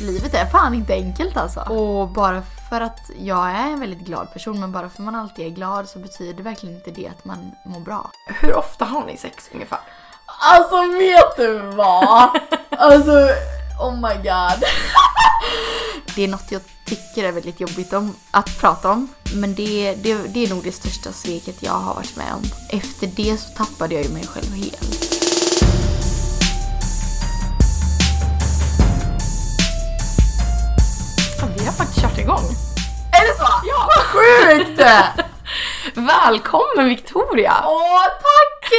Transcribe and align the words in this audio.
Livet 0.00 0.34
är 0.34 0.46
fan 0.46 0.74
inte 0.74 0.92
enkelt 0.92 1.36
alltså. 1.36 1.60
Och 1.60 2.08
bara 2.08 2.42
för 2.70 2.80
att 2.80 3.10
jag 3.18 3.50
är 3.50 3.70
en 3.70 3.80
väldigt 3.80 4.06
glad 4.06 4.32
person, 4.32 4.60
men 4.60 4.72
bara 4.72 4.88
för 4.88 5.02
att 5.02 5.04
man 5.04 5.14
alltid 5.14 5.46
är 5.46 5.50
glad 5.50 5.88
så 5.88 5.98
betyder 5.98 6.42
verkligen 6.42 6.74
inte 6.76 6.90
det 6.90 7.08
att 7.08 7.24
man 7.24 7.52
mår 7.64 7.80
bra. 7.80 8.10
Hur 8.26 8.54
ofta 8.54 8.84
har 8.84 9.06
ni 9.06 9.16
sex 9.16 9.50
ungefär? 9.54 9.78
Alltså 10.26 10.76
vet 10.98 11.36
du 11.36 11.58
vad? 11.58 12.28
alltså 12.70 13.28
oh 13.80 13.94
my 13.94 14.14
god. 14.14 14.64
det 16.14 16.24
är 16.24 16.28
något 16.28 16.52
jag 16.52 16.62
tycker 16.84 17.24
är 17.24 17.32
väldigt 17.32 17.60
jobbigt 17.60 17.92
om 17.92 18.16
att 18.30 18.60
prata 18.60 18.90
om. 18.90 19.08
Men 19.34 19.54
det, 19.54 19.94
det, 19.94 20.14
det 20.14 20.44
är 20.44 20.48
nog 20.48 20.64
det 20.64 20.72
största 20.72 21.12
sveket 21.12 21.62
jag 21.62 21.72
har 21.72 21.94
varit 21.94 22.16
med 22.16 22.32
om. 22.34 22.42
Efter 22.78 23.06
det 23.06 23.36
så 23.36 23.48
tappade 23.48 23.94
jag 23.94 24.04
ju 24.04 24.10
mig 24.10 24.26
själv 24.26 24.54
helt. 24.54 25.13
Vi 31.64 31.68
har 31.68 31.74
faktiskt 31.74 32.00
kört 32.00 32.18
igång. 32.18 32.44
Är 33.12 33.26
det 33.26 33.38
så? 33.38 33.46
Ja! 33.64 33.88
Vad 33.96 34.04
sjukt! 34.04 34.80
Välkommen 35.94 36.88
Victoria! 36.88 37.54
Åh 37.64 38.02
tack! 38.04 38.72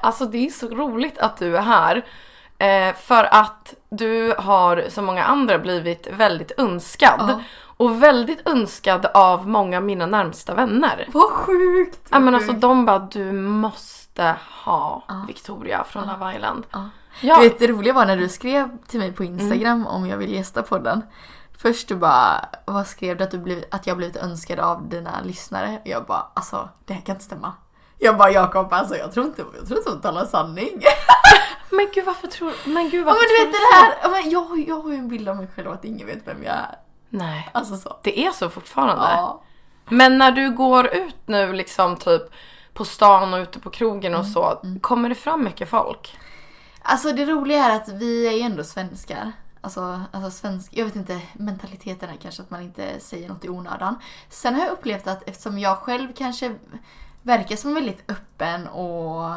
Alltså 0.00 0.24
det 0.26 0.46
är 0.46 0.50
så 0.50 0.68
roligt 0.68 1.18
att 1.18 1.36
du 1.36 1.56
är 1.56 1.62
här. 1.62 2.04
Eh, 2.58 2.94
för 2.96 3.34
att 3.34 3.74
du 3.90 4.34
har 4.38 4.84
som 4.88 5.04
många 5.04 5.24
andra 5.24 5.58
blivit 5.58 6.08
väldigt 6.12 6.52
önskad. 6.58 7.20
Ja. 7.28 7.40
Och 7.76 8.02
väldigt 8.02 8.48
önskad 8.48 9.06
av 9.06 9.48
många 9.48 9.76
av 9.76 9.82
mina 9.82 10.06
närmsta 10.06 10.54
vänner. 10.54 11.08
Vad 11.12 11.30
sjukt! 11.30 12.08
Ja 12.10 12.18
men 12.18 12.34
alltså 12.34 12.52
de 12.52 12.86
bara 12.86 12.98
du 12.98 13.32
måste 13.32 14.36
ha 14.64 15.02
Victoria 15.26 15.84
från 15.84 16.06
Love 16.06 16.34
Island. 16.34 16.66
Ja. 16.72 16.90
Ja. 17.20 17.36
Du 17.36 17.48
vet 17.48 17.58
det 17.58 17.66
roliga 17.66 17.92
var 17.92 18.06
när 18.06 18.16
du 18.16 18.28
skrev 18.28 18.68
till 18.86 19.00
mig 19.00 19.12
på 19.12 19.24
Instagram 19.24 19.86
om 19.86 20.06
jag 20.06 20.16
vill 20.16 20.34
gästa 20.34 20.62
podden. 20.62 21.02
Först 21.60 21.88
du 21.88 21.96
bara, 21.96 22.48
vad 22.64 22.86
skrev 22.86 23.16
du 23.16 23.24
att, 23.24 23.30
du 23.30 23.38
blivit, 23.38 23.74
att 23.74 23.86
jag 23.86 23.96
blivit 23.96 24.16
önskad 24.16 24.58
av 24.58 24.88
dina 24.88 25.20
lyssnare? 25.24 25.80
Jag 25.84 26.04
bara, 26.04 26.26
alltså 26.34 26.68
det 26.84 26.94
här 26.94 27.00
kan 27.00 27.14
inte 27.14 27.24
stämma. 27.24 27.52
Jag 27.98 28.16
bara, 28.16 28.30
Jakob 28.30 28.72
alltså 28.72 28.96
jag 28.96 29.12
tror 29.12 29.26
inte, 29.26 29.44
jag 29.58 29.66
tror 29.66 29.78
inte 29.78 29.90
hon 29.90 30.00
talar 30.00 30.24
sanning. 30.24 30.82
Men 31.70 31.88
gud 31.94 32.04
varför 32.04 32.28
tror 32.28 32.52
Men 32.64 32.90
gud 32.90 33.06
varför 33.06 33.20
men 33.20 33.28
du 33.28 33.44
vet 33.44 33.54
du 33.54 33.58
det 33.58 33.76
här, 33.76 34.10
men 34.10 34.30
jag, 34.30 34.68
jag 34.68 34.80
har 34.80 34.90
ju 34.90 34.96
en 34.96 35.08
bild 35.08 35.28
av 35.28 35.36
mig 35.36 35.48
själv 35.56 35.70
att 35.70 35.84
ingen 35.84 36.06
vet 36.06 36.26
vem 36.26 36.42
jag 36.42 36.54
är. 36.54 36.78
Nej. 37.08 37.48
Alltså 37.52 37.76
så. 37.76 37.96
Det 38.02 38.26
är 38.26 38.30
så 38.30 38.50
fortfarande. 38.50 39.04
Ja. 39.04 39.42
Men 39.90 40.18
när 40.18 40.32
du 40.32 40.50
går 40.50 40.86
ut 40.86 41.16
nu 41.26 41.52
liksom 41.52 41.96
typ 41.96 42.22
på 42.74 42.84
stan 42.84 43.34
och 43.34 43.38
ute 43.38 43.60
på 43.60 43.70
krogen 43.70 44.14
och 44.14 44.26
så, 44.26 44.62
kommer 44.80 45.08
det 45.08 45.14
fram 45.14 45.44
mycket 45.44 45.70
folk? 45.70 46.18
Alltså 46.82 47.12
det 47.12 47.26
roliga 47.26 47.64
är 47.64 47.76
att 47.76 47.88
vi 47.88 48.26
är 48.26 48.32
ju 48.32 48.40
ändå 48.40 48.64
svenskar. 48.64 49.32
Alltså, 49.60 50.00
alltså 50.12 50.30
svensk, 50.30 50.72
jag 50.76 50.84
vet 50.84 50.96
inte, 50.96 51.22
mentaliteten 51.32 52.10
är 52.10 52.16
kanske 52.16 52.42
att 52.42 52.50
man 52.50 52.62
inte 52.62 53.00
säger 53.00 53.28
något 53.28 53.44
i 53.44 53.48
onödan. 53.48 53.98
Sen 54.28 54.54
har 54.54 54.64
jag 54.64 54.72
upplevt 54.72 55.06
att 55.06 55.28
eftersom 55.28 55.58
jag 55.58 55.78
själv 55.78 56.12
kanske 56.16 56.54
verkar 57.22 57.56
som 57.56 57.70
en 57.70 57.74
väldigt 57.74 58.10
öppen 58.10 58.68
och 58.68 59.34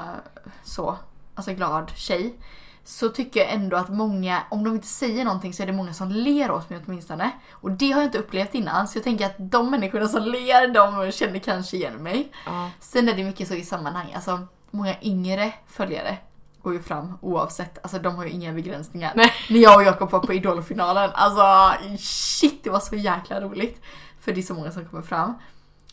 så, 0.63 0.97
alltså 1.35 1.53
glad 1.53 1.91
tjej. 1.95 2.35
Så 2.83 3.09
tycker 3.09 3.39
jag 3.39 3.53
ändå 3.53 3.77
att 3.77 3.89
många, 3.89 4.43
om 4.49 4.63
de 4.63 4.73
inte 4.73 4.87
säger 4.87 5.25
någonting 5.25 5.53
så 5.53 5.63
är 5.63 5.67
det 5.67 5.73
många 5.73 5.93
som 5.93 6.11
ler 6.11 6.51
åt 6.51 6.69
mig 6.69 6.79
åtminstone. 6.85 7.31
Och 7.51 7.71
det 7.71 7.91
har 7.91 8.01
jag 8.01 8.07
inte 8.07 8.17
upplevt 8.17 8.55
innan 8.55 8.87
så 8.87 8.97
jag 8.97 9.03
tänker 9.03 9.25
att 9.25 9.35
de 9.37 9.71
människorna 9.71 10.07
som 10.07 10.23
ler 10.23 10.67
de 10.67 11.11
känner 11.11 11.39
kanske 11.39 11.77
igen 11.77 12.03
mig. 12.03 12.31
Sen 12.79 13.09
är 13.09 13.13
det 13.13 13.23
mycket 13.23 13.47
så 13.47 13.53
i 13.53 13.63
sammanhang, 13.63 14.13
alltså 14.13 14.47
många 14.71 15.01
yngre 15.01 15.53
följare 15.67 16.17
går 16.63 16.73
ju 16.73 16.81
fram 16.81 17.17
oavsett, 17.21 17.79
alltså 17.83 17.99
de 17.99 18.15
har 18.15 18.23
ju 18.23 18.29
inga 18.29 18.53
begränsningar. 18.53 19.13
Nej. 19.15 19.31
När 19.49 19.59
jag 19.59 19.77
och 19.77 19.83
Jakob 19.83 20.11
var 20.11 20.19
på 20.19 20.33
Idolfinalen, 20.33 21.09
alltså 21.13 21.73
shit 21.99 22.63
det 22.63 22.69
var 22.69 22.79
så 22.79 22.95
jäkla 22.95 23.41
roligt. 23.41 23.81
För 24.19 24.33
det 24.33 24.39
är 24.39 24.43
så 24.43 24.53
många 24.53 24.71
som 24.71 24.85
kommer 24.85 25.03
fram. 25.03 25.33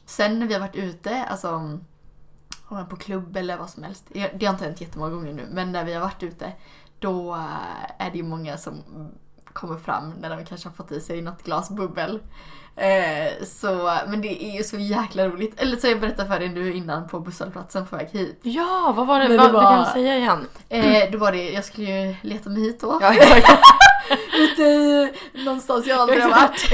Sen 0.06 0.38
när 0.38 0.46
vi 0.46 0.54
har 0.54 0.60
varit 0.60 0.76
ute, 0.76 1.24
alltså 1.24 1.78
på 2.90 2.96
klubb 2.96 3.36
eller 3.36 3.56
vad 3.56 3.70
som 3.70 3.82
helst. 3.82 4.04
Det 4.08 4.30
det 4.34 4.46
har 4.46 4.52
inte 4.52 4.64
hänt 4.64 4.80
jättemånga 4.80 5.10
gånger 5.10 5.32
nu, 5.32 5.48
men 5.50 5.72
när 5.72 5.84
vi 5.84 5.94
har 5.94 6.00
varit 6.00 6.22
ute 6.22 6.52
då 6.98 7.34
eh, 7.34 8.06
är 8.06 8.10
det 8.10 8.16
ju 8.18 8.24
många 8.24 8.56
som 8.56 8.74
kommer 9.44 9.76
fram 9.76 10.10
när 10.10 10.36
de 10.36 10.44
kanske 10.44 10.68
har 10.68 10.74
fått 10.74 10.92
i 10.92 11.00
sig 11.00 11.22
något 11.22 11.42
glas 11.42 11.70
bubbel. 11.70 12.20
Eh, 12.78 13.44
så, 13.44 13.98
men 14.08 14.20
det 14.20 14.44
är 14.44 14.56
ju 14.56 14.62
så 14.62 14.76
jäkla 14.78 15.28
roligt. 15.28 15.60
Eller 15.60 15.76
så 15.76 15.86
jag 15.86 16.00
berättade 16.00 16.28
för 16.28 16.38
dig 16.38 16.48
nu 16.48 16.72
innan 16.74 17.08
på 17.08 17.20
busshållplatsen 17.20 17.86
på 17.86 17.96
väg 17.96 18.08
hit. 18.12 18.40
Ja, 18.42 18.92
vad 18.96 19.06
var 19.06 19.20
det? 19.20 19.28
Men 19.28 19.36
det 19.36 19.42
vad, 19.42 19.52
var- 19.52 19.70
Du 19.78 19.84
kan 19.84 19.92
säga 19.92 20.16
igen. 20.18 20.46
Eh, 20.68 21.10
då 21.12 21.18
var 21.18 21.32
det, 21.32 21.50
jag 21.52 21.64
skulle 21.64 21.86
ju 21.90 22.14
leta 22.22 22.50
mig 22.50 22.62
hit 22.62 22.80
då. 22.80 22.98
Ja, 23.00 23.14
exakt. 23.14 23.48
Ute 24.38 24.62
i 24.62 25.12
någonstans 25.44 25.86
jag 25.86 25.98
aldrig 26.00 26.22
har 26.22 26.30
varit. 26.30 26.72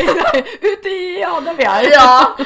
Ute 0.61 0.89
i, 0.89 1.21
ja 1.21 1.41
där 1.45 1.55
vi 1.55 1.65
är. 1.65 1.93
Ja! 1.93 2.37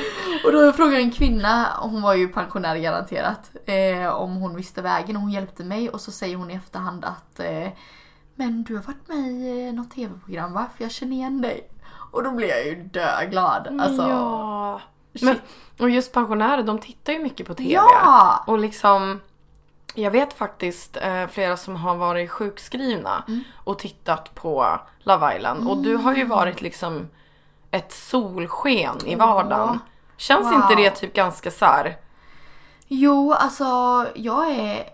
Och 0.44 0.52
då 0.52 0.72
frågade 0.72 0.96
en 0.96 1.10
kvinna, 1.10 1.66
hon 1.80 2.02
var 2.02 2.14
ju 2.14 2.28
pensionär 2.28 2.76
garanterat, 2.76 3.50
eh, 3.66 4.08
om 4.14 4.36
hon 4.36 4.56
visste 4.56 4.82
vägen 4.82 5.16
och 5.16 5.22
hon 5.22 5.30
hjälpte 5.30 5.64
mig 5.64 5.90
och 5.90 6.00
så 6.00 6.10
säger 6.10 6.36
hon 6.36 6.50
i 6.50 6.54
efterhand 6.54 7.04
att 7.04 7.40
eh, 7.40 7.68
Men 8.34 8.62
du 8.62 8.76
har 8.76 8.82
varit 8.82 9.08
med 9.08 9.18
i 9.32 9.66
eh, 9.68 9.74
något 9.74 9.90
tv-program 9.90 10.52
va? 10.52 10.66
För 10.76 10.84
jag 10.84 10.90
känner 10.92 11.12
igen 11.16 11.40
dig. 11.40 11.68
Och 12.10 12.22
då 12.22 12.30
blev 12.30 12.48
jag 12.48 12.64
ju 12.66 12.74
döglad. 12.82 13.80
Alltså, 13.80 14.08
ja. 14.08 14.80
Men, 15.22 15.36
och 15.78 15.90
just 15.90 16.12
pensionärer, 16.12 16.62
de 16.62 16.78
tittar 16.78 17.12
ju 17.12 17.18
mycket 17.18 17.46
på 17.46 17.54
TV. 17.54 17.70
Ja! 17.72 18.44
Och 18.46 18.58
liksom, 18.58 19.20
jag 19.94 20.10
vet 20.10 20.32
faktiskt 20.32 20.96
eh, 20.96 21.26
flera 21.26 21.56
som 21.56 21.76
har 21.76 21.94
varit 21.94 22.30
sjukskrivna 22.30 23.22
Mm. 23.28 23.44
och 23.64 23.78
tittat 23.78 24.34
på 24.34 24.78
Love 24.98 25.36
Island. 25.36 25.68
Och 25.68 25.78
du 25.78 25.96
har 25.96 26.14
ju 26.14 26.24
varit 26.24 26.60
liksom 26.62 27.08
ett 27.70 27.92
solsken 27.92 28.96
i 29.06 29.14
vardagen. 29.14 29.78
Känns 30.16 30.46
Wow. 30.46 30.54
inte 30.54 30.74
det 30.74 30.90
typ 30.90 31.14
ganska 31.14 31.50
så 31.50 31.64
här? 31.64 31.96
Jo, 32.86 33.32
alltså 33.32 33.64
jag 34.14 34.50
är... 34.50 34.84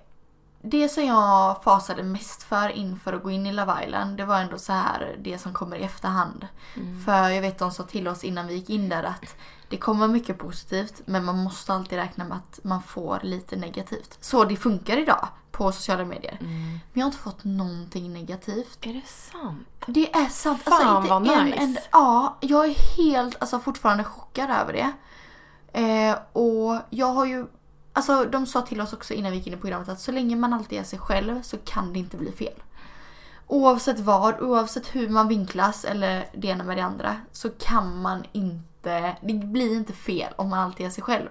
Det 0.66 0.88
som 0.88 1.04
jag 1.06 1.62
fasade 1.62 2.02
mest 2.02 2.42
för 2.42 2.68
inför 2.68 3.12
att 3.12 3.22
gå 3.22 3.30
in 3.30 3.46
i 3.46 3.52
Love 3.52 3.84
Island, 3.84 4.16
det 4.16 4.24
var 4.24 4.40
ändå 4.40 4.58
så 4.58 4.72
här 4.72 5.16
det 5.22 5.38
som 5.38 5.52
kommer 5.52 5.76
i 5.76 5.82
efterhand. 5.82 6.46
För 7.06 7.28
jag 7.28 7.40
vet 7.42 7.58
de 7.58 7.70
sa 7.70 7.82
till 7.82 8.08
oss 8.08 8.24
innan 8.24 8.46
vi 8.46 8.54
gick 8.54 8.70
in 8.70 8.88
där 8.88 9.02
att 9.02 9.36
det 9.68 9.76
kommer 9.76 10.08
mycket 10.08 10.38
positivt 10.38 11.02
men 11.04 11.24
man 11.24 11.38
måste 11.38 11.74
alltid 11.74 11.98
räkna 11.98 12.24
med 12.24 12.36
att 12.36 12.60
man 12.64 12.82
får 12.82 13.20
lite 13.22 13.56
negativt. 13.56 14.18
Så 14.20 14.44
det 14.44 14.56
funkar 14.56 14.96
idag 14.98 15.28
på 15.50 15.72
sociala 15.72 16.04
medier. 16.04 16.38
Men 16.40 16.80
jag 16.92 17.00
har 17.02 17.06
inte 17.06 17.18
fått 17.18 17.44
någonting 17.44 18.12
negativt. 18.12 18.78
Är 18.80 18.92
det 18.94 19.06
sant? 19.06 19.68
Det 19.86 20.14
är 20.16 20.26
sant. 20.28 20.62
Fan, 20.62 21.06
vad 21.08 21.28
en 21.28 21.44
nice. 21.44 21.58
enda- 21.58 21.80
ja, 21.92 22.36
jag 22.40 22.64
är 22.66 22.74
helt, 22.96 23.36
alltså 23.40 23.58
fortfarande 23.58 24.04
chockad 24.04 24.50
över 24.50 24.72
det. 24.72 24.92
Eh, 25.80 26.16
och 26.32 26.80
jag 26.90 27.06
har 27.06 27.24
ju, 27.26 27.46
alltså 27.94 28.24
de 28.24 28.46
sa 28.46 28.62
till 28.62 28.80
oss 28.80 28.92
också 28.92 29.14
innan 29.14 29.30
vi 29.30 29.38
gick 29.38 29.46
in 29.46 29.54
i 29.54 29.56
programmet 29.56 29.88
att 29.88 30.00
så 30.00 30.12
länge 30.12 30.36
man 30.36 30.52
alltid 30.52 30.78
är 30.78 30.84
sig 30.84 30.98
själv 30.98 31.42
så 31.42 31.56
kan 31.56 31.92
det 31.92 31.98
inte 31.98 32.16
bli 32.16 32.32
fel. 32.32 32.62
Oavsett 33.46 34.00
vad, 34.00 34.40
oavsett 34.40 34.94
hur 34.94 35.08
man 35.08 35.28
vinklas 35.28 35.84
eller 35.84 36.26
det 36.34 36.48
ena 36.48 36.64
med 36.64 36.76
det 36.76 36.84
andra 36.84 37.16
så 37.32 37.50
kan 37.50 38.02
man 38.02 38.24
inte, 38.32 39.16
det 39.20 39.34
blir 39.34 39.76
inte 39.76 39.92
fel 39.92 40.32
om 40.36 40.48
man 40.48 40.58
alltid 40.58 40.86
är 40.86 40.90
sig 40.90 41.04
själv. 41.04 41.28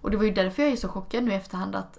Och 0.00 0.10
det 0.10 0.16
var 0.16 0.24
ju 0.24 0.30
därför 0.30 0.62
jag 0.62 0.72
är 0.72 0.76
så 0.76 0.88
chockad 0.88 1.24
nu 1.24 1.32
i 1.32 1.34
efterhand 1.34 1.76
att, 1.76 1.98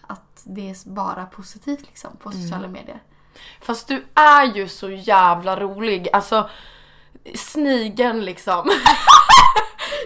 att 0.00 0.42
det 0.44 0.70
är 0.70 0.88
bara 0.88 1.26
positivt 1.26 1.86
liksom 1.86 2.16
på 2.16 2.30
sociala 2.30 2.68
medier. 2.68 3.02
Fast 3.60 3.88
du 3.88 4.04
är 4.14 4.44
ju 4.56 4.68
så 4.68 4.90
jävla 4.90 5.60
rolig. 5.60 6.08
Alltså, 6.12 6.50
snigeln 7.34 8.20
liksom. 8.20 8.70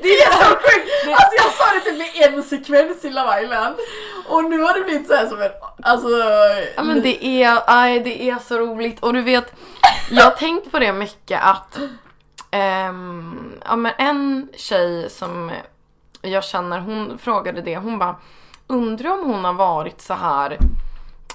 Det 0.02 0.08
är 0.08 0.32
så 0.32 0.44
sjukt! 0.44 0.90
Alltså 1.06 1.37
jag 1.37 1.52
sa 1.52 1.64
det 1.75 1.81
typ 1.81 1.99
med 1.99 2.34
en 2.34 2.43
sekvens 2.43 3.04
i 3.04 3.10
Love 3.10 3.43
Island. 3.43 3.76
Och 4.28 4.44
nu 4.44 4.62
har 4.62 4.78
det 4.78 4.84
blivit 4.84 5.06
så 5.08 5.14
här 5.14 5.26
som 5.26 5.43
en, 5.43 5.50
alltså... 5.82 6.08
Ja 6.76 6.82
men 6.82 7.02
det 7.02 7.25
är, 7.25 7.62
aj, 7.66 8.00
det 8.00 8.31
är 8.31 8.38
så 8.38 8.58
roligt. 8.58 9.00
Och 9.00 9.12
du 9.12 9.22
vet, 9.22 9.52
jag 10.10 10.25
har 10.25 10.31
tänkt 10.31 10.70
på 10.70 10.78
det 10.78 10.93
mycket 10.93 11.40
att 11.43 11.78
ehm, 12.50 13.60
ja, 13.64 13.76
men 13.76 13.93
en 13.99 14.49
tjej 14.56 15.10
som 15.10 15.50
jag 16.22 16.44
känner, 16.44 16.78
hon 16.78 17.19
frågade 17.19 17.62
det, 17.62 17.76
hon 17.76 17.99
bara 17.99 18.16
undrar 18.66 19.10
om 19.10 19.25
hon 19.25 19.44
har 19.44 19.52
varit 19.52 20.00
så 20.00 20.14
här, 20.14 20.58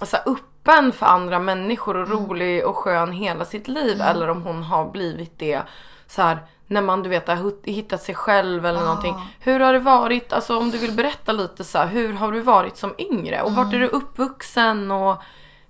så 0.01 0.17
här 0.17 0.23
öppen 0.25 0.91
för 0.91 1.05
andra 1.05 1.39
människor 1.39 1.97
och 1.97 2.09
rolig 2.09 2.65
och 2.65 2.75
skön 2.75 3.11
hela 3.11 3.45
sitt 3.45 3.67
liv 3.67 4.01
eller 4.01 4.29
om 4.29 4.41
hon 4.41 4.63
har 4.63 4.91
blivit 4.91 5.39
det 5.39 5.61
så 6.07 6.21
här 6.21 6.37
när 6.67 6.81
man 6.81 7.03
du 7.03 7.09
vet 7.09 7.27
har 7.27 7.51
hittat 7.69 8.01
sig 8.03 8.15
själv 8.15 8.65
eller 8.65 8.79
någonting. 8.81 9.15
Hur 9.39 9.59
har 9.59 9.73
det 9.73 9.79
varit, 9.79 10.33
alltså 10.33 10.57
om 10.57 10.71
du 10.71 10.77
vill 10.77 10.91
berätta 10.95 11.31
lite 11.31 11.63
så 11.63 11.77
här, 11.77 11.87
hur 11.87 12.13
har 12.13 12.31
du 12.31 12.41
varit 12.41 12.77
som 12.77 12.93
yngre 12.97 13.41
och 13.41 13.51
vart 13.55 13.73
är 13.73 13.79
du 13.79 13.87
uppvuxen 13.87 14.91
och 14.91 15.21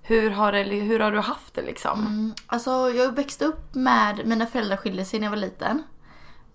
hur 0.02 0.30
har, 0.30 0.52
det, 0.52 0.62
hur 0.62 1.00
har 1.00 1.10
du 1.12 1.20
haft 1.20 1.54
det 1.54 1.62
liksom? 1.62 2.34
Alltså 2.46 2.70
jag 2.90 3.12
växte 3.16 3.44
upp 3.44 3.74
med, 3.74 4.26
mina 4.26 4.46
föräldrar 4.46 4.76
skilde 4.76 5.04
sig 5.04 5.20
när 5.20 5.26
jag 5.26 5.30
var 5.30 5.36
liten. 5.36 5.82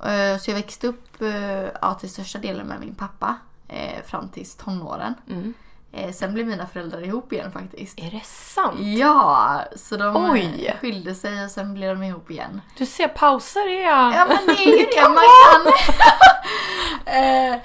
Eh, 0.06 0.38
Så 0.40 0.52
jag 0.52 0.56
växte 0.56 0.88
upp 0.88 1.22
eh, 1.22 1.64
ja, 1.82 1.94
till 1.94 2.10
största 2.10 2.40
delen 2.40 2.68
med 2.68 2.80
min 2.80 2.96
pappa. 2.96 3.36
eh, 3.68 4.04
Fram 4.06 4.30
tills 4.30 4.56
tonåren. 4.56 5.14
Eh, 5.96 6.12
Sen 6.12 6.34
blev 6.34 6.48
mina 6.48 6.68
föräldrar 6.68 7.02
ihop 7.02 7.34
igen 7.34 7.52
faktiskt. 7.52 8.00
Är 8.00 8.12
det 8.12 8.26
sant? 8.26 8.80
Ja, 8.80 9.62
så 9.76 9.98
de 9.98 10.32
Oj. 10.32 10.78
skilde 10.82 11.16
sig 11.16 11.44
och 11.46 11.52
sen 11.52 11.74
blev 11.74 11.98
de 12.00 12.04
ihop 12.04 12.32
igen. 12.32 12.62
Du 12.78 12.86
ser 12.86 13.08
pauser 13.08 13.68
är 13.70 13.82
Ja 13.90 14.26
men 14.28 14.56
det 14.56 14.64
är 14.64 14.80
ju 14.80 14.86
det 14.86 15.10
man 15.10 15.24
kan. 15.44 15.74
eh, 17.54 17.62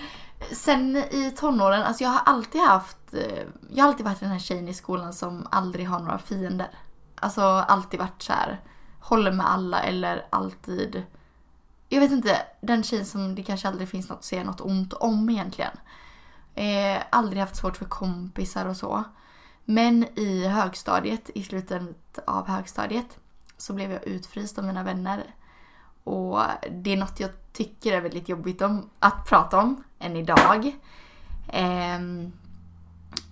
sen 0.52 0.96
i 0.96 1.32
tonåren, 1.36 1.82
alltså 1.82 2.04
jag 2.04 2.10
har 2.10 2.20
alltid 2.24 2.60
haft, 2.60 3.14
eh, 3.14 3.44
jag 3.70 3.84
har 3.84 3.88
alltid 3.88 4.06
varit 4.06 4.20
den 4.20 4.30
här 4.30 4.38
tjejen 4.38 4.68
i 4.68 4.74
skolan 4.74 5.12
som 5.12 5.46
aldrig 5.50 5.88
har 5.88 5.98
några 5.98 6.18
fiender. 6.18 6.70
Alltså 7.20 7.42
alltid 7.42 8.00
varit 8.00 8.22
så 8.22 8.32
här, 8.32 8.60
håller 9.00 9.32
med 9.32 9.50
alla 9.50 9.82
eller 9.82 10.26
alltid, 10.30 11.02
jag 11.88 12.00
vet 12.00 12.10
inte, 12.10 12.36
den 12.60 12.82
tjejen 12.82 13.06
som 13.06 13.34
det 13.34 13.42
kanske 13.42 13.68
aldrig 13.68 13.88
finns 13.88 14.08
något 14.08 14.18
att 14.18 14.24
säga 14.24 14.44
något 14.44 14.60
ont 14.60 14.92
om 14.92 15.30
egentligen. 15.30 15.76
Eh, 16.58 17.02
aldrig 17.10 17.40
haft 17.40 17.56
svårt 17.56 17.76
för 17.76 17.84
kompisar 17.84 18.66
och 18.66 18.76
så. 18.76 19.04
Men 19.64 20.18
i 20.18 20.46
högstadiet, 20.46 21.30
i 21.34 21.42
slutet 21.42 22.18
av 22.26 22.48
högstadiet, 22.48 23.18
så 23.56 23.72
blev 23.72 23.92
jag 23.92 24.06
utfryst 24.06 24.58
av 24.58 24.64
mina 24.64 24.82
vänner. 24.82 25.34
Och 26.04 26.40
det 26.70 26.92
är 26.92 26.96
något 26.96 27.20
jag 27.20 27.30
tycker 27.52 27.92
är 27.92 28.00
väldigt 28.00 28.28
jobbigt 28.28 28.62
om, 28.62 28.90
att 28.98 29.26
prata 29.26 29.58
om 29.58 29.84
än 29.98 30.16
idag. 30.16 30.76
Ehm, 31.52 32.32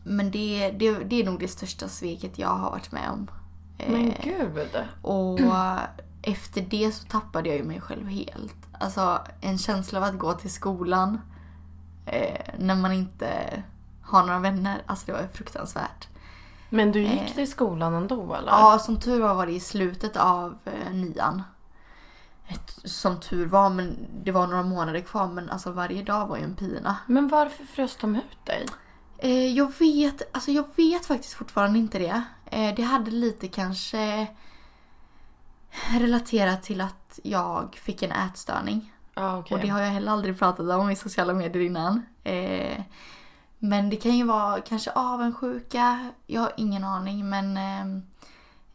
men 0.04 0.30
det, 0.30 0.70
det, 0.70 0.98
det 1.04 1.20
är 1.20 1.24
nog 1.24 1.40
det 1.40 1.48
största 1.48 1.88
sveket 1.88 2.38
jag 2.38 2.48
har 2.48 2.70
varit 2.70 2.92
med 2.92 3.10
om. 3.10 3.30
Men 3.78 4.12
Eh, 4.12 4.24
gud. 4.24 4.68
och 5.02 5.40
efter 6.22 6.60
det 6.60 6.92
så 6.92 7.06
tappade 7.06 7.48
jag 7.48 7.58
ju 7.58 7.64
mig 7.64 7.80
själv 7.80 8.06
helt. 8.08 8.56
Alltså 8.80 9.18
en 9.40 9.58
känsla 9.58 9.98
av 9.98 10.04
att 10.04 10.18
gå 10.18 10.32
till 10.32 10.52
skolan 10.52 11.20
eh, 12.06 12.54
när 12.58 12.74
man 12.74 12.92
inte 12.92 13.62
har 14.02 14.26
några 14.26 14.38
vänner. 14.38 14.82
Alltså 14.86 15.06
det 15.06 15.12
var 15.12 15.28
fruktansvärt. 15.32 16.08
Men 16.70 16.92
du 16.92 17.02
gick 17.02 17.34
till 17.34 17.50
skolan 17.50 17.94
ändå 17.94 18.34
eller? 18.34 18.52
Ja, 18.52 18.78
som 18.78 19.00
tur 19.00 19.20
var 19.20 19.34
var 19.34 19.46
det 19.46 19.52
i 19.52 19.60
slutet 19.60 20.16
av 20.16 20.58
eh, 20.64 20.92
nian. 20.92 21.42
Ett, 22.48 22.78
som 22.84 23.20
tur 23.20 23.46
var, 23.46 23.70
men 23.70 23.96
det 24.24 24.32
var 24.32 24.46
några 24.46 24.62
månader 24.62 25.00
kvar. 25.00 25.26
Men 25.26 25.50
alltså 25.50 25.72
varje 25.72 26.02
dag 26.02 26.26
var 26.26 26.36
ju 26.36 26.42
en 26.42 26.54
pina. 26.54 26.96
Men 27.06 27.28
varför 27.28 27.64
frös 27.64 27.96
de 27.96 28.16
ut 28.16 28.44
dig? 28.44 28.66
Eh, 29.18 29.56
jag 29.56 29.72
vet, 29.78 30.34
alltså 30.34 30.50
jag 30.50 30.64
vet 30.76 31.06
faktiskt 31.06 31.34
fortfarande 31.34 31.78
inte 31.78 31.98
det. 31.98 32.22
Eh, 32.46 32.74
det 32.74 32.82
hade 32.82 33.10
lite 33.10 33.48
kanske 33.48 34.26
relaterat 35.90 36.62
till 36.62 36.80
att 36.80 37.20
jag 37.22 37.74
fick 37.74 38.02
en 38.02 38.12
ätstörning. 38.12 38.92
Ja 39.18 39.38
okej. 39.38 39.54
Och 39.54 39.60
det 39.60 39.68
har 39.68 39.80
jag 39.80 39.88
heller 39.88 40.12
aldrig 40.12 40.38
pratat 40.38 40.70
om 40.70 40.90
i 40.90 40.96
sociala 40.96 41.34
medier 41.34 41.62
innan. 41.62 42.06
Eh, 42.24 42.80
men 43.58 43.90
det 43.90 43.96
kan 43.96 44.16
ju 44.16 44.24
vara 44.24 44.60
kanske 44.60 44.90
avundsjuka, 44.90 46.10
jag 46.26 46.40
har 46.40 46.52
ingen 46.56 46.84
aning 46.84 47.28
men 47.28 47.56
eh, 47.56 47.86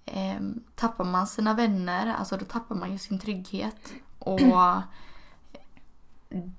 eh, 0.06 0.42
tappar 0.76 1.04
man 1.04 1.28
sina 1.28 1.54
vänner, 1.54 2.16
alltså 2.20 2.38
då 2.38 2.46
tappar 2.46 2.76
man 2.76 2.92
ju 2.92 2.98
sin 2.98 3.20
trygghet. 3.20 3.94
Och 4.20 4.40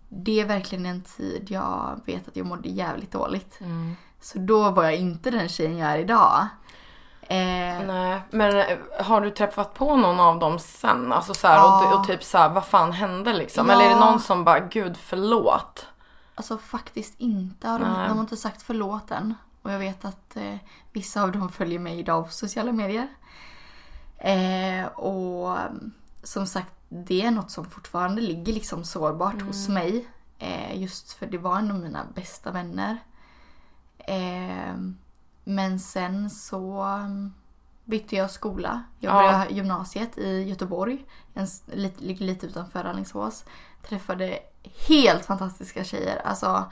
det 0.09 0.41
är 0.41 0.47
verkligen 0.47 0.87
en 0.87 1.03
tid 1.03 1.47
jag 1.51 2.01
vet 2.07 2.29
att 2.29 2.37
jag 2.37 2.47
mådde 2.47 2.69
jävligt 2.69 3.13
dåligt. 3.13 3.61
Mm. 3.61 3.95
Så 4.21 4.39
då 4.39 4.71
var 4.71 4.85
jag 4.85 4.97
inte 4.97 5.31
den 5.31 5.49
tjejen 5.49 5.77
jag 5.77 5.91
är 5.91 5.99
idag. 5.99 6.49
Eh, 7.23 7.87
Nej, 7.87 8.21
men 8.31 8.57
eh, 8.57 8.79
har 9.05 9.21
du 9.21 9.31
träffat 9.31 9.75
på 9.75 9.97
någon 9.97 10.21
av 10.21 10.39
dem 10.39 10.59
sen? 10.59 11.13
Alltså 11.13 11.35
så 11.35 11.47
här, 11.47 11.57
Ja. 11.57 11.93
och, 11.95 12.01
och 12.01 12.07
typ 12.07 12.25
så 12.25 12.39
här, 12.39 12.49
vad 12.49 12.65
fan 12.65 12.93
hände 12.93 13.33
liksom? 13.33 13.67
Ja. 13.67 13.73
Eller 13.73 13.85
är 13.85 13.89
det 13.89 14.01
någon 14.01 14.21
som 14.21 14.45
bara, 14.45 14.61
gud 14.61 14.97
förlåt? 14.97 15.87
Alltså 16.35 16.59
faktiskt 16.59 17.15
inte. 17.21 17.69
Har 17.69 17.79
de, 17.79 17.85
de 17.85 18.13
har 18.13 18.21
inte 18.21 18.37
sagt 18.37 18.63
förlåt 18.63 19.11
än. 19.11 19.35
Och 19.63 19.73
jag 19.73 19.79
vet 19.79 20.05
att 20.05 20.37
eh, 20.37 20.57
vissa 20.93 21.23
av 21.23 21.33
dem 21.33 21.49
följer 21.49 21.79
mig 21.79 21.99
idag 21.99 22.25
på 22.27 22.33
sociala 22.33 22.73
medier. 22.73 23.09
Eh, 24.19 24.87
och 24.87 25.59
mm, 25.61 25.93
som 26.23 26.47
sagt, 26.47 26.73
det 26.89 27.23
är 27.23 27.31
något 27.31 27.51
som 27.51 27.65
fortfarande 27.71 28.23
ligger 28.23 28.53
liksom 28.53 28.85
sårbart 28.85 29.43
hos 29.43 29.69
mig. 29.69 30.07
Eh, 30.39 30.81
just 30.83 31.13
för 31.13 31.27
det 31.27 31.39
var 31.39 31.59
en 31.59 31.71
av 31.71 31.77
mina 31.79 32.05
bästa 32.15 32.51
vänner. 32.51 32.99
Men 35.45 35.79
sen 35.81 36.31
så 36.31 36.81
mm, 36.83 37.35
bytte 37.85 38.17
jag 38.17 38.31
skola. 38.31 38.83
Jag 38.99 39.15
Ja. 39.15 39.23
började 39.23 39.55
gymnasiet 39.55 40.19
i 40.19 40.43
Göteborg. 40.43 41.07
En, 41.35 41.47
lite, 41.67 42.05
ligger 42.05 42.27
lite 42.27 42.47
utanför 42.47 42.85
Alingsås. 42.85 43.45
Träffade 43.89 44.39
helt 44.89 45.25
fantastiska 45.25 45.85
tjejer. 45.85 46.23
Alltså, 46.25 46.65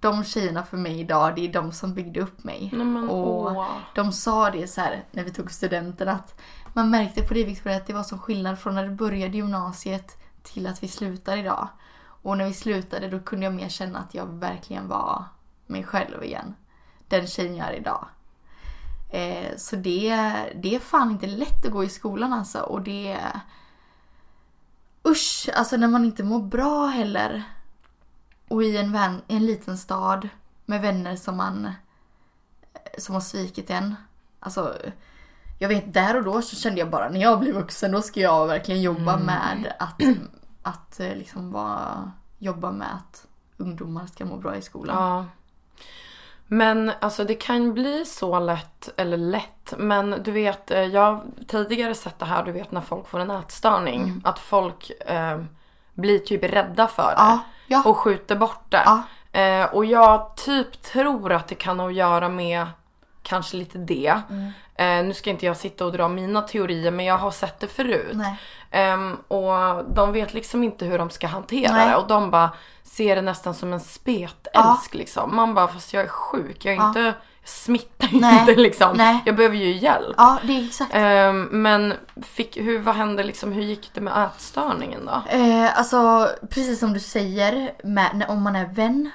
de 0.00 0.24
tjejerna 0.24 0.62
för 0.62 0.76
mig 0.76 1.00
idag, 1.00 1.34
det 1.36 1.48
är 1.48 1.52
de 1.52 1.72
som 1.72 1.94
byggde 1.94 2.20
upp 2.20 2.44
mig. 2.44 2.70
Men, 2.72 3.10
och 3.10 3.28
åh. 3.28 3.66
de 3.94 4.12
sa 4.12 4.50
det 4.50 4.66
så 4.66 4.80
här 4.80 5.04
när 5.10 5.24
vi 5.24 5.30
tog 5.30 5.50
studenten 5.50 6.08
att 6.08 6.40
man 6.72 6.90
märkte 6.90 7.22
på 7.22 7.34
det 7.34 7.44
Victoria 7.44 7.76
att 7.76 7.86
det 7.86 7.92
var 7.92 8.02
som 8.02 8.18
skillnad 8.18 8.58
från 8.58 8.74
när 8.74 8.84
du 8.88 8.94
började 8.94 9.36
gymnasiet 9.36 10.18
till 10.42 10.66
att 10.66 10.82
vi 10.82 10.88
slutar 10.88 11.36
idag. 11.36 11.68
Och 12.22 12.38
när 12.38 12.44
vi 12.44 12.54
slutade 12.54 13.08
då 13.08 13.20
kunde 13.20 13.46
jag 13.46 13.54
mer 13.54 13.68
känna 13.68 13.98
att 13.98 14.14
jag 14.14 14.26
verkligen 14.26 14.88
var 14.88 15.24
mig 15.66 15.84
själv 15.84 16.24
igen. 16.24 16.54
Den 17.10 17.26
tjejen 17.26 17.56
jag 17.56 17.68
är 17.68 17.72
idag. 17.72 18.06
Eh, 19.10 19.56
så 19.56 19.76
det, 19.76 20.16
det 20.54 20.74
är 20.74 20.80
fan 20.80 21.10
inte 21.10 21.26
lätt 21.26 21.66
att 21.66 21.72
gå 21.72 21.84
i 21.84 21.88
skolan 21.88 22.32
alltså. 22.32 22.60
Och 22.60 22.82
det... 22.82 23.18
Usch, 25.08 25.48
alltså 25.54 25.76
när 25.76 25.88
man 25.88 26.04
inte 26.04 26.22
mår 26.22 26.42
bra 26.42 26.86
heller. 26.86 27.42
Och 28.48 28.62
i 28.62 28.76
en, 28.76 28.92
vän, 28.92 29.22
en 29.28 29.46
liten 29.46 29.78
stad 29.78 30.28
med 30.66 30.80
vänner 30.80 31.16
som 31.16 31.36
man 31.36 31.72
som 32.98 33.14
har 33.14 33.22
svikit 33.22 33.70
en. 33.70 33.94
Alltså, 34.40 34.76
jag 35.58 35.68
vet 35.68 35.94
där 35.94 36.16
och 36.16 36.24
då 36.24 36.42
så 36.42 36.56
kände 36.56 36.80
jag 36.80 36.90
bara 36.90 37.08
när 37.08 37.20
jag 37.20 37.40
blir 37.40 37.52
vuxen 37.52 37.92
då 37.92 38.02
ska 38.02 38.20
jag 38.20 38.46
verkligen 38.46 38.82
jobba 38.82 39.16
med 39.16 39.74
att, 39.78 40.02
att 40.62 41.00
eh, 41.00 41.16
liksom 41.16 41.50
vara, 41.50 42.12
jobba 42.38 42.70
med 42.70 42.94
att 42.94 43.26
ungdomar 43.56 44.06
ska 44.06 44.24
må 44.24 44.36
bra 44.36 44.56
i 44.56 44.62
skolan. 44.62 44.96
Ja. 44.96 45.26
Men 46.52 46.92
alltså 47.00 47.24
det 47.24 47.34
kan 47.34 47.74
bli 47.74 48.04
så 48.04 48.38
lätt, 48.38 48.88
eller 48.96 49.16
lätt, 49.16 49.74
men 49.78 50.22
du 50.24 50.32
vet, 50.32 50.70
eh, 50.70 50.82
jag 50.82 51.00
har 51.00 51.24
tidigare 51.46 51.94
sett 51.94 52.18
det 52.18 52.24
här, 52.24 52.44
du 52.44 52.52
vet 52.52 52.72
när 52.72 52.80
folk 52.80 53.08
får 53.08 53.18
en 53.18 53.30
ätstörning, 53.30 54.20
att 54.24 54.38
folk 54.38 54.90
eh, 55.06 55.40
blir 55.94 56.18
typ 56.18 56.44
rädda 56.44 56.86
för 56.86 57.02
det 57.02 57.14
Ja, 57.16 57.38
ja. 57.66 57.82
och 57.84 57.96
skjuter 57.96 58.36
bort 58.36 58.64
det. 58.68 58.82
Ja. 58.84 59.02
Eh, 59.40 59.64
och 59.64 59.84
jag 59.84 60.36
typ 60.36 60.82
tror 60.82 61.32
att 61.32 61.48
det 61.48 61.54
kan 61.54 61.80
ha 61.80 61.88
att 61.88 61.94
göra 61.94 62.28
med 62.28 62.66
kanske 63.22 63.56
lite 63.56 63.78
det. 63.78 64.20
Mm. 64.30 64.52
Eh, 64.74 65.06
nu 65.06 65.14
ska 65.14 65.30
inte 65.30 65.46
jag 65.46 65.56
sitta 65.56 65.84
och 65.84 65.92
dra 65.92 66.08
mina 66.08 66.42
teorier 66.42 66.90
men 66.90 67.04
jag 67.04 67.18
har 67.18 67.30
sett 67.30 67.60
det 67.60 67.66
förut. 67.66 68.12
Nej. 68.12 68.40
Ehm, 68.70 69.16
och 69.28 69.84
de 69.94 70.12
vet 70.12 70.34
liksom 70.34 70.62
inte 70.64 70.84
hur 70.84 70.98
de 70.98 71.10
ska 71.10 71.26
hantera 71.26 71.72
Nej. 71.72 71.88
det 71.88 71.96
och 71.96 72.06
de 72.06 72.30
bara 72.30 72.50
ser 72.82 73.16
det 73.16 73.22
nästan 73.22 73.54
som 73.54 73.72
en 73.72 73.80
spetälsk 73.80 74.94
liksom. 74.94 75.36
Man 75.36 75.54
bara 75.54 75.68
fast 75.68 75.92
jag 75.92 76.04
är 76.04 76.08
sjuk, 76.08 76.64
jag 76.64 76.74
är 76.74 76.78
Ja. 76.78 76.88
inte, 76.88 77.00
jag 77.00 77.14
smittar 77.44 78.08
Nej. 78.12 78.40
inte 78.40 78.54
liksom. 78.56 78.96
Nej. 78.96 79.22
Jag 79.26 79.36
behöver 79.36 79.56
ju 79.56 79.72
hjälp. 79.76 80.14
Ja, 80.18 80.38
det 80.46 80.52
är 80.60 80.64
exakt. 80.66 80.90
Ehm, 80.94 81.48
men 81.52 81.94
fick, 82.22 82.56
hur, 82.56 82.78
vad 82.78 82.94
hände 82.94 83.22
liksom, 83.24 83.52
hur 83.52 83.62
gick 83.62 83.90
det 83.94 84.00
med 84.00 84.24
ätstörningen 84.26 85.06
då? 85.06 85.22
Eh, 85.36 85.78
alltså 85.78 86.28
precis 86.50 86.78
som 86.80 86.92
du 86.92 87.00
säger, 87.00 87.72
med, 87.84 88.24
om 88.28 88.42
man 88.42 88.56
är 88.56 88.66
vän. 88.66 89.10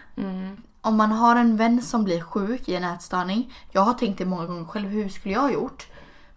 Om 0.81 0.95
man 0.97 1.11
har 1.11 1.35
en 1.35 1.57
vän 1.57 1.81
som 1.81 2.03
blir 2.03 2.21
sjuk 2.21 2.69
i 2.69 2.75
en 2.75 2.83
ätstörning. 2.83 3.53
Jag 3.71 3.81
har 3.81 3.93
tänkt 3.93 4.17
det 4.17 4.25
många 4.25 4.45
gånger 4.45 4.65
själv, 4.65 4.89
hur 4.89 5.09
skulle 5.09 5.33
jag 5.33 5.41
ha 5.41 5.51
gjort? 5.51 5.87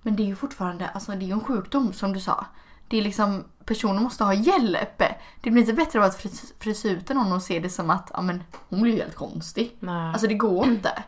Men 0.03 0.17
det 0.17 0.23
är 0.23 0.27
ju 0.27 0.37
fortfarande, 0.37 0.89
alltså 0.95 1.13
det 1.13 1.29
är 1.29 1.33
en 1.33 1.45
sjukdom 1.45 1.93
som 1.93 2.13
du 2.13 2.21
sa. 2.21 2.47
Det 2.89 2.97
är 2.99 3.03
liksom, 3.03 3.45
personen 3.65 4.03
måste 4.03 4.25
ha 4.25 4.35
hjälp. 4.35 5.03
Det 5.41 5.51
blir 5.51 5.61
inte 5.63 5.73
bättre 5.73 5.99
av 5.99 6.05
att 6.05 6.17
fris- 6.17 6.55
frysa 6.59 6.89
ut 6.89 7.09
någon 7.09 7.33
och 7.33 7.43
se 7.43 7.61
det 7.61 7.71
som 7.71 7.91
att, 7.91 8.11
ja 8.15 8.21
men 8.23 8.43
hon 8.69 8.83
blir 8.83 8.93
ju 8.93 8.99
helt 8.99 9.15
konstig. 9.15 9.77
Nej. 9.81 10.13
Alltså 10.13 10.27
det 10.27 10.35
går 10.35 10.67
inte. 10.67 11.03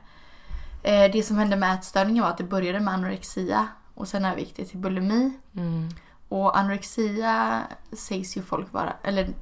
Eh, 0.82 1.12
det 1.12 1.22
som 1.26 1.36
hände 1.38 1.56
med 1.56 1.74
ätstörningen 1.74 2.22
var 2.24 2.30
att 2.30 2.38
det 2.38 2.44
började 2.44 2.80
med 2.80 2.94
anorexia 2.94 3.68
och 3.94 4.08
sen 4.08 4.24
övergick 4.24 4.56
det 4.56 4.64
till 4.64 4.78
bulimi. 4.78 5.32
Och 6.28 6.58
anorexia 6.58 7.62
sägs 7.92 8.36
ju 8.36 8.42
folk 8.42 8.72
vara, 8.72 8.92
eller 9.02 9.34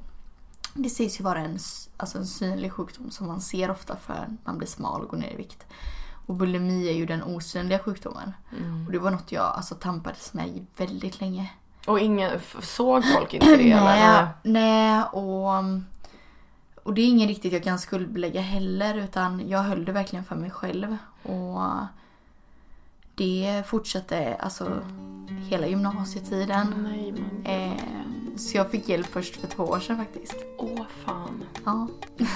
det 0.73 0.89
sägs 0.89 1.19
ju 1.19 1.23
vara 1.23 1.39
en, 1.39 1.59
alltså 1.97 2.17
en 2.17 2.25
synlig 2.25 2.71
sjukdom 2.73 3.11
som 3.11 3.27
man 3.27 3.41
ser 3.41 3.71
ofta 3.71 3.95
för 3.95 4.27
man 4.43 4.57
blir 4.57 4.67
smal 4.67 5.01
och 5.01 5.09
går 5.09 5.17
ner 5.17 5.31
i 5.31 5.35
vikt. 5.35 5.65
Och 6.25 6.35
bulimi 6.35 6.89
är 6.89 6.93
ju 6.93 7.05
den 7.05 7.23
osynliga 7.23 7.79
sjukdomen. 7.79 8.31
Och 8.85 8.91
det 8.91 8.99
var 8.99 9.11
något 9.11 9.31
jag 9.31 9.45
alltså, 9.45 9.75
tampades 9.75 10.33
med 10.33 10.65
väldigt 10.77 11.19
länge. 11.21 11.51
Och 11.87 11.99
ingen, 11.99 12.39
såg 12.61 13.03
folk 13.13 13.33
inte 13.33 13.57
det? 13.57 13.75
Nej, 13.83 14.27
nej 14.43 15.03
och, 15.11 15.63
och 16.83 16.93
det 16.93 17.01
är 17.01 17.07
ingen 17.07 17.27
riktigt 17.27 17.53
jag 17.53 17.63
kan 17.63 17.79
skuldbelägga 17.79 18.41
heller 18.41 18.95
utan 18.97 19.49
jag 19.49 19.59
höll 19.59 19.85
det 19.85 19.91
verkligen 19.91 20.25
för 20.25 20.35
mig 20.35 20.51
själv. 20.51 20.97
Och 21.23 21.61
det 23.15 23.63
fortsatte 23.67 24.35
alltså 24.39 24.81
hela 25.49 25.67
gymnasietiden. 25.67 26.73
Nej 26.77 27.11
men 27.11 27.45
Eh, 27.45 27.83
så 28.37 28.57
jag 28.57 28.71
fick 28.71 28.89
hjälp 28.89 29.07
först 29.07 29.35
för 29.35 29.47
två 29.47 29.63
år 29.63 29.79
sedan 29.79 29.97
faktiskt. 29.97 30.35
åh 30.57 30.85
fan. 31.05 31.43
Ja. 31.65 31.87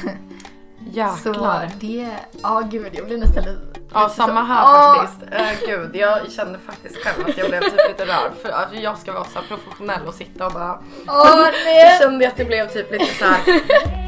Så 0.92 1.30
Jäklar. 1.30 1.70
det, 1.80 2.10
ja 2.44 2.62
gud 2.72 2.90
jag 2.94 3.06
blev 3.06 3.20
nästan 3.20 3.44
lite... 3.44 3.60
Ja, 3.94 4.10
samma 4.10 4.42
så- 4.42 4.48
här 4.48 4.62
Ja. 4.63 4.96
faktiskt. 5.08 5.34
Äh, 5.34 5.68
gud, 5.70 5.96
jag 5.96 6.32
kände 6.32 6.60
faktiskt 6.60 6.96
själv 6.98 7.28
att 7.30 7.38
jag 7.38 7.48
blev 7.50 7.62
typ 7.62 7.88
lite 7.88 8.06
rörd. 8.06 8.32
För 8.42 8.50
alltså, 8.50 8.75
jag 8.75 8.98
ska 8.98 9.12
vara 9.12 9.24
så 9.24 9.40
professionell 9.48 10.08
och 10.08 10.13
sitta 10.13 10.46
och 10.46 10.54
bara... 10.54 10.80
Åh 11.08 11.25
Jag 11.38 11.54
nej! 11.66 12.00
kände 12.00 12.28
att 12.28 12.36
det 12.38 12.46
blev 12.46 12.68
typ 12.70 12.92
lite 12.92 13.06
så 13.20 13.25
här. 13.25 13.40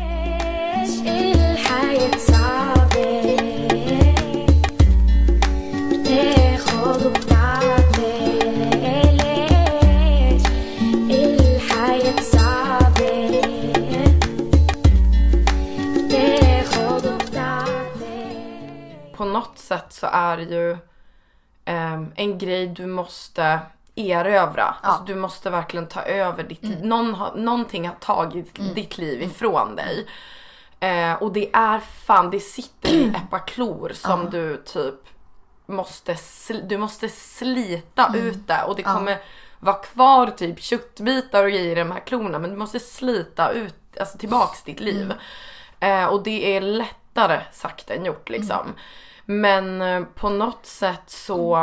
så 19.96 20.08
är 20.12 20.38
det 20.38 20.44
ju 20.44 20.78
ehm, 21.66 22.12
en 22.16 22.38
grej 22.38 22.68
du 22.68 22.86
måste 22.86 23.60
erövra. 23.96 24.75
Alltså, 24.82 25.04
du 25.04 25.16
måste 25.16 25.50
verkligen 25.50 25.88
ta 25.88 26.02
över 26.02 26.44
ditt 26.44 26.64
liv. 26.64 26.86
Någon 26.86 27.14
har, 27.14 27.36
någonting 27.36 27.88
har 27.88 27.96
tagit 27.96 28.75
ditt 28.75 28.98
liv 28.98 29.22
ifrån 29.22 29.75
dig. 29.75 30.08
Eh, 30.80 31.14
och 31.14 31.34
det 31.34 31.50
är 31.54 31.80
fan, 31.80 32.30
det 32.30 32.40
sitter 32.40 32.90
i 32.90 33.08
ett 33.16 33.30
par 33.30 33.48
klor 33.48 33.92
som 33.94 34.30
du 34.30 34.64
typ 34.66 34.96
måste, 35.66 36.18
du 36.64 36.78
måste 36.78 37.10
slita 37.10 38.12
ut 38.16 38.48
det 38.48 38.64
och 38.68 38.75
det 38.75 38.84
kommer 38.84 39.18
vara 39.60 39.75
kvar 39.75 40.28
typ 40.28 40.62
köttbitar 40.62 41.44
och 41.44 41.50
grejer 41.50 41.72
i 41.72 41.80
de 41.80 41.92
här 41.92 42.00
klorna 42.00 42.40
men 42.40 42.50
du 42.50 42.56
måste 42.56 42.80
slita 42.80 43.52
ut, 43.52 43.98
alltså 44.00 44.18
tillbaks 44.18 44.64
ditt 44.64 44.80
liv. 44.80 45.14
Eh, 45.80 46.06
och 46.06 46.24
det 46.24 46.58
är 46.58 46.62
lättare 46.62 47.42
sagt 47.52 47.90
än 47.92 48.06
gjort 48.06 48.30
liksom. 48.30 48.74
Men 49.25 49.82
eh, 49.82 50.03
på 50.03 50.29
något 50.29 50.65
sätt 50.65 51.03
så 51.10 51.58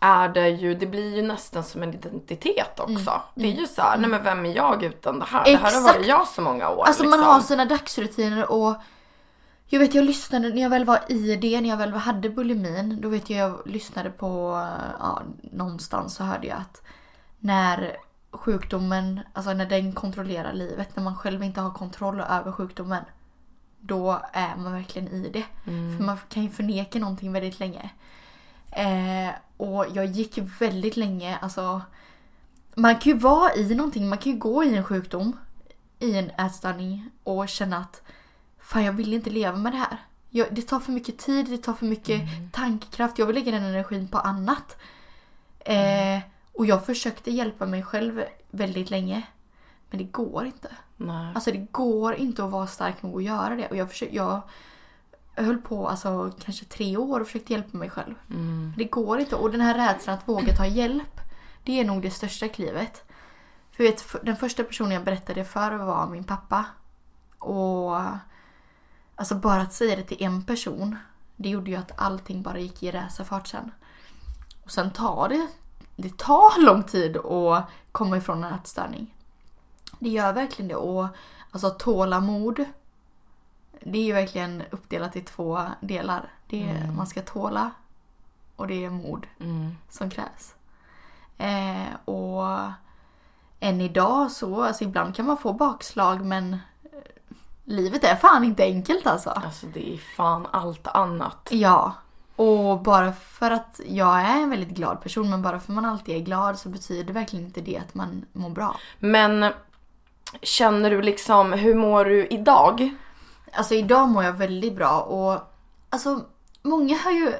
är 0.00 0.28
det 0.28 0.48
ju, 0.48 0.74
det 0.74 0.86
blir 0.86 1.16
ju 1.16 1.22
nästan 1.22 1.64
som 1.64 1.82
en 1.82 1.94
identitet 1.94 2.80
också. 2.80 3.22
Det 3.34 3.44
är 3.44 3.60
ju 3.60 3.66
så 3.66 3.82
här, 3.82 3.98
nej 3.98 4.10
men 4.10 4.22
vem 4.22 4.46
är 4.46 4.56
jag 4.56 4.82
utan 4.82 5.18
det 5.18 5.24
här? 5.24 5.44
Det 5.44 5.56
här 5.56 5.74
har 5.74 5.80
varit 5.80 5.94
Exakt. 5.94 6.08
jag 6.08 6.28
så 6.28 6.42
många 6.42 6.68
år. 6.68 6.84
Alltså 6.84 7.02
man 7.02 7.10
liksom. 7.12 7.26
har 7.26 7.40
sina 7.40 7.64
dagsrutiner 7.64 8.52
och 8.52 8.74
jag 9.66 9.80
vet 9.80 9.94
jag 9.94 10.04
lyssnade 10.04 10.48
när 10.48 10.62
jag 10.62 10.70
väl 10.70 10.84
var 10.84 11.00
i 11.08 11.36
det, 11.36 11.60
när 11.60 11.68
jag 11.68 11.76
väl 11.76 11.92
hade 11.92 12.30
bulimin, 12.30 13.00
då 13.00 13.08
vet 13.08 13.30
jag 13.30 13.50
jag 13.50 13.60
lyssnade 13.66 14.10
på, 14.10 14.60
ja 14.98 15.22
någonstans 15.52 16.14
så 16.14 16.24
hörde 16.24 16.46
jag 16.46 16.58
att 16.58 16.82
när 17.38 17.96
sjukdomen, 18.32 19.20
alltså 19.32 19.52
när 19.52 19.66
den 19.66 19.92
kontrollerar 19.92 20.52
livet, 20.52 20.96
när 20.96 21.02
man 21.02 21.16
själv 21.16 21.42
inte 21.42 21.60
har 21.60 21.70
kontroll 21.70 22.20
över 22.20 22.52
sjukdomen, 22.52 23.04
då 23.80 24.22
är 24.32 24.56
man 24.56 24.72
verkligen 24.72 25.08
i 25.08 25.28
det. 25.28 25.44
För 25.96 26.04
man 26.04 26.18
kan 26.28 26.42
ju 26.42 26.50
förneka 26.50 26.98
någonting 26.98 27.32
väldigt 27.32 27.60
länge. 27.60 27.90
Eh, 28.72 29.30
och 29.56 29.86
jag 29.94 30.06
gick 30.06 30.38
väldigt 30.60 30.96
länge, 30.96 31.38
alltså 31.42 31.82
man 32.74 32.98
kan 32.98 33.12
ju 33.12 33.18
vara 33.18 33.54
i 33.54 33.74
någonting, 33.74 34.08
man 34.08 34.18
kan 34.18 34.32
ju 34.32 34.38
gå 34.38 34.64
i 34.64 34.76
en 34.76 34.84
sjukdom, 34.84 35.36
i 35.98 36.16
en 36.16 36.30
ätstörning 36.30 37.10
och 37.24 37.48
känna 37.48 37.76
att 37.76 38.02
fan 38.58 38.84
jag 38.84 38.92
vill 38.92 39.12
inte 39.12 39.30
leva 39.30 39.56
med 39.56 39.72
det 39.72 39.78
här. 39.78 39.96
Jag, 40.28 40.54
det 40.54 40.62
tar 40.62 40.80
för 40.80 40.92
mycket 40.92 41.18
tid, 41.18 41.46
det 41.46 41.58
tar 41.58 41.74
för 41.74 41.86
mycket 41.86 42.20
tankekraft, 42.52 43.18
jag 43.18 43.26
vill 43.26 43.34
lägga 43.34 43.52
den 43.52 43.62
energin 43.62 44.08
på 44.08 44.18
annat. 44.18 44.76
Eh, 45.60 46.20
och 46.52 46.66
jag 46.66 46.86
försökte 46.86 47.30
hjälpa 47.30 47.66
mig 47.66 47.82
själv 47.82 48.22
väldigt 48.50 48.90
länge. 48.90 49.22
Men 49.90 49.98
det 49.98 50.04
går 50.04 50.46
inte. 50.46 50.68
Nej. 51.00 51.32
Alltså 51.34 51.52
det 51.52 51.66
går 51.72 52.14
inte 52.14 52.44
att 52.44 52.50
vara 52.50 52.66
stark 52.66 53.02
nog 53.02 53.16
att 53.16 53.22
göra 53.22 53.56
det. 53.56 53.68
Och 53.68 53.76
jag, 53.76 53.90
försöker, 53.90 54.16
jag 54.16 54.42
höll 55.34 55.58
på 55.58 55.88
alltså, 55.88 56.32
kanske 56.44 56.64
tre 56.64 56.96
år 56.96 57.20
och 57.20 57.26
försökte 57.26 57.52
hjälpa 57.52 57.78
mig 57.78 57.90
själv. 57.90 58.14
Men 58.26 58.74
Det 58.76 58.84
går 58.84 59.20
inte. 59.20 59.36
Och 59.36 59.50
den 59.50 59.60
här 59.60 59.74
rädslan 59.74 60.16
att 60.16 60.28
våga 60.28 60.56
ta 60.56 60.66
hjälp. 60.66 61.20
Det 61.64 61.80
är 61.80 61.84
nog 61.84 62.02
det 62.02 62.10
största 62.10 62.48
klivet. 62.48 63.04
För 63.70 63.84
vet, 63.84 64.24
den 64.24 64.36
första 64.36 64.64
personen 64.64 64.92
jag 64.92 65.04
berättade 65.04 65.44
för 65.44 65.72
var 65.72 66.06
min 66.06 66.24
pappa. 66.24 66.64
Och 67.38 68.00
alltså 69.16 69.34
bara 69.34 69.62
att 69.62 69.72
säga 69.72 69.96
det 69.96 70.02
till 70.02 70.22
en 70.22 70.42
person. 70.42 70.96
Det 71.36 71.48
gjorde 71.48 71.70
ju 71.70 71.76
att 71.76 72.00
allting 72.00 72.42
bara 72.42 72.58
gick 72.58 72.82
i 72.82 72.90
racerfart 72.90 73.46
sen. 73.46 73.70
Och 74.64 74.70
sen 74.70 74.90
tar 74.90 75.28
det, 75.28 75.46
det 75.96 76.18
tar 76.18 76.62
lång 76.62 76.82
tid 76.82 77.16
att 77.16 77.68
komma 77.92 78.16
ifrån 78.16 78.44
en 78.44 78.54
ätstörning. 78.54 79.14
Det 80.00 80.08
gör 80.08 80.32
verkligen 80.32 80.68
det. 80.68 80.74
Och 80.74 81.06
alltså 81.50 81.70
tålamod. 81.70 82.64
Det 83.80 83.98
är 83.98 84.04
ju 84.04 84.12
verkligen 84.12 84.62
uppdelat 84.70 85.16
i 85.16 85.20
två 85.20 85.60
delar. 85.80 86.32
Det 86.46 86.62
är, 86.62 86.92
Man 86.92 87.06
ska 87.06 87.22
tåla 87.22 87.70
och 88.56 88.66
det 88.66 88.84
är 88.84 88.90
mod 88.90 89.26
som 89.88 90.10
krävs. 90.10 90.54
Eh, 91.38 91.94
och 92.04 92.72
än 93.60 93.80
idag 93.80 94.30
så, 94.30 94.62
alltså 94.62 94.84
ibland 94.84 95.16
kan 95.16 95.26
man 95.26 95.38
få 95.38 95.52
bakslag 95.52 96.24
men 96.24 96.52
eh, 96.52 96.58
livet 97.64 98.04
är 98.04 98.16
fan 98.16 98.44
inte 98.44 98.62
enkelt 98.62 99.06
alltså. 99.06 99.30
Alltså 99.30 99.66
det 99.66 99.94
är 99.94 99.98
fan 99.98 100.46
allt 100.50 100.86
annat. 100.86 101.48
Ja. 101.50 101.92
Och 102.36 102.80
bara 102.80 103.12
för 103.12 103.50
att 103.50 103.80
jag 103.86 104.20
är 104.20 104.42
en 104.42 104.50
väldigt 104.50 104.76
glad 104.76 105.02
person 105.02 105.30
men 105.30 105.42
bara 105.42 105.60
för 105.60 105.72
att 105.72 105.74
man 105.74 105.84
alltid 105.84 106.16
är 106.16 106.20
glad 106.20 106.58
så 106.58 106.68
betyder 106.68 107.14
verkligen 107.14 107.46
inte 107.46 107.60
det 107.60 107.78
att 107.78 107.94
man 107.94 108.24
mår 108.32 108.50
bra. 108.50 108.76
Men 108.98 109.52
känner 110.42 110.90
du 110.90 111.02
liksom, 111.02 111.52
hur 111.52 111.74
mår 111.74 112.04
du 112.04 112.26
idag? 112.26 112.90
Alltså 113.52 113.74
idag 113.74 114.08
mår 114.08 114.24
jag 114.24 114.32
väldigt 114.32 114.76
bra 114.76 115.00
och 115.00 115.40
alltså 115.90 116.20
många 116.62 116.96
har 116.96 117.10
ju 117.10 117.32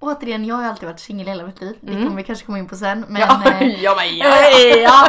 Återigen, 0.00 0.44
jag 0.44 0.54
har 0.54 0.62
ju 0.62 0.68
alltid 0.68 0.88
varit 0.88 1.00
singel 1.00 1.26
hela 1.26 1.46
mitt 1.46 1.60
liv. 1.60 1.76
Det 1.80 1.92
kommer 1.92 2.16
vi 2.16 2.22
kanske 2.22 2.46
komma 2.46 2.58
in 2.58 2.68
på 2.68 2.76
sen. 2.76 3.04
Men, 3.08 3.22
Ja, 3.22 3.42
eh, 3.60 3.82
ja, 3.82 3.94
men 3.96 4.16
ja. 4.16 4.36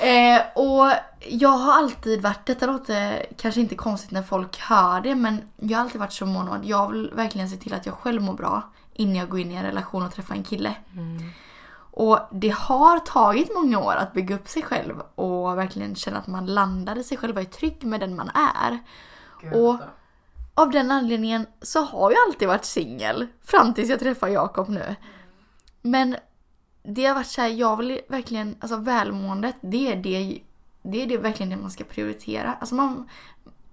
ja. 0.00 0.06
Eh, 0.06 0.42
och 0.54 0.92
jag 1.28 1.48
har 1.48 1.72
alltid 1.72 2.22
varit, 2.22 2.46
detta 2.46 2.66
låter 2.66 3.26
kanske 3.36 3.60
inte 3.60 3.74
konstigt 3.74 4.10
när 4.10 4.22
folk 4.22 4.60
hör 4.60 5.00
det, 5.00 5.14
men 5.14 5.42
jag 5.56 5.78
har 5.78 5.84
alltid 5.84 6.00
varit 6.00 6.12
så 6.12 6.26
mån 6.26 6.48
om 6.48 6.54
att 6.54 6.64
jag 6.64 6.90
vill 6.92 7.10
verkligen 7.14 7.48
se 7.48 7.56
till 7.56 7.74
att 7.74 7.86
jag 7.86 7.94
själv 7.94 8.22
mår 8.22 8.34
bra 8.34 8.62
innan 8.94 9.16
jag 9.16 9.28
går 9.28 9.40
in 9.40 9.52
i 9.52 9.54
en 9.54 9.62
relation 9.62 10.02
och 10.02 10.14
träffar 10.14 10.34
en 10.34 10.44
kille. 10.44 10.74
Och 12.00 12.18
det 12.30 12.48
har 12.48 12.98
tagit 12.98 13.54
många 13.54 13.78
år 13.78 13.94
att 13.94 14.12
bygga 14.12 14.34
upp 14.34 14.48
sig 14.48 14.62
själv 14.62 15.02
och 15.14 15.58
verkligen 15.58 15.94
känna 15.94 16.18
att 16.18 16.26
man 16.26 16.46
landar 16.46 16.98
i 16.98 17.04
sig 17.04 17.18
själv 17.18 17.36
och 17.36 17.42
är 17.42 17.44
trygg 17.44 17.84
med 17.84 18.00
den 18.00 18.16
man 18.16 18.30
är. 18.34 18.78
Och 19.54 19.76
av 20.54 20.70
den 20.70 20.90
anledningen 20.90 21.46
så 21.62 21.80
har 21.80 22.10
jag 22.10 22.18
alltid 22.28 22.48
varit 22.48 22.64
singel 22.64 23.26
fram 23.44 23.74
tills 23.74 23.90
jag 23.90 24.00
träffar 24.00 24.28
Jakob 24.28 24.68
nu. 24.68 24.96
Men 25.82 26.16
det 26.82 27.04
har 27.04 27.14
varit 27.14 27.26
så 27.26 27.40
här, 27.40 27.48
jag 27.48 27.76
vill 27.76 28.00
verkligen, 28.08 28.56
alltså 28.60 28.76
välmåendet, 28.76 29.54
det 29.60 29.92
är 29.92 29.96
det, 29.96 30.38
det 30.82 31.02
är 31.02 31.06
det 31.06 31.16
verkligen 31.16 31.50
det 31.50 31.56
man 31.56 31.70
ska 31.70 31.84
prioritera. 31.84 32.56
Alltså 32.60 32.74
man, 32.74 33.08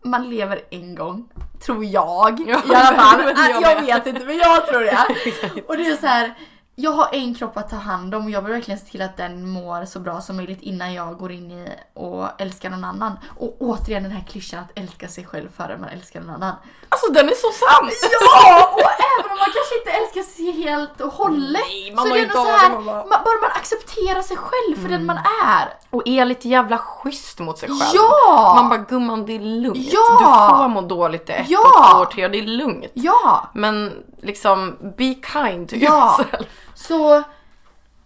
man 0.02 0.30
lever 0.30 0.62
en 0.70 0.96
gång, 0.96 1.30
tror 1.66 1.86
jag 1.86 2.40
Ja, 2.48 2.62
i 2.72 2.76
alla 2.76 2.98
fall. 2.98 3.22
jag, 3.62 3.62
jag 3.62 3.82
vet 3.82 4.08
inte 4.08 4.26
men 4.26 4.38
jag 4.38 4.68
tror 4.68 4.82
det. 4.82 5.62
Och 5.68 5.78
det 5.78 5.88
är 5.88 5.98
så 5.98 6.08
här, 6.08 6.36
jag 6.80 6.92
har 6.92 7.10
en 7.12 7.36
kropp 7.36 7.58
att 7.58 7.70
ta 7.70 7.76
hand 7.76 8.16
om 8.16 8.24
och 8.26 8.32
jag 8.32 8.42
vill 8.42 8.54
verkligen 8.54 8.80
se 8.80 8.86
till 8.86 9.02
att 9.02 9.18
den 9.18 9.50
mår 9.50 9.86
så 9.86 10.00
bra 10.00 10.22
som 10.22 10.36
möjligt 10.36 10.62
innan 10.62 10.94
jag 10.94 11.18
går 11.18 11.32
in 11.32 11.52
i 11.52 11.70
och 11.94 12.42
älskar 12.42 12.70
någon 12.70 12.84
annan. 12.84 13.20
Och 13.40 13.56
återigen 13.60 14.04
den 14.04 14.12
här 14.12 14.24
klyschan 14.30 14.60
att 14.60 14.72
älska 14.80 15.08
sig 15.08 15.26
själv 15.26 15.50
före 15.58 15.78
man 15.78 15.90
älskar 15.90 16.20
någon 16.22 16.30
annan. 16.36 16.56
Alltså 16.90 17.12
den 17.12 17.26
är 17.26 17.34
så 17.34 17.48
sann! 17.52 17.90
Ja! 18.12 18.70
Och 18.74 18.80
även 18.82 19.38
man 19.38 19.48
kanske 19.58 19.78
inte 19.80 19.92
älskar 19.92 20.22
sig 20.36 20.52
helt 20.64 21.02
och 21.02 21.14
hållet. 21.14 21.62
Nej, 21.70 21.92
man 21.96 22.08
så 22.08 22.14
det 22.14 22.20
är 22.20 22.22
ju 22.22 22.28
nog 22.28 22.36
så 22.36 22.44
dagar 22.44 22.58
här, 22.58 22.70
man 22.70 22.86
bara- 22.86 23.42
man, 23.42 23.52
accepterar 23.56 24.22
sig 24.22 24.38
själv 24.38 24.82
för 24.82 24.90
den 24.90 25.06
man 25.06 25.18
är. 25.46 25.74
Och 25.90 26.02
är 26.06 26.26
lite 26.26 26.50
jävla 26.50 26.78
schysst 26.78 27.40
mot 27.40 27.58
sig 27.58 27.70
själv. 27.70 27.92
Ja! 27.94 28.54
Man 28.56 28.70
bara 28.70 28.80
gumman 28.80 29.26
det 29.26 29.34
är 29.36 29.40
lugnt. 29.40 29.78
Ja! 29.92 30.18
Du 30.52 30.58
får 30.58 30.68
må 30.68 30.82
dåligt 30.82 31.30
ett 31.30 31.46
Ja! 31.50 31.60
och 31.60 31.92
två 31.96 32.02
år 32.02 32.06
till 32.06 32.32
det 32.32 32.38
är 32.40 32.58
lugnt. 32.58 32.92
Ja! 32.94 33.50
Men 33.54 34.04
liksom 34.28 34.76
be 34.98 35.14
kind 35.34 35.70
to 35.70 35.76
Ja. 35.76 36.18
yourself. 36.20 36.48
Så 36.76 37.16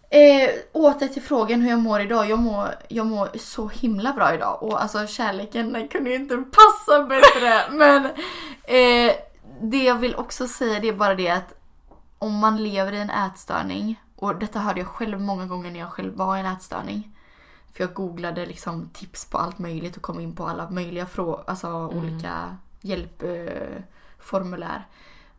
eh, 0.09 0.49
åter 0.71 1.07
till 1.07 1.21
frågan 1.21 1.61
hur 1.61 1.69
jag 1.69 1.79
mår 1.79 2.01
idag. 2.01 2.29
Jag 2.29 2.39
mår, 2.39 2.67
jag 2.87 3.05
mår 3.05 3.29
så 3.37 3.67
himla 3.67 4.13
bra 4.13 4.33
idag 4.33 4.63
och 4.63 4.81
alltså 4.81 5.07
kärleken 5.07 5.73
den 5.73 5.87
kunde 5.87 6.09
ju 6.09 6.15
inte 6.15 6.37
passa 6.37 7.03
bättre. 7.03 7.61
Men 7.71 8.05
eh, 8.63 9.13
det 9.61 9.83
jag 9.83 9.95
vill 9.95 10.15
också 10.15 10.47
säga 10.47 10.79
det 10.79 10.87
är 10.87 10.93
bara 10.93 11.15
det 11.15 11.29
att 11.29 11.53
om 12.19 12.33
man 12.39 12.63
lever 12.63 12.91
i 12.93 12.97
en 12.99 13.09
ätstörning 13.09 14.01
och 14.15 14.35
detta 14.35 14.59
hörde 14.59 14.79
jag 14.79 14.87
själv 14.87 15.21
många 15.21 15.45
gånger 15.45 15.71
när 15.71 15.79
jag 15.79 15.89
själv 15.89 16.15
var 16.15 16.37
i 16.37 16.39
en 16.39 16.45
ätstörning. 16.45 17.17
För 17.73 17.83
jag 17.83 17.93
googlade 17.93 18.45
liksom 18.45 18.89
tips 18.93 19.25
på 19.25 19.37
allt 19.37 19.59
möjligt 19.59 19.95
och 19.97 20.01
kom 20.03 20.19
in 20.19 20.35
på 20.35 20.47
alla 20.47 20.69
möjliga 20.69 21.05
frå- 21.05 21.43
alltså 21.47 21.67
olika 21.87 22.57
hjälpformulär. 22.81 24.75
Eh. 24.75 24.81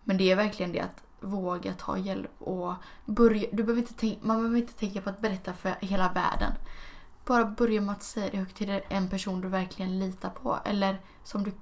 Men 0.05 0.17
det 0.17 0.31
är 0.31 0.37
verkligen 0.37 0.73
det 0.73 0.81
att 0.81 1.03
våga 1.21 1.75
ta 1.75 1.99
hjälp 1.99 2.31
och 2.39 2.75
börja. 3.07 3.47
Du 3.53 3.63
behöver 3.63 3.83
inte 3.83 3.95
tänka, 3.95 4.27
man 4.27 4.37
behöver 4.37 4.59
inte 4.59 4.73
tänka 4.73 5.01
på 5.01 5.11
att 5.11 5.21
berätta 5.21 5.53
för 5.53 5.75
hela 5.81 6.13
världen. 6.13 6.53
Bara 7.25 7.45
börja 7.45 7.81
med 7.81 7.93
att 7.93 8.03
säga 8.03 8.31
det 8.31 8.37
högt 8.37 8.57
till 8.57 8.81
en 8.89 9.09
person 9.09 9.41
du 9.41 9.49
verkligen 9.49 9.99
litar 9.99 10.31
på. 10.31 10.59
Eller 10.65 11.01
som 11.25 11.45
du, 11.45 11.53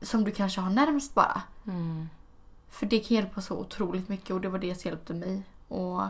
som 0.00 0.24
du 0.24 0.30
kanske 0.30 0.60
har 0.60 0.70
närmst 0.70 1.14
bara. 1.14 1.42
För 2.70 2.86
det 2.86 2.98
kan 2.98 3.16
hjälpa 3.16 3.40
så 3.40 3.58
otroligt 3.58 4.08
mycket 4.08 4.30
och 4.30 4.40
det 4.40 4.48
var 4.48 4.58
det 4.58 4.74
som 4.74 4.88
hjälpte 4.88 5.14
mig. 5.14 5.42
Och 5.68 6.02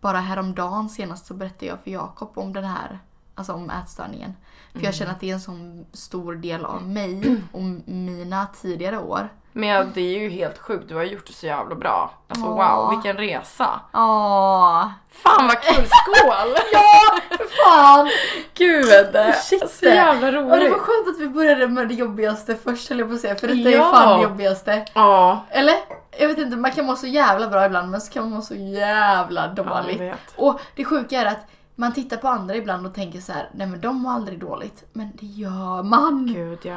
bara 0.00 0.20
häromdagen 0.20 0.88
senast 0.88 1.26
så 1.26 1.34
berättade 1.34 1.66
jag 1.66 1.80
för 1.80 1.90
Jakob 1.90 2.38
om 2.38 2.52
den 2.52 2.64
här, 2.64 2.98
alltså 3.34 3.52
om 3.52 3.70
ätstörningen. 3.70 4.32
För 4.72 4.80
jag 4.80 4.94
känner 4.94 5.12
att 5.12 5.20
det 5.20 5.30
är 5.30 5.34
en 5.34 5.40
sån 5.40 5.86
stor 5.92 6.34
del 6.34 6.64
av 6.64 6.82
mig 6.88 7.42
och 7.52 7.62
mina 7.86 8.46
tidigare 8.46 8.98
år. 8.98 9.28
Men 9.58 9.92
det 9.94 10.00
är 10.00 10.18
ju 10.20 10.28
helt 10.30 10.58
sjukt, 10.58 10.88
du 10.88 10.94
har 10.94 11.02
gjort 11.02 11.26
det 11.26 11.32
så 11.32 11.46
jävla 11.46 11.74
bra. 11.74 12.10
Alltså 12.28 12.46
Ja. 12.46 12.76
wow, 12.76 12.90
vilken 12.90 13.16
resa. 13.16 13.80
Åh! 13.94 14.86
Fan 15.10 15.46
vad 15.46 15.60
kul, 15.62 15.86
skål! 16.04 16.54
Ja, 16.72 17.18
fan! 17.64 18.08
Gud! 18.54 19.34
Shit. 19.42 19.70
Så 19.70 19.84
jävla 19.86 20.26
Och 20.26 20.32
det 20.32 20.40
roligt. 20.40 20.70
var 20.72 20.78
skönt 20.78 21.08
att 21.08 21.20
vi 21.20 21.28
började 21.28 21.68
med 21.68 21.88
det 21.88 21.94
jobbigaste 21.94 22.56
först 22.56 22.88
höll 22.88 22.98
jag 22.98 23.08
på 23.08 23.14
att 23.14 23.20
säga. 23.20 23.36
För 23.36 23.48
detta 23.48 23.68
är 23.70 23.76
Ja. 23.76 23.90
fan 23.90 24.18
det 24.18 24.22
jobbigaste. 24.24 24.84
Ja, 24.94 25.44
Eller? 25.50 25.74
Jag 26.18 26.28
vet 26.28 26.38
inte, 26.38 26.56
man 26.56 26.70
kan 26.72 26.86
må 26.86 26.96
så 26.96 27.06
jävla 27.06 27.48
bra 27.48 27.66
ibland 27.66 27.90
men 27.90 28.00
så 28.00 28.12
kan 28.12 28.22
man 28.22 28.32
må 28.32 28.42
så 28.42 28.54
jävla 28.54 29.40
ja, 29.40 29.52
jag 29.56 29.66
dåligt. 29.66 30.00
vet. 30.00 30.34
och 30.36 30.60
det 30.76 30.84
sjuka 30.84 31.20
är 31.20 31.26
att 31.26 31.46
man 31.74 31.92
tittar 31.92 32.16
på 32.16 32.28
andra 32.28 32.54
ibland 32.56 32.86
och 32.86 32.94
tänker 32.94 33.20
så 33.20 33.32
här: 33.32 33.50
nej 33.54 33.66
men 33.66 33.80
de 33.80 33.96
mår 33.96 34.10
aldrig 34.12 34.40
dåligt. 34.40 34.84
Men 34.92 35.12
det 35.20 35.26
gör 35.26 35.82
man! 35.82 36.26
Gud 36.34 36.58
ja. 36.62 36.76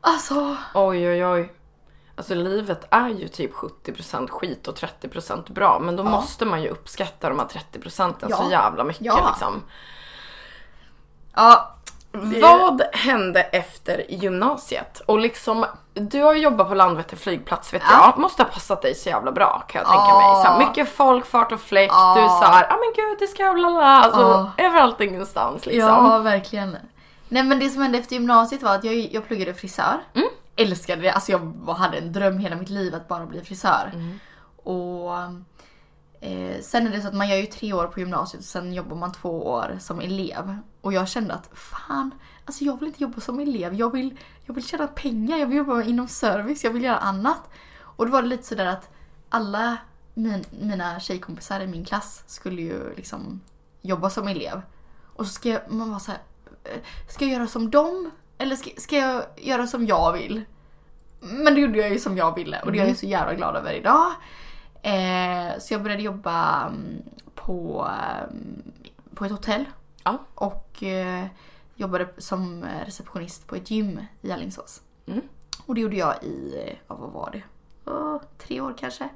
Alltså, 0.00 0.56
Oj 0.74 1.08
oj 1.08 1.26
oj. 1.26 1.52
Alltså 2.20 2.34
livet 2.34 2.86
är 2.90 3.08
ju 3.08 3.28
typ 3.28 3.52
70% 3.54 4.28
skit 4.30 4.68
och 4.68 4.74
30% 4.76 5.52
bra. 5.52 5.78
Men 5.78 5.96
då 5.96 6.04
måste 6.04 6.44
man 6.44 6.62
ju 6.62 6.68
uppskatta 6.68 7.28
de 7.28 7.38
här 7.38 7.46
30 7.46 7.78
procenten 7.78 8.30
så 8.32 8.42
Ja. 8.42 8.50
jävla 8.50 8.84
mycket 8.84 9.04
Ja. 9.04 9.28
liksom. 9.30 9.62
ja. 11.34 11.74
Vad 12.12 12.82
hände 12.92 13.42
efter 13.42 14.04
gymnasiet? 14.08 15.00
Och 15.06 15.18
liksom, 15.18 15.66
du 15.94 16.22
har 16.22 16.34
jobbat 16.34 16.68
på 16.68 16.74
Landvetter 16.74 17.16
flygplats 17.16 17.74
vet 17.74 17.82
Ja. 17.90 18.12
jag. 18.14 18.18
Måste 18.20 18.42
ha 18.42 18.50
passat 18.50 18.82
dig 18.82 18.94
så 18.94 19.08
jävla 19.08 19.32
bra 19.32 19.62
kan 19.68 19.78
jag 19.82 19.88
tänka 19.90 20.04
Ja. 20.08 20.34
mig. 20.34 20.64
Så 20.64 20.68
mycket 20.68 20.94
folk, 20.96 21.26
fart 21.26 21.52
och 21.52 21.60
fläkt. 21.60 21.92
Ja. 21.92 22.14
Du 22.16 22.20
är 22.20 22.28
såhär, 22.28 22.62
ja 22.68 22.74
ah, 22.74 22.78
men 22.78 22.92
gud 23.04 23.16
det 23.18 23.26
ska 23.26 23.52
bla 23.52 23.70
bla. 23.70 23.84
Alltså 24.02 24.20
Ja. 24.56 24.64
överallt 24.64 25.00
ingenstans 25.00 25.66
liksom. 25.66 25.88
Ja, 26.06 26.18
verkligen. 26.18 26.76
Nej 27.28 27.42
men 27.42 27.58
det 27.58 27.70
som 27.70 27.82
hände 27.82 27.98
efter 27.98 28.14
gymnasiet 28.14 28.62
var 28.62 28.74
att 28.74 28.84
jag, 28.84 28.94
jag 28.94 29.26
pluggade 29.26 29.54
frisör. 29.54 29.98
Mm. 30.14 30.28
Älskade 30.60 31.02
det, 31.02 31.12
alltså 31.12 31.32
jag 31.32 31.74
hade 31.74 31.98
en 31.98 32.12
dröm 32.12 32.38
hela 32.38 32.56
mitt 32.56 32.68
liv 32.68 32.94
att 32.94 33.08
bara 33.08 33.26
bli 33.26 33.40
frisör. 33.40 33.90
Mm. 33.94 34.18
Och 34.56 35.14
eh, 36.20 36.60
sen 36.62 36.86
är 36.86 36.90
det 36.90 37.00
så 37.00 37.08
att 37.08 37.14
man 37.14 37.28
gör 37.28 37.36
ju 37.36 37.46
tre 37.46 37.72
år 37.72 37.86
på 37.86 38.00
gymnasiet 38.00 38.40
och 38.40 38.48
sen 38.48 38.74
jobbar 38.74 38.96
man 38.96 39.12
två 39.12 39.46
år 39.46 39.76
som 39.80 40.00
elev. 40.00 40.56
Och 40.80 40.92
jag 40.92 41.08
kände 41.08 41.34
att 41.34 41.50
fan, 41.52 42.10
alltså 42.44 42.64
jag 42.64 42.78
vill 42.78 42.88
inte 42.88 43.02
jobba 43.02 43.20
som 43.20 43.40
elev. 43.40 43.74
Jag 43.74 43.92
vill, 43.92 44.16
jag 44.46 44.54
vill 44.54 44.66
tjäna 44.66 44.86
pengar, 44.86 45.38
jag 45.38 45.46
vill 45.46 45.56
jobba 45.56 45.82
inom 45.82 46.08
service, 46.08 46.64
jag 46.64 46.70
vill 46.70 46.84
göra 46.84 46.98
annat. 46.98 47.50
Och 47.80 48.06
då 48.06 48.12
var 48.12 48.22
det 48.22 48.28
lite 48.28 48.46
sådär 48.46 48.66
att 48.66 48.88
alla 49.28 49.76
min, 50.14 50.44
mina 50.50 51.00
tjejkompisar 51.00 51.60
i 51.60 51.66
min 51.66 51.84
klass 51.84 52.24
skulle 52.26 52.62
ju 52.62 52.94
liksom 52.94 53.40
jobba 53.82 54.10
som 54.10 54.28
elev. 54.28 54.62
Och 55.16 55.26
så 55.26 55.32
ska 55.32 55.48
jag, 55.48 55.60
man 55.68 55.90
vara 55.90 56.00
så 56.00 56.10
här, 56.10 56.20
eh, 56.64 56.80
ska 57.08 57.24
jag 57.24 57.34
göra 57.34 57.46
som 57.46 57.70
dem? 57.70 58.10
Eller 58.40 58.56
ska, 58.56 58.70
ska 58.76 58.96
jag 58.96 59.24
göra 59.36 59.66
som 59.66 59.86
jag 59.86 60.12
vill? 60.12 60.44
Men 61.20 61.54
det 61.54 61.60
gjorde 61.60 61.78
jag 61.78 61.90
ju 61.90 61.98
som 61.98 62.16
jag 62.16 62.34
ville 62.34 62.60
och 62.60 62.72
det 62.72 62.78
är 62.78 62.86
jag 62.86 62.96
så 62.96 63.06
jävla 63.06 63.34
glad 63.34 63.56
över 63.56 63.72
idag. 63.72 64.12
Eh, 64.82 65.58
så 65.58 65.74
jag 65.74 65.82
började 65.82 66.02
jobba 66.02 66.66
mm, 66.66 67.02
på, 67.34 67.88
mm, 68.30 68.72
på 69.14 69.24
ett 69.24 69.30
hotell 69.30 69.64
Ja. 70.04 70.18
och 70.34 70.82
eh, 70.82 71.26
jobbade 71.74 72.08
som 72.18 72.64
receptionist 72.84 73.46
på 73.46 73.56
ett 73.56 73.70
gym 73.70 74.00
i 74.22 74.32
Alingsås. 74.32 74.82
Mm. 75.06 75.20
Och 75.66 75.74
det 75.74 75.80
gjorde 75.80 75.96
jag 75.96 76.24
i, 76.24 76.54
ja, 76.88 76.94
vad 76.94 77.10
var 77.10 77.30
det? 77.32 77.42
Åh, 77.90 78.20
tre 78.38 78.60
år 78.60 78.74
kanske. 78.78 79.08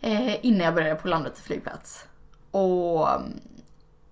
Eh, 0.00 0.46
innan 0.46 0.60
jag 0.60 0.74
började 0.74 1.00
på 1.00 1.08
Landvetter 1.08 1.42
flygplats. 1.42 2.06
Och 2.50 3.08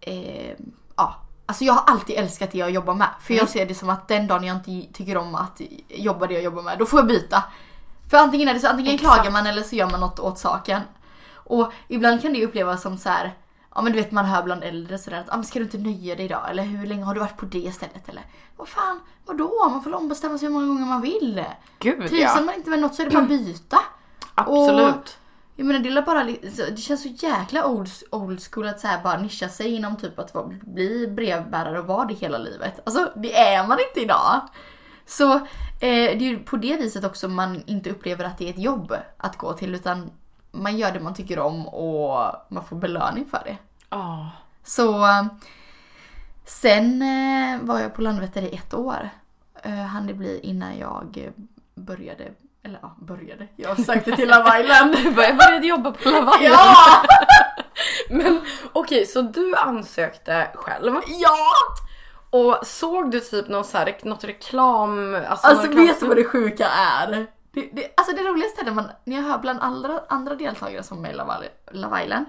eh, 0.01 0.55
ja, 0.97 1.17
alltså 1.49 1.65
jag 1.65 1.73
har 1.73 1.93
alltid 1.93 2.17
älskat 2.17 2.53
det 2.53 2.59
jag 2.59 2.71
jobbar 2.71 2.95
med. 2.95 3.09
För 3.21 3.33
Mm. 3.35 3.41
jag 3.43 3.49
ser 3.49 3.67
det 3.67 3.75
som 3.75 3.91
att 3.91 4.09
den 4.09 4.27
dagen 4.27 4.45
jag 4.45 4.57
inte 4.57 4.93
tycker 4.99 5.17
om 5.17 5.35
att 5.35 5.61
jobba 5.89 6.27
det 6.27 6.35
jag 6.35 6.43
jobbar 6.43 6.63
med, 6.63 6.79
då 6.79 6.87
får 6.87 6.99
jag 7.01 7.07
byta. 7.07 7.45
För 8.11 8.17
antingen 8.19 8.49
är 8.49 8.55
det 8.55 8.61
så, 8.61 8.69
antingen 8.69 8.95
Exakt. 8.95 9.15
klagar 9.15 9.31
man 9.31 9.47
eller 9.47 9.63
så 9.63 9.77
gör 9.77 9.91
man 9.91 10.01
något 10.01 10.21
åt 10.21 10.39
saken. 10.39 10.81
Och 11.35 11.73
ibland 11.89 12.23
kan 12.23 12.33
det 12.33 12.45
upplevas 12.47 12.83
som 12.83 12.99
så 12.99 13.09
här. 13.09 13.35
Ja 13.75 13.83
men 13.83 13.93
du 13.93 13.99
vet 13.99 14.11
man 14.13 14.25
hör 14.25 14.43
bland 14.43 14.65
äldre 14.65 14.99
sådär 14.99 15.21
att 15.21 15.29
ah, 15.33 15.37
men 15.37 15.45
ska 15.45 15.59
du 15.59 15.65
inte 15.65 15.79
nöja 15.79 16.15
dig 16.17 16.25
idag? 16.25 16.51
Eller 16.51 16.63
hur 16.63 16.87
länge 16.87 17.05
har 17.05 17.15
du 17.15 17.21
varit 17.21 17.37
på 17.37 17.45
det 17.45 17.75
stället? 17.75 18.09
Eller 18.09 18.23
vad 18.57 18.69
fan, 18.69 19.01
vadå? 19.27 19.69
Man 19.71 19.83
får 19.83 19.95
ombestemma 19.95 20.39
sig 20.39 20.47
hur 20.49 20.53
många 20.55 20.67
gånger 20.67 20.85
man 20.87 21.01
vill. 21.01 21.45
Gud 21.79 22.09
Trivs 22.09 22.23
ja. 22.37 22.41
man 22.41 22.55
inte 22.55 22.71
med 22.71 22.79
något 22.79 22.95
så 22.95 23.03
är 23.03 23.07
det 23.07 23.13
bara 23.13 23.23
att 23.23 23.29
byta. 23.29 23.79
Absolut. 24.35 25.19
Jag 25.59 25.67
menar 25.67 25.81
det 25.81 25.89
är 25.89 26.03
bara 26.03 26.25
det 26.71 26.81
känns 26.81 27.03
så 27.03 27.09
jäkla 27.09 27.67
old, 27.67 27.89
old 28.11 28.41
school 28.43 28.69
att 28.69 28.81
så 28.81 28.89
bara 29.05 29.19
nischa 29.21 29.49
sig 29.49 29.75
inom 29.75 29.97
typ 29.97 30.19
att 30.19 30.33
bli 30.61 31.07
brevbärare 31.07 31.79
och 31.79 31.87
vara 31.87 32.05
det 32.05 32.15
hela 32.15 32.39
livet. 32.39 32.81
Alltså 32.85 33.13
det 33.17 33.37
är 33.37 33.67
man 33.67 33.79
inte 33.89 34.01
idag. 34.01 34.41
Så 35.07 35.35
eh, 35.35 35.41
det 35.81 36.13
är 36.13 36.21
ju 36.21 36.39
på 36.39 36.57
det 36.57 36.77
viset 36.77 37.05
också 37.05 37.29
man 37.29 37.63
inte 37.67 37.91
upplever 37.91 38.25
att 38.25 38.39
det 38.39 38.47
är 38.47 38.51
ett 38.51 38.59
jobb 38.59 38.95
att 39.17 39.37
gå 39.37 39.53
till 39.53 39.75
utan 39.75 40.11
man 40.51 40.77
gör 40.77 40.93
det 40.93 41.01
man 41.01 41.15
tycker 41.15 41.39
om 41.39 41.69
och 41.69 42.35
man 42.49 42.65
får 42.65 42.77
belöning 42.77 43.27
för 43.31 43.43
det. 43.45 43.57
Ja. 43.91 44.31
Så 44.65 45.05
eh, 45.05 45.27
sen 46.45 47.03
eh, 47.03 47.61
var 47.63 47.81
jag 47.81 47.95
på 47.95 48.03
Landvetter 48.03 48.43
i 48.43 48.55
ett 48.55 48.75
år. 48.75 49.11
Eh, 49.63 49.73
hann 49.73 50.07
det 50.07 50.15
bli 50.15 50.41
innan 50.41 50.79
jag 50.79 51.33
började, 51.75 52.33
eller 52.65 52.79
ja, 52.83 52.97
började. 53.01 53.49
Jag 53.57 53.81
sökte 53.81 54.17
till 54.17 54.29
Love 54.29 54.61
Island. 54.61 54.95
Jag 55.17 55.37
började 55.37 55.67
jobba 55.67 55.93
på 55.93 56.11
Laval. 56.11 56.35
Ja! 56.41 56.75
Men 58.11 58.41
okej, 58.73 59.07
så 59.07 59.23
du 59.23 59.55
ansökte 59.57 60.51
själv. 60.55 60.95
Ja! 61.07 61.37
Och 62.31 62.67
såg 62.67 63.11
du 63.11 63.21
typ 63.21 63.49
någon 63.49 63.65
så 63.65 63.79
här, 63.79 63.99
något 64.03 64.25
reklam? 64.25 65.15
Alltså, 65.15 65.47
Alltså 65.47 65.67
reklam- 65.67 65.87
vet 65.87 66.01
du 66.01 66.07
vad 66.07 66.17
det 66.17 66.25
sjuka 66.25 66.69
är? 66.69 67.27
Det, 67.53 67.71
det, 67.73 67.93
alltså 67.97 68.17
det 68.17 68.23
roligaste 68.23 68.61
är 68.61 68.65
när, 68.65 68.73
man, 68.73 68.91
när 69.05 69.17
jag 69.17 69.23
hör 69.23 69.39
bland 69.39 69.61
andra, 69.61 70.01
andra 70.09 70.35
deltagare 70.35 70.83
som 70.83 71.05
är 71.05 71.11
i 71.11 71.15
Love 71.15 71.35
Love 71.71 72.05
Island. 72.05 72.27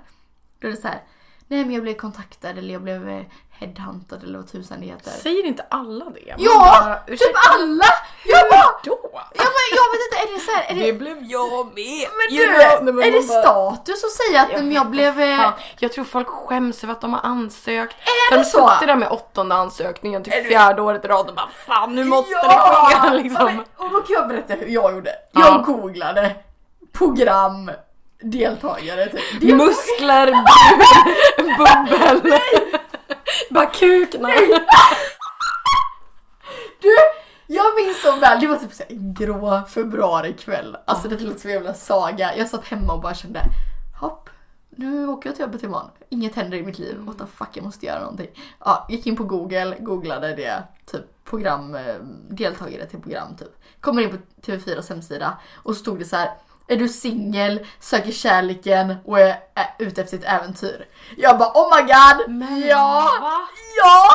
Då 0.61 0.67
är 0.67 0.71
det 0.71 0.77
så 0.77 0.87
här. 0.87 1.03
Nej 1.47 1.65
men 1.65 1.73
jag 1.73 1.83
blev 1.83 1.93
kontaktad 1.93 2.49
eller 2.57 2.73
jag 2.73 2.81
blev 2.81 3.09
eh, 3.09 3.23
headhuntad 3.59 4.23
eller 4.23 4.39
vad 4.39 4.51
tusan 4.51 4.79
det 4.79 4.85
heter. 4.85 5.11
Säger 5.11 5.45
inte 5.45 5.65
alla 5.69 6.05
det? 6.05 6.35
Man 6.37 6.45
Ja! 6.45 6.79
bara, 6.83 7.17
typ 7.17 7.35
alla! 7.55 7.85
Jag 8.25 8.49
bara, 8.49 8.79
Då? 8.83 8.99
ja 9.13 9.23
men 9.43 9.67
jag 9.79 9.91
vet 9.91 10.01
inte, 10.07 10.17
är 10.23 10.33
det 10.33 10.39
så 10.39 10.51
här, 10.51 10.65
är 10.71 10.85
det, 10.85 10.93
blev 10.99 11.17
jag 11.23 11.65
med! 11.65 12.07
men 12.17 12.37
du, 12.37 12.47
nej, 12.51 12.77
men 12.81 12.99
är 13.03 13.11
det 13.11 13.27
bara- 13.27 13.41
status 13.41 14.03
att 14.03 14.11
säga 14.11 14.41
att 14.41 14.51
Jag 14.51 14.73
jag 14.73 14.81
vet 14.83 14.91
blev... 14.91 15.19
eh, 15.21 15.37
fan. 15.37 15.53
Jag 15.79 15.93
tror 15.93 16.05
folk 16.05 16.27
skäms 16.27 16.83
över 16.83 16.93
att 16.93 17.01
de 17.01 17.13
har 17.13 17.21
ansökt. 17.23 17.95
Är 18.01 18.29
För 18.29 18.37
det 18.37 18.43
de 18.43 18.45
så? 18.49 18.67
suttit 18.69 18.87
där 18.87 18.95
med 18.95 19.09
åttonde 19.09 19.55
ansökningen 19.55 20.23
till 20.23 20.31
det- 20.33 20.43
fjärde 20.43 20.81
året 20.81 21.05
i 21.05 21.07
rad 21.07 21.29
och 21.29 21.35
bara 21.35 21.49
fan 21.67 21.95
nu 21.95 22.03
måste 22.03 22.31
Ja! 22.31 22.89
det 22.89 23.09
ske 23.09 23.23
liksom. 23.23 23.45
Men- 23.45 23.59
Och 23.77 23.89
då 23.91 24.01
kan 24.01 24.13
jag 24.15 24.27
berätta 24.27 24.53
hur 24.53 24.67
jag 24.67 24.93
gjorde. 24.93 25.11
Ja. 25.31 25.41
Jag 25.47 25.63
googlade 25.65 26.35
program, 26.93 27.71
deltagare 28.21 29.07
typ. 29.09 29.41
Muskler, 29.55 30.35
bubbel, 31.57 32.39
bara 33.49 33.65
kuk. 33.65 34.15
nej. 34.19 34.37
Du, 36.81 36.95
Jag 37.47 37.75
minns 37.75 38.01
så 38.01 38.19
väl, 38.19 38.39
det 38.39 38.47
var 38.47 38.55
typ 38.55 38.73
så 38.73 38.83
här 38.83 38.91
en 38.95 39.13
grå 39.13 39.61
februarikväll. 39.69 40.77
Alltså 40.85 41.07
det 41.07 41.19
låter 41.19 41.39
som 41.39 41.49
en 41.49 41.55
jävla 41.55 41.73
saga. 41.73 42.35
Jag 42.37 42.47
satt 42.49 42.65
hemma 42.65 42.93
och 42.93 43.01
bara 43.01 43.13
kände, 43.13 43.41
hopp, 43.99 44.29
nu 44.69 45.07
åker 45.07 45.29
jag 45.29 45.35
till 45.35 45.45
jobbet 45.45 45.63
imorgon. 45.63 45.89
Inget 46.09 46.35
händer 46.35 46.57
i 46.57 46.63
mitt 46.63 46.79
liv. 46.79 46.97
What 46.99 47.17
the 47.17 47.25
fuck, 47.25 47.47
jag 47.53 47.63
måste 47.63 47.85
göra 47.85 47.99
någonting. 47.99 48.29
Ja, 48.65 48.87
gick 48.89 49.07
in 49.07 49.15
på 49.15 49.23
google, 49.23 49.77
googlade 49.79 50.35
det, 50.35 50.63
typ 50.85 51.25
program, 51.25 51.75
eh, 51.75 51.95
deltagare 52.29 52.85
till 52.85 52.99
program 53.01 53.35
typ. 53.35 53.51
Kommer 53.79 54.01
in 54.01 54.09
på 54.09 54.17
TV4s 54.51 54.89
hemsida 54.89 55.37
och 55.55 55.75
så 55.75 55.79
stod 55.79 55.99
det 55.99 56.05
så 56.05 56.15
här. 56.15 56.29
Är 56.71 56.77
du 56.77 56.89
singel, 56.89 57.67
söker 57.79 58.11
kärleken 58.11 58.95
och 59.05 59.19
är, 59.19 59.35
ute 59.79 60.01
efter 60.01 60.17
ett 60.17 60.23
äventyr? 60.23 60.87
Jag 61.17 61.37
bara 61.37 61.49
oh 61.49 61.75
my 61.75 61.81
god! 61.81 62.45
ja! 62.65 63.11
va? 63.21 63.47
Ja! 63.77 64.09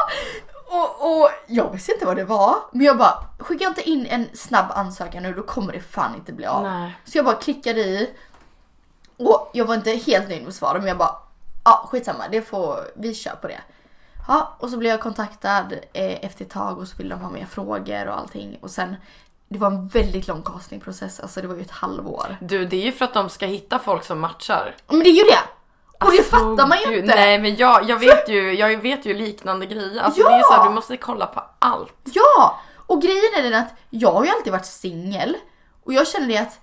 Och, 0.67 1.11
och 1.11 1.31
jag 1.47 1.71
visste 1.73 1.93
inte 1.93 2.07
vad 2.07 2.17
det 2.17 2.25
var. 2.25 2.57
Men 2.73 2.87
jag 2.87 2.99
bara, 2.99 3.27
skicka 3.39 3.65
inte 3.65 3.83
in 3.91 4.07
en 4.07 4.29
snabb 4.35 4.67
ansökan 4.71 5.23
nu, 5.23 5.35
då 5.35 5.43
kommer 5.43 5.73
det 5.73 5.81
fan 5.81 6.15
inte 6.15 6.33
bli 6.33 6.47
av. 6.47 6.63
Nej. 6.63 6.97
Så 7.05 7.19
jag 7.19 7.25
bara 7.25 7.37
klickade 7.37 7.81
i. 7.81 8.11
Och 9.17 9.51
jag 9.53 9.65
var 9.65 9.75
inte 9.75 9.91
helt 9.91 10.29
nöjd 10.29 10.45
med 10.45 10.55
svaret 10.55 10.81
men 10.81 10.89
jag 10.89 10.99
bara, 10.99 11.17
ja 11.65 11.89
skitsamma, 11.91 12.29
det 12.31 12.43
får, 12.43 12.79
vi 12.95 13.15
kör 13.15 13.37
på 13.37 13.49
det. 13.49 13.61
Ja, 14.29 14.57
och 14.59 14.71
så 14.71 14.77
blev 14.77 14.91
jag 14.91 15.01
kontaktad 15.01 15.73
eh, 15.93 16.25
efter 16.25 16.45
ett 16.45 16.51
tag 16.51 16.79
och 16.79 16.89
så 16.89 16.97
ville 16.97 17.15
de 17.15 17.21
ha 17.21 17.31
mer 17.31 17.47
frågor 17.47 18.07
och 18.07 18.19
allting. 18.19 18.59
Och 18.61 18.71
sen, 18.71 18.97
det 19.49 19.59
var 19.59 19.69
en 19.69 19.89
väldigt 19.89 20.29
lång 20.29 20.43
castingprocess, 20.43 21.21
alltså 21.21 21.41
det 21.41 21.47
var 21.49 21.55
ju 21.55 21.61
ett 21.61 21.71
halvår. 21.71 22.37
Du, 22.41 22.65
det 22.65 22.77
är 22.77 22.85
ju 22.87 22.93
för 22.93 23.05
att 23.05 23.15
de 23.15 23.29
ska 23.29 23.47
hitta 23.47 23.79
folk 23.79 24.05
som 24.05 24.21
matchar. 24.21 24.77
Men 24.89 24.99
det 24.99 25.09
är 25.09 25.15
ju 25.15 25.23
det! 25.23 25.39
Och 26.01 26.11
det 26.13 26.19
Alltså, 26.19 26.37
fattar 26.37 26.67
man 26.67 26.79
ju 26.79 26.87
gud, 26.89 27.05
inte! 27.05 27.15
Nej 27.15 27.39
men 27.39 27.57
jag, 27.57 27.85
jag 27.89 27.99
vet 27.99 28.29
ju, 28.29 28.53
jag 28.55 28.77
vet 28.83 29.07
ju 29.07 29.15
liknande 29.15 29.67
grejer. 29.67 30.03
Alltså 30.03 30.21
Ja! 30.21 30.29
det 30.29 30.35
är 30.37 30.43
så 30.43 30.53
här, 30.53 30.69
du 30.69 30.75
måste 30.75 30.97
kolla 30.97 31.27
på 31.27 31.43
allt. 31.59 31.95
Ja! 32.05 32.61
Och 32.87 33.03
grejen 33.03 33.31
är 33.39 33.43
den 33.43 33.55
att 33.55 33.75
jag 33.91 34.13
har 34.13 34.25
ju 34.25 34.31
alltid 34.31 34.53
varit 34.53 34.67
singel 34.67 35.37
och 35.85 35.93
jag 35.93 36.09
känner 36.09 36.29
det 36.29 36.39
att 36.39 36.61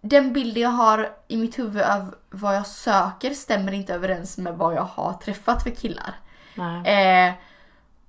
den 0.00 0.32
bilden 0.32 0.62
jag 0.62 0.70
har 0.70 1.10
i 1.28 1.36
mitt 1.36 1.58
huvud 1.58 1.82
av 1.82 2.14
vad 2.30 2.56
jag 2.56 2.66
söker 2.66 3.30
stämmer 3.30 3.72
inte 3.72 3.94
överens 3.94 4.38
med 4.38 4.54
vad 4.58 4.74
jag 4.74 4.82
har 4.82 5.12
träffat 5.12 5.62
för 5.62 5.70
killar. 5.70 6.14
Nej. 6.54 7.26
Eh, 7.28 7.32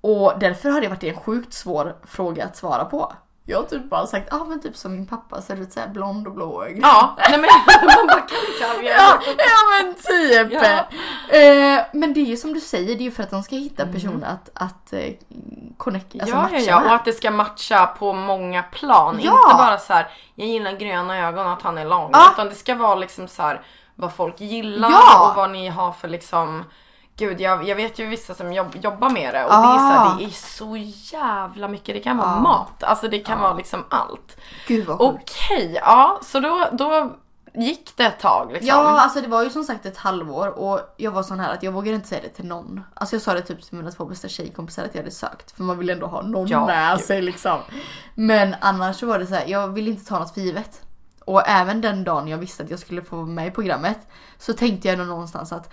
och 0.00 0.32
därför 0.38 0.68
har 0.70 0.80
det 0.80 0.88
varit 0.88 1.04
en 1.04 1.16
sjukt 1.20 1.52
svår 1.54 1.96
fråga 2.06 2.44
att 2.44 2.56
svara 2.56 2.84
på. 2.84 3.12
Jag 3.46 3.58
har 3.58 3.64
typ 3.64 3.90
bara 3.90 4.06
sagt, 4.06 4.32
ah, 4.32 4.44
men 4.44 4.60
typ 4.60 4.76
som 4.76 4.92
min 4.92 5.06
pappa 5.06 5.40
ser 5.42 5.56
ut 5.56 5.72
såhär 5.72 5.88
blond 5.88 6.26
och 6.26 6.32
blåögd. 6.34 6.78
Ja, 6.82 7.16
nej 7.18 7.38
men 7.38 7.50
man 7.86 8.06
bara 8.06 8.20
kan 8.20 8.38
kan 8.60 8.84
Ja, 8.84 9.18
ja 9.38 9.82
men 9.82 9.94
typ! 9.94 10.52
Ja. 10.52 11.38
Eh, 11.38 11.84
men 11.92 12.14
det 12.14 12.20
är 12.20 12.24
ju 12.24 12.36
som 12.36 12.54
du 12.54 12.60
säger, 12.60 12.86
det 12.96 13.02
är 13.02 13.04
ju 13.04 13.10
för 13.10 13.22
att 13.22 13.30
de 13.30 13.42
ska 13.42 13.56
hitta 13.56 13.86
personer 13.86 14.28
att, 14.28 14.50
att 14.54 14.92
eh, 14.92 15.12
connecta, 15.76 16.18
alltså 16.18 16.36
ja, 16.36 16.42
matcha 16.42 16.56
ja, 16.56 16.62
ja, 16.62 16.80
med. 16.80 16.88
och 16.88 16.94
att 16.94 17.04
det 17.04 17.12
ska 17.12 17.30
matcha 17.30 17.86
på 17.86 18.12
många 18.12 18.62
plan. 18.62 19.18
Ja. 19.22 19.32
Inte 19.32 19.54
bara 19.54 19.78
så 19.78 19.92
här, 19.92 20.08
jag 20.34 20.48
gillar 20.48 20.72
gröna 20.72 21.18
ögon 21.28 21.46
och 21.46 21.52
att 21.52 21.62
han 21.62 21.78
är 21.78 21.84
lång. 21.84 22.10
Ja. 22.12 22.30
Utan 22.32 22.48
det 22.48 22.54
ska 22.54 22.74
vara 22.74 22.94
liksom 22.94 23.28
så 23.28 23.42
här 23.42 23.62
vad 23.94 24.14
folk 24.14 24.40
gillar 24.40 24.88
och 25.20 25.36
vad 25.36 25.50
ni 25.50 25.68
har 25.68 25.92
för 25.92 26.08
liksom 26.08 26.64
Gud, 27.16 27.40
jag, 27.40 27.68
jag 27.68 27.76
vet 27.76 27.98
ju 27.98 28.06
vissa 28.06 28.34
som 28.34 28.52
jobb, 28.52 28.76
jobbar 28.82 29.10
med 29.10 29.34
det 29.34 29.44
och 29.44 29.50
det, 29.50 29.56
är 29.56 29.78
så 29.78 29.84
Ah. 29.84 30.08
här, 30.08 30.18
det 30.18 30.24
är 30.24 30.30
så 30.30 30.76
jävla 31.16 31.68
mycket. 31.68 31.94
Det 31.94 32.00
kan 32.00 32.16
vara 32.16 32.28
Ja. 32.30 32.40
mat, 32.40 32.82
alltså 32.82 33.08
det 33.08 33.18
kan 33.18 33.40
vara 33.40 33.52
liksom 33.54 33.84
allt. 33.88 34.36
Gud 34.68 34.86
vad 34.86 34.98
sjukt. 34.98 35.32
Okej, 35.32 35.78
ja 35.84 36.20
så 36.22 36.40
då, 36.40 36.68
då 36.72 37.16
gick 37.54 37.96
det 37.96 38.04
ett 38.04 38.18
tag 38.20 38.52
liksom. 38.52 38.68
Ja, 38.68 39.00
alltså 39.00 39.20
det 39.20 39.28
var 39.28 39.44
ju 39.44 39.50
som 39.50 39.64
sagt 39.64 39.86
ett 39.86 39.96
halvår 39.96 40.48
och 40.58 40.94
jag 40.96 41.10
var 41.10 41.22
sån 41.22 41.40
här 41.40 41.52
att 41.52 41.62
jag 41.62 41.72
vågade 41.72 41.94
inte 41.96 42.08
säga 42.08 42.20
det 42.22 42.28
till 42.28 42.46
någon. 42.46 42.80
Alltså 42.94 43.14
jag 43.16 43.22
sa 43.22 43.34
det 43.34 43.42
typ 43.42 43.62
till 43.62 43.76
mina 43.78 43.90
två 43.90 44.04
bästa 44.04 44.28
tjejkompisar 44.28 44.84
att 44.84 44.94
jag 44.94 45.02
hade 45.02 45.10
sökt 45.14 45.50
för 45.56 45.62
man 45.62 45.78
vill 45.78 45.90
ändå 45.90 46.06
ha 46.06 46.22
någon 46.22 46.48
Ja, 46.48 46.66
med 46.66 47.00
sig 47.00 47.22
liksom. 47.22 47.58
Men 48.14 48.54
annars 48.60 48.96
så 49.00 49.06
var 49.06 49.18
det 49.18 49.26
så 49.26 49.34
här, 49.34 49.44
jag 49.46 49.68
ville 49.68 49.90
inte 49.90 50.04
ta 50.04 50.18
något 50.18 50.34
för 50.34 50.40
givet. 50.40 50.80
Och 51.24 51.48
även 51.48 51.80
den 51.80 52.04
dagen 52.04 52.28
jag 52.28 52.38
visste 52.38 52.62
att 52.62 52.70
jag 52.70 52.78
skulle 52.78 53.02
få 53.02 53.16
vara 53.16 53.26
med 53.26 53.46
i 53.46 53.50
programmet 53.50 53.98
så 54.38 54.52
tänkte 54.52 54.88
jag 54.88 54.98
nog 54.98 55.06
någonstans 55.06 55.52
att 55.52 55.72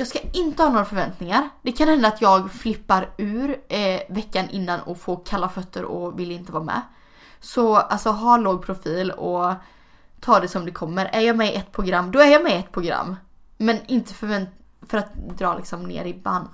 jag 0.00 0.08
ska 0.08 0.18
inte 0.32 0.62
ha 0.62 0.70
några 0.70 0.84
förväntningar. 0.84 1.48
Det 1.62 1.72
kan 1.72 1.88
hända 1.88 2.08
att 2.08 2.20
jag 2.20 2.50
flippar 2.50 3.08
ur 3.16 3.60
eh, 3.68 4.00
veckan 4.08 4.48
innan 4.50 4.80
och 4.80 4.98
får 4.98 5.20
kalla 5.24 5.48
fötter 5.48 5.84
och 5.84 6.20
vill 6.20 6.30
inte 6.30 6.52
vara 6.52 6.64
med. 6.64 6.82
Så 7.40 7.76
alltså 7.76 8.10
ha 8.10 8.36
låg 8.36 8.66
profil 8.66 9.10
och 9.10 9.54
ta 10.20 10.40
det 10.40 10.48
som 10.48 10.64
det 10.64 10.70
kommer. 10.70 11.06
Är 11.06 11.20
jag 11.20 11.36
med 11.36 11.52
i 11.52 11.54
ett 11.54 11.72
program, 11.72 12.10
då 12.10 12.18
är 12.20 12.26
jag 12.26 12.42
med 12.42 12.52
i 12.52 12.56
ett 12.56 12.72
program. 12.72 13.16
Men 13.56 13.78
inte 13.86 14.14
förvänt 14.14 14.48
för 14.88 14.98
att 14.98 15.14
dra 15.14 15.56
liksom 15.56 15.82
ner 15.82 16.04
ribban. 16.04 16.48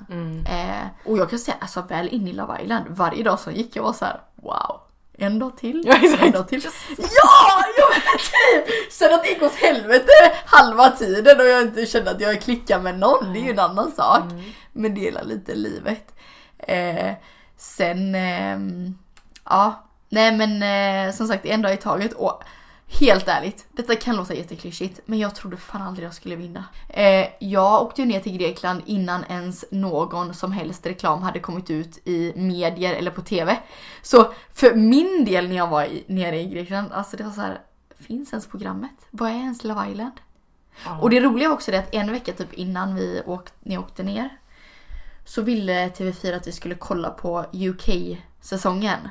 Eh, 0.49 0.87
och 1.05 1.19
jag 1.19 1.31
kan 1.31 1.39
säga, 1.39 1.57
alltså 1.61 1.83
väl 1.83 2.09
inne 2.09 2.31
i 2.31 2.33
Love 2.33 2.63
Island, 2.63 2.85
varje 2.89 3.23
dag 3.23 3.39
som 3.39 3.53
gick 3.53 3.77
jag 3.77 3.83
var 3.83 3.93
så 3.93 4.05
här: 4.05 4.21
wow. 4.35 4.81
En 5.19 5.39
dag 5.39 5.57
till, 5.57 5.83
Ja, 5.87 5.95
exakt. 6.03 6.23
en 6.23 6.33
dag 6.33 6.49
till. 6.49 6.63
Ja! 6.99 7.65
ja 7.77 7.85
men 7.91 8.19
typ! 8.19 8.93
Sen 8.93 9.15
att 9.15 9.23
det 9.25 9.29
gick 9.29 9.43
åt 9.43 9.55
helvete 9.55 10.13
halva 10.47 10.91
tiden 10.91 11.41
och 11.41 11.47
jag 11.47 11.63
inte 11.63 11.87
kände 11.87 12.11
att 12.11 12.21
jag 12.21 12.41
klickar 12.41 12.81
med 12.81 12.99
någon, 12.99 13.33
det 13.33 13.39
är 13.39 13.43
ju 13.43 13.51
en 13.51 13.59
annan 13.59 13.93
sak. 13.93 14.25
Men 14.73 14.95
det 14.95 15.09
är 15.09 15.25
lite 15.25 15.55
livet. 15.55 16.15
Eh, 16.59 17.13
sen, 17.57 18.15
ehm, 18.15 18.99
ja. 19.45 19.83
Nej 20.09 20.33
men 20.37 20.63
eh, 20.63 21.15
som 21.15 21.27
sagt 21.29 21.47
en 21.47 21.63
dag 21.63 21.75
i 21.75 21.77
taget 21.77 22.13
och 22.13 22.43
helt 22.89 23.29
ärligt, 23.29 23.67
detta 23.73 23.97
kan 23.97 24.17
låta 24.17 24.35
jätteklyschigt 24.35 25.01
men 25.07 25.19
jag 25.19 25.35
trodde 25.35 25.57
fan 25.57 25.83
aldrig 25.83 26.07
jag 26.07 26.15
skulle 26.15 26.37
vinna. 26.37 26.65
Eh, 26.89 27.27
jag 27.39 27.83
åkte 27.83 28.03
ju 28.03 28.09
ner 28.09 28.21
till 28.21 28.39
Grekland 28.39 28.83
innan 28.87 29.25
ens 29.25 29.65
någon 29.71 30.35
som 30.35 30.53
helst 30.53 30.87
reklam 30.87 31.23
hade 31.23 31.41
kommit 31.41 31.71
ut 31.71 31.99
i 32.05 32.33
medier 32.37 32.95
eller 32.95 33.11
på 33.11 33.23
TV. 33.23 33.59
Så 34.03 34.33
för 34.53 34.75
min 34.75 35.25
del 35.25 35.49
när 35.49 35.57
jag 35.57 35.69
var 35.69 35.85
i, 35.85 36.05
nere 36.07 36.41
i 36.41 36.47
Grekland, 36.47 36.93
alltså 36.93 37.17
det 37.17 37.25
var 37.25 37.31
så 37.31 37.41
här, 37.41 37.61
finns 37.99 38.33
ens 38.33 38.47
programmet? 38.47 38.97
Vad 39.11 39.31
är 39.31 39.35
ens 39.35 39.65
Love 39.65 39.91
Island? 39.91 40.13
Och 41.01 41.11
det 41.11 41.21
roliga 41.21 41.53
också 41.53 41.71
det 41.71 41.79
att 41.79 41.95
en 41.95 42.13
vecka 42.13 42.33
typ 42.33 42.53
innan 42.53 42.95
vi 42.95 43.23
åkte, 43.27 43.53
när 43.61 43.75
jag 43.75 43.85
åkte 43.85 44.03
ner 44.03 44.29
så 45.25 45.43
ville 45.43 45.89
TV4 45.89 46.37
att 46.37 46.47
vi 46.47 46.53
skulle 46.53 46.75
kolla 46.75 47.11
på 47.11 47.45
UK-säsongen. 47.53 49.09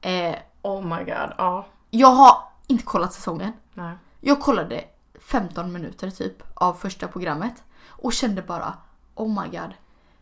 Eh, 0.00 0.34
Oh 0.62 0.82
my 0.82 1.04
god, 1.04 1.32
ja. 1.38 1.66
jag 1.90 2.08
har 2.08 2.51
inte 2.72 2.84
kollat 2.84 3.12
säsongen. 3.12 3.52
Nej. 3.74 3.94
Jag 4.20 4.40
kollade 4.40 4.84
15 5.20 5.72
minuter 5.72 6.10
typ 6.10 6.42
av 6.54 6.74
första 6.74 7.08
programmet 7.08 7.54
och 7.88 8.12
kände 8.12 8.42
bara 8.42 8.74
oh 9.14 9.42
my 9.42 9.48
god. 9.58 9.72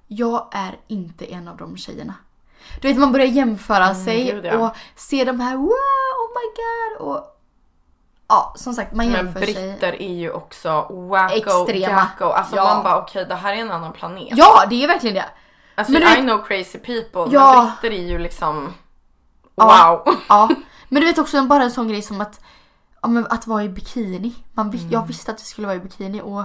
Jag 0.07 0.49
är 0.53 0.79
inte 0.87 1.33
en 1.33 1.49
av 1.49 1.57
de 1.57 1.77
tjejerna. 1.77 2.15
Du 2.81 2.89
vet 2.89 2.99
man 2.99 3.13
börjar 3.13 3.27
jämföra 3.27 3.95
sig 3.95 4.25
gud, 4.31 4.45
ja. 4.45 4.57
och 4.59 4.77
se 4.97 5.25
de 5.25 5.41
här 5.41 5.57
wow, 5.57 5.67
oh 5.69 6.31
my 6.35 6.47
god 6.57 7.09
och 7.09 7.37
ja 8.29 8.53
som 8.57 8.73
sagt 8.75 8.95
man 8.95 9.07
Men 9.07 9.15
jämför 9.27 9.41
sig. 9.41 9.55
britter 9.55 10.03
är 10.03 10.15
ju 10.15 10.31
också 10.33 10.87
wacko, 10.91 11.35
Extrema. 11.37 11.79
jacko. 11.97 12.25
Alltså 12.25 12.57
Ja. 12.57 12.65
man 12.65 12.85
bara 12.85 13.03
okej 13.03 13.25
det 13.27 13.35
här 13.35 13.53
är 13.53 13.57
en 13.57 13.71
annan 13.71 13.93
planet. 13.93 14.29
Ja 14.33 14.65
det 14.71 14.85
är 14.85 14.89
verkligen 14.89 15.15
det. 15.17 15.25
Alltså 15.75 15.93
Men 15.93 16.03
I 16.03 16.05
vet- 16.05 16.19
know 16.21 16.39
crazy 16.45 16.79
people 16.79 17.35
Ja. 17.35 17.55
men 17.57 17.67
britter 17.81 17.99
är 18.05 18.09
ju 18.09 18.19
liksom 18.19 18.75
Ja. 19.57 20.03
wow. 20.05 20.15
Ja, 20.29 20.49
men 20.91 21.01
du 21.03 21.07
vet 21.09 21.19
också 21.19 21.43
bara 21.43 21.63
en 21.63 21.71
sån 21.71 21.89
grej 21.89 22.03
som 22.03 22.21
att, 22.21 22.41
ja, 23.03 23.09
att 23.31 23.47
vara 23.47 23.65
i 23.65 23.69
bikini. 23.69 24.35
Man, 24.53 24.71
vis- 24.71 24.91
Jag 24.91 25.07
visste 25.07 25.31
att 25.31 25.39
det 25.39 25.45
skulle 25.45 25.67
vara 25.67 25.77
i 25.77 25.81
bikini 25.81 26.21
och 26.25 26.43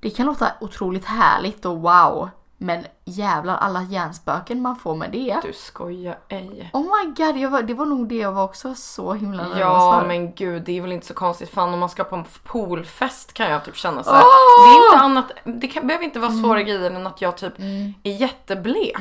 det 0.00 0.10
kan 0.10 0.26
låta 0.26 0.52
otroligt 0.60 1.04
härligt 1.04 1.64
och 1.64 1.80
wow. 1.80 2.30
Men 2.60 2.84
jävlar 3.04 3.56
alla 3.56 3.82
hjärnspöken 3.82 4.62
man 4.62 4.76
får 4.76 4.94
med 4.96 5.10
det. 5.12 5.40
Du 5.42 5.52
skojar 5.52 6.18
ej. 6.28 6.70
Oh 6.72 6.82
my 6.82 7.12
god, 7.16 7.36
jag 7.36 7.50
var, 7.50 7.62
det 7.62 7.74
var 7.74 7.86
nog 7.86 8.08
det 8.08 8.14
jag 8.14 8.32
var 8.32 8.44
också 8.44 8.74
så 8.74 9.12
himla 9.14 9.42
nervös 9.42 9.58
Ja 9.60 9.98
för. 10.00 10.08
men 10.08 10.32
gud 10.34 10.62
det 10.64 10.78
är 10.78 10.82
väl 10.82 10.92
inte 10.92 11.06
så 11.06 11.14
konstigt 11.14 11.50
fan 11.50 11.74
om 11.74 11.80
man 11.80 11.88
ska 11.88 12.04
på 12.04 12.16
en 12.16 12.24
poolfest 12.44 13.32
kan 13.32 13.50
jag 13.50 13.64
typ 13.64 13.76
känna 13.76 14.02
så 14.02 14.10
här. 14.10 14.22
Åh! 14.24 14.68
Det 14.68 14.78
är 14.78 14.86
inte 14.86 15.04
annat, 15.04 15.32
det 15.60 15.68
kan, 15.68 15.86
behöver 15.86 16.04
inte 16.04 16.18
vara 16.18 16.30
Mm. 16.30 16.42
svåra 16.44 16.62
grejer 16.62 16.90
än 16.90 17.06
att 17.06 17.20
jag 17.20 17.36
typ 17.36 17.58
är 18.02 18.10
jätteblek. 18.12 18.96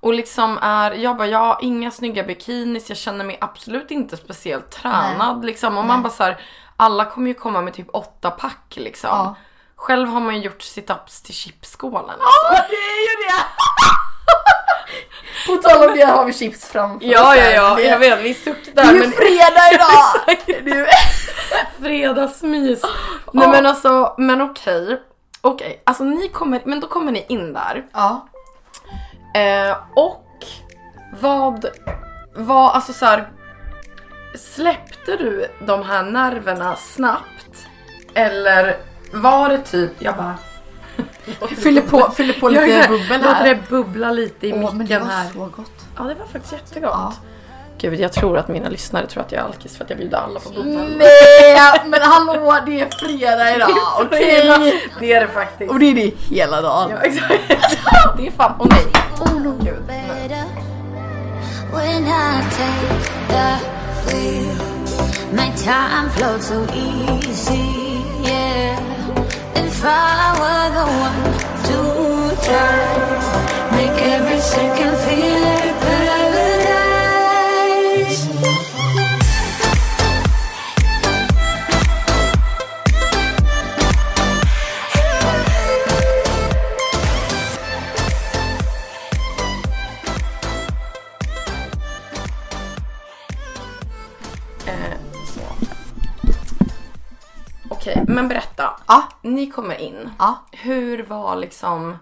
Och 0.00 0.14
liksom 0.14 0.58
är, 0.62 0.90
jag 0.90 1.16
bara 1.16 1.26
jag 1.26 1.38
har 1.38 1.58
inga 1.60 1.90
snygga 1.90 2.22
bikinis, 2.22 2.88
jag 2.88 2.98
känner 2.98 3.24
mig 3.24 3.38
absolut 3.40 3.90
inte 3.90 4.16
speciellt 4.16 4.70
tränad 4.70 5.44
liksom. 5.44 5.78
Och 5.78 5.84
man 5.84 6.02
bara 6.02 6.12
så 6.12 6.24
här, 6.24 6.40
alla 6.76 7.04
kommer 7.04 7.28
ju 7.28 7.34
komma 7.34 7.60
med 7.60 7.74
typ 7.74 7.88
åtta 7.92 8.30
pack 8.30 8.74
liksom. 8.76 9.10
Ja. 9.10 9.34
Själv 9.76 10.08
har 10.08 10.20
man 10.20 10.36
ju 10.36 10.42
gjort 10.42 10.62
sit-ups 10.62 11.24
till 11.24 11.34
chipsskålen. 11.34 12.10
Alltså. 12.10 12.52
Ja, 12.52 12.64
det 12.70 12.76
är 12.76 13.00
ju 13.00 13.28
det! 13.28 13.44
På 15.46 15.56
tal 15.56 15.88
om 15.88 15.96
det 15.96 16.04
har 16.04 16.24
vi 16.24 16.32
chips 16.32 16.68
framför 16.68 17.06
Ja 17.06 17.30
oss 17.30 17.36
ja 17.36 17.50
ja, 17.50 17.74
det, 17.74 17.82
jag 17.82 17.98
vet 17.98 18.20
vi 18.20 18.34
suckar 18.34 18.72
Det 18.74 18.80
är 18.80 18.92
ju 18.92 18.98
men 18.98 19.12
fredag 19.12 19.72
idag! 19.74 20.88
Fredagsmys. 21.80 22.82
Nej 23.32 23.48
men 23.48 23.66
alltså, 23.66 24.14
men 24.18 24.40
okej. 24.40 25.02
Okej, 25.40 25.82
alltså 25.86 26.04
ni 26.04 26.28
kommer, 26.28 26.62
men 26.64 26.80
då 26.80 26.86
kommer 26.86 27.12
ni 27.12 27.26
in 27.28 27.52
där. 27.52 27.84
ja. 27.92 28.28
Eh, 29.34 29.76
och 29.94 30.24
vad, 31.20 31.64
vad, 32.36 32.72
alltså 32.74 32.92
så 32.92 33.06
här, 33.06 33.28
Släppte 34.34 35.16
du 35.16 35.46
de 35.66 35.82
här 35.82 36.02
nerverna 36.02 36.76
snabbt? 36.76 37.66
Eller 38.14 38.76
var 39.12 39.48
det 39.48 39.58
typ, 39.58 39.90
jag 39.98 40.16
bara 40.16 40.34
Fyller 41.48 41.82
på, 41.82 42.10
fyller 42.10 42.40
på 42.40 42.48
lite 42.48 42.86
bubbel 42.88 43.20
Låter 43.20 43.34
här. 43.34 43.48
det 43.48 43.68
bubbla 43.68 44.10
lite 44.10 44.46
i 44.46 44.52
Åh, 44.52 44.58
men 44.58 44.68
det 44.72 44.74
micken 44.78 45.00
var 45.00 45.08
här. 45.08 45.28
så 45.32 45.38
gott. 45.38 45.86
Ja 45.96 46.02
det 46.04 46.14
var 46.14 46.26
faktiskt 46.26 46.52
jättegott. 46.52 46.90
Ja. 46.94 47.12
Gud, 47.80 48.00
jag 48.00 48.12
tror 48.12 48.38
att 48.38 48.48
mina 48.48 48.68
lyssnare 48.68 49.06
tror 49.06 49.22
att 49.22 49.32
jag 49.32 49.40
är 49.40 49.44
alkis 49.44 49.76
för 49.76 49.84
att 49.84 49.90
jag 49.90 49.98
bjuder 49.98 50.18
alla 50.18 50.40
på 50.40 50.48
bokhandeln. 50.48 50.98
Nej 50.98 51.82
men 51.86 52.02
hallå 52.02 52.58
det 52.66 52.80
är 52.80 52.88
fredag 52.90 53.56
idag, 53.56 53.70
okej? 54.00 54.72
Det 55.00 55.12
är 55.12 55.20
det 55.20 55.28
faktiskt. 55.28 55.70
Och 55.70 55.78
det 55.78 55.90
är 55.90 55.94
det 55.94 56.14
hela 56.30 56.60
dagen. 56.60 56.90
Ja, 56.90 57.02
exakt. 57.02 57.32
Det 58.16 58.26
är 58.26 58.30
fan, 58.30 58.52
åh 58.58 58.66
nej. 58.70 58.84
Gud. 59.60 59.82
better 59.86 60.44
when 61.72 62.04
I 62.04 62.40
take 62.58 63.02
the 63.32 63.48
wheel. 64.06 64.56
My 65.32 65.50
time 65.56 66.08
flows 66.10 66.46
so 66.46 66.58
easy, 66.72 67.66
yeah. 68.24 68.78
If 69.54 69.84
I 69.84 70.34
were 70.40 70.68
the 70.78 70.86
one 71.06 71.22
to 71.68 71.78
turn, 72.46 73.18
make 73.72 73.98
every 74.14 74.40
second 74.40 74.96
feel 75.04 75.37
Okej, 97.90 98.04
men 98.08 98.28
berätta. 98.28 98.80
Ja. 98.86 99.08
Ni 99.22 99.50
kommer 99.50 99.80
in. 99.80 100.10
Ja. 100.18 100.38
Hur 100.52 101.02
var 101.02 101.36
liksom 101.36 101.98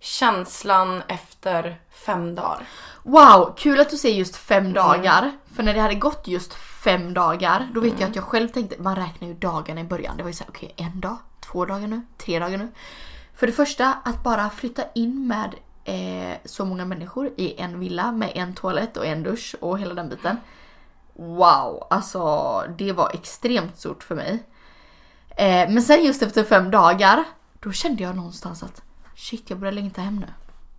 känslan 0.00 1.02
efter 1.08 1.80
fem 1.90 2.34
dagar? 2.34 2.66
Wow, 3.02 3.54
kul 3.56 3.80
att 3.80 3.90
du 3.90 3.96
säger 3.96 4.18
just 4.18 4.36
fem 4.36 4.72
dagar. 4.72 5.32
För 5.54 5.62
när 5.62 5.74
det 5.74 5.80
hade 5.80 5.94
gått 5.94 6.28
just 6.28 6.54
fem 6.54 7.14
dagar, 7.14 7.68
då 7.74 7.80
vet 7.80 8.00
jag 8.00 8.10
att 8.10 8.16
jag 8.16 8.24
själv 8.24 8.48
tänkte, 8.48 8.76
man 8.78 8.96
räknar 8.96 9.28
ju 9.28 9.34
dagarna 9.34 9.80
i 9.80 9.84
början. 9.84 10.16
Det 10.16 10.22
var 10.22 10.30
ju 10.30 10.34
såhär, 10.34 10.50
okej 10.50 10.74
en 10.76 11.00
dag, 11.00 11.16
två 11.40 11.64
dagar 11.64 11.86
nu, 11.86 12.02
tre 12.18 12.38
dagar 12.38 12.58
nu. 12.58 12.68
För 13.34 13.46
det 13.46 13.52
första, 13.52 13.92
att 14.04 14.22
bara 14.22 14.50
flytta 14.50 14.82
in 14.94 15.26
med 15.26 15.54
eh, 15.84 16.36
så 16.44 16.64
många 16.64 16.84
människor 16.84 17.30
i 17.36 17.60
en 17.60 17.80
villa 17.80 18.12
med 18.12 18.32
en 18.34 18.54
toalett 18.54 18.96
och 18.96 19.06
en 19.06 19.22
dusch 19.22 19.54
och 19.60 19.78
hela 19.78 19.94
den 19.94 20.08
biten. 20.08 20.36
Wow, 21.14 21.86
alltså 21.90 22.62
det 22.78 22.92
var 22.92 23.10
extremt 23.14 23.78
stort 23.78 24.02
för 24.02 24.14
mig. 24.14 24.42
Eh, 25.36 25.70
men 25.70 25.82
sen 25.82 26.04
just 26.04 26.22
efter 26.22 26.44
fem 26.44 26.70
dagar, 26.70 27.24
då 27.60 27.72
kände 27.72 28.02
jag 28.02 28.16
någonstans 28.16 28.62
att 28.62 28.82
shit 29.16 29.50
jag 29.50 29.58
börjar 29.58 29.72
längta 29.72 30.00
hem 30.00 30.16
nu. 30.16 30.26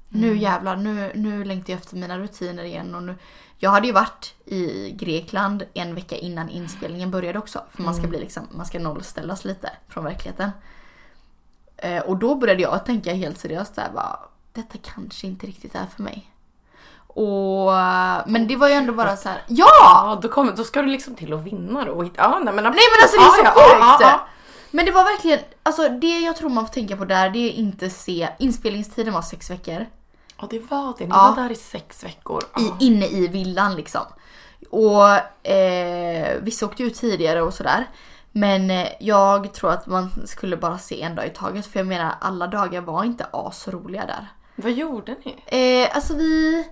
Nu 0.10 0.38
jävlar, 0.38 0.76
nu, 0.76 1.12
nu 1.15 1.43
längtar 1.43 1.74
jag 1.74 1.80
efter 1.80 1.96
mina 1.96 2.20
rutiner 2.20 2.63
igen. 2.63 2.96
Och 2.96 3.04
nu, 3.04 3.15
jag 3.58 3.70
hade 3.70 3.88
ju 3.88 3.93
varit 3.93 4.34
i 4.46 4.91
Grekland 4.91 5.63
en 5.74 5.96
vecka 5.96 6.15
innan 6.15 6.50
inspelningen 6.50 7.12
började 7.12 7.39
också. 7.39 7.63
För 7.72 7.84
man 7.84 7.96
ska 7.96 8.08
bli 8.08 8.20
liksom, 8.20 8.48
man 8.52 8.65
ska 8.65 8.80
nollställas 8.80 9.46
lite 9.46 9.70
från 9.88 10.04
verkligheten. 10.04 10.52
Eh, 11.78 12.00
och 12.04 12.17
då 12.17 12.36
började 12.36 12.62
jag 12.62 12.86
tänka 12.86 13.13
helt 13.13 13.39
seriöst 13.39 13.76
där 13.76 13.89
bara, 13.93 14.20
detta 14.54 14.78
kanske 14.93 15.28
inte 15.28 15.48
riktigt 15.48 15.76
är 15.76 15.86
för 15.96 16.04
mig. 16.04 16.32
Och, 17.08 17.72
men 18.32 18.48
det 18.48 18.56
var 18.56 18.67
ju 18.67 18.74
ändå 18.74 18.93
bara 18.93 19.17
så 19.17 19.30
här, 19.30 19.43
ja! 19.48 19.67
Ja, 19.82 20.20
då, 20.22 20.30
kommer, 20.30 20.52
då 20.52 20.63
ska 20.63 20.82
du 20.82 20.88
liksom 20.88 21.15
till 21.15 21.34
att 21.34 21.43
vinna 21.43 21.86
då. 21.86 22.10
Ja, 22.15 22.41
nej, 22.43 22.54
men, 22.54 22.63
Nej 22.63 22.63
men 22.63 23.02
alltså 23.02 23.17
det 23.17 23.24
är 23.24 23.30
så 23.30 23.41
ja, 23.43 23.52
sjukt! 23.52 23.80
ja, 23.80 23.98
ja, 24.02 24.28
Men 24.71 24.86
det 24.86 24.91
var 24.91 25.03
verkligen, 25.03 25.39
alltså 25.63 25.89
det 25.89 26.19
jag 26.19 26.36
tror 26.36 26.49
man 26.49 26.65
får 26.67 26.73
tänka 26.73 26.97
på 26.97 27.06
där 27.06 27.30
det 27.30 27.39
är 27.39 27.51
inte 27.53 27.89
se, 27.89 28.30
inspelningstiden 28.39 29.13
var 29.13 29.21
sex 29.21 29.49
veckor. 29.49 29.86
ja, 30.41 30.47
det 30.49 30.60
var 30.60 30.93
det. 30.97 31.03
Ni 31.03 31.10
Ja. 31.10 31.34
var 31.36 31.43
där 31.43 31.51
i 31.51 31.56
sex 31.56 32.03
veckor. 32.03 32.43
I, 32.43 32.47
Ja. 32.56 32.77
inne 32.80 33.08
i 33.08 33.27
villan 33.27 33.75
liksom. 33.75 34.01
Och 34.69 35.47
eh, 35.49 36.38
vissa 36.41 36.65
åkte 36.65 36.84
ut 36.84 36.95
tidigare 36.95 37.41
och 37.41 37.53
sådär. 37.53 37.86
Men 38.32 38.71
eh, 38.71 38.88
jag 38.99 39.53
tror 39.53 39.71
att 39.71 39.88
man 39.88 40.10
skulle 40.25 40.58
bara 40.58 40.77
se 40.77 41.01
en 41.01 41.15
dag 41.15 41.25
i 41.27 41.30
taget. 41.30 41.65
För 41.65 41.80
jag 41.80 41.88
menar 41.88 42.15
alla 42.21 42.47
dagar 42.47 42.82
var 42.82 43.03
inte 43.03 43.25
asroliga 43.34 44.06
där. 44.06 44.27
Vad 44.56 44.71
gjorde 44.71 45.15
ni? 45.25 45.43
Eh, 45.84 45.95
alltså 45.95 46.15
vi... 46.15 46.63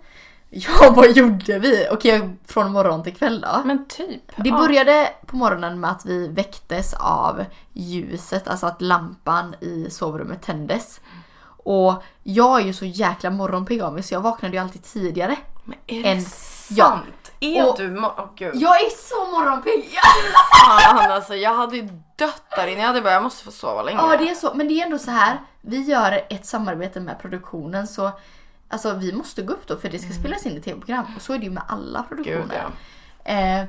Ja 0.58 0.90
vad 0.96 1.12
gjorde 1.12 1.60
vi? 1.60 1.88
Okej 1.92 2.30
från 2.48 2.72
morgon 2.72 3.04
till 3.04 3.16
kväll 3.16 3.42
då. 3.42 3.62
Men 3.66 3.86
typ. 3.88 4.22
Det 4.36 4.50
ja. 4.50 4.58
började 4.58 5.10
på 5.26 5.36
morgonen 5.36 5.80
med 5.80 5.92
att 5.92 6.06
vi 6.06 6.28
väcktes 6.28 6.94
av 6.94 7.46
ljuset, 7.74 8.48
alltså 8.48 8.66
att 8.68 8.82
lampan 8.82 9.56
i 9.62 9.88
sovrummet 9.90 10.42
tändes. 10.42 11.00
Och 11.64 12.04
jag 12.24 12.62
är 12.62 12.66
ju 12.66 12.74
så 12.74 12.86
jäkla 12.86 13.30
morgonpigg 13.30 13.82
av 13.82 13.94
mig 13.94 14.04
så 14.04 14.14
jag 14.14 14.22
vaknade 14.22 14.56
ju 14.56 14.62
alltid 14.62 14.84
tidigare. 14.84 15.36
Men 15.64 15.78
är 15.88 16.04
det 16.04 16.10
en- 16.10 16.22
sant? 16.22 17.32
ja. 17.40 17.60
Är 17.64 17.70
Och- 17.70 17.78
du... 17.78 18.00
Åh 18.00 18.30
gud. 18.36 18.56
Jag 18.56 18.76
är 18.82 18.90
så 18.90 19.32
morgonpigg! 19.32 19.90
Fan 20.66 21.12
alltså, 21.12 21.36
jag 21.36 21.54
hade 21.54 21.76
ju 21.76 21.90
dött 22.18 22.44
där 22.56 22.68
inne. 22.68 22.82
Jag 22.82 22.88
hade 22.88 23.02
bara, 23.02 23.14
jag 23.14 23.24
måste 23.24 23.44
få 23.44 23.52
sova 23.52 23.82
länge. 23.82 23.98
Ja 24.02 24.18
det 24.18 24.30
är 24.30 24.36
så, 24.36 24.52
men 24.56 24.68
det 24.68 24.74
är 24.74 24.86
ändå 24.86 25.00
så 25.00 25.12
här. 25.12 25.42
Vi 25.62 25.82
gör 25.82 26.26
ett 26.30 26.46
samarbete 26.46 27.00
med 27.00 27.20
produktionen 27.20 27.88
så 27.88 28.12
Alltså 28.76 28.94
vi 28.94 29.14
måste 29.14 29.42
gå 29.42 29.54
upp 29.54 29.68
då 29.68 29.78
för 29.78 29.90
det 29.90 30.00
ska 30.00 30.14
spelas 30.14 30.46
in 30.46 30.58
i 30.58 30.62
tv-program 30.62 31.06
och 31.16 31.22
så 31.22 31.34
är 31.34 31.38
det 31.38 31.44
ju 31.46 31.52
med 31.52 31.64
alla 31.68 32.04
produktioner. 32.04 32.38
Gud, 32.42 32.52
ja. 33.24 33.32
eh, 33.32 33.66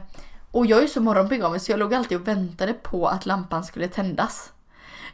och 0.52 0.66
jag 0.66 0.82
är 0.82 0.86
så 0.86 1.00
morgonpigg 1.00 1.42
av 1.44 1.50
mig 1.50 1.60
så 1.60 1.72
jag 1.72 1.78
låg 1.78 1.94
alltid 1.94 2.20
och 2.20 2.28
väntade 2.28 2.72
på 2.72 3.06
att 3.08 3.26
lampan 3.26 3.64
skulle 3.64 3.88
tändas. 3.88 4.52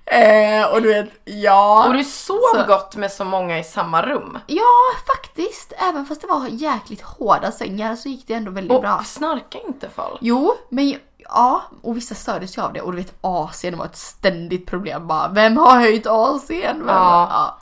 Eh, 0.04 0.64
och 0.72 0.82
du 0.82 0.88
vet, 0.88 1.10
ja. 1.24 1.86
Och 1.88 1.94
du 1.94 2.04
sov 2.04 2.38
Så- 2.54 2.64
gott 2.66 2.96
med 2.96 3.12
så 3.12 3.24
många 3.24 3.58
i 3.58 3.64
samma 3.64 4.02
rum. 4.06 4.38
Ja 4.46 4.62
faktiskt, 5.06 5.72
även 5.88 6.06
fast 6.06 6.20
det 6.20 6.26
var 6.26 6.46
jäkligt 6.50 7.02
hårda 7.02 7.52
sängar 7.52 7.96
så 7.96 8.08
gick 8.08 8.26
det 8.26 8.34
ändå 8.34 8.50
väldigt 8.50 8.80
bra. 8.80 8.96
Och 8.96 9.06
snarka 9.06 9.58
inte 9.66 9.88
folk. 9.90 10.18
Jo, 10.20 10.54
men 10.68 10.94
ja, 11.18 11.62
och 11.82 11.96
vissa 11.96 12.14
stördes 12.14 12.58
ju 12.58 12.62
av 12.62 12.72
det. 12.72 12.80
Och 12.80 12.92
du 12.92 12.98
vet 12.98 13.14
AC'n 13.20 13.76
var 13.76 13.84
ett 13.84 13.96
ständigt 13.96 14.66
problem 14.66 15.06
bara. 15.06 15.28
Vem 15.28 15.56
har 15.56 15.76
höjt 15.80 16.06
AC'n? 16.06 16.48
Vem- 16.78 16.84
Ja. 16.88 17.28
ja. 17.30 17.58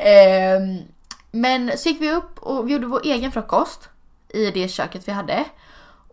Ehm, 0.00 0.78
men 1.30 1.78
så 1.78 1.88
gick 1.88 2.00
vi 2.00 2.12
upp 2.12 2.38
och 2.38 2.68
vi 2.68 2.72
gjorde 2.72 2.86
vår 2.86 3.00
egen 3.04 3.32
frukost 3.32 3.88
i 4.28 4.50
det 4.50 4.68
köket 4.68 5.08
vi 5.08 5.12
hade. 5.12 5.44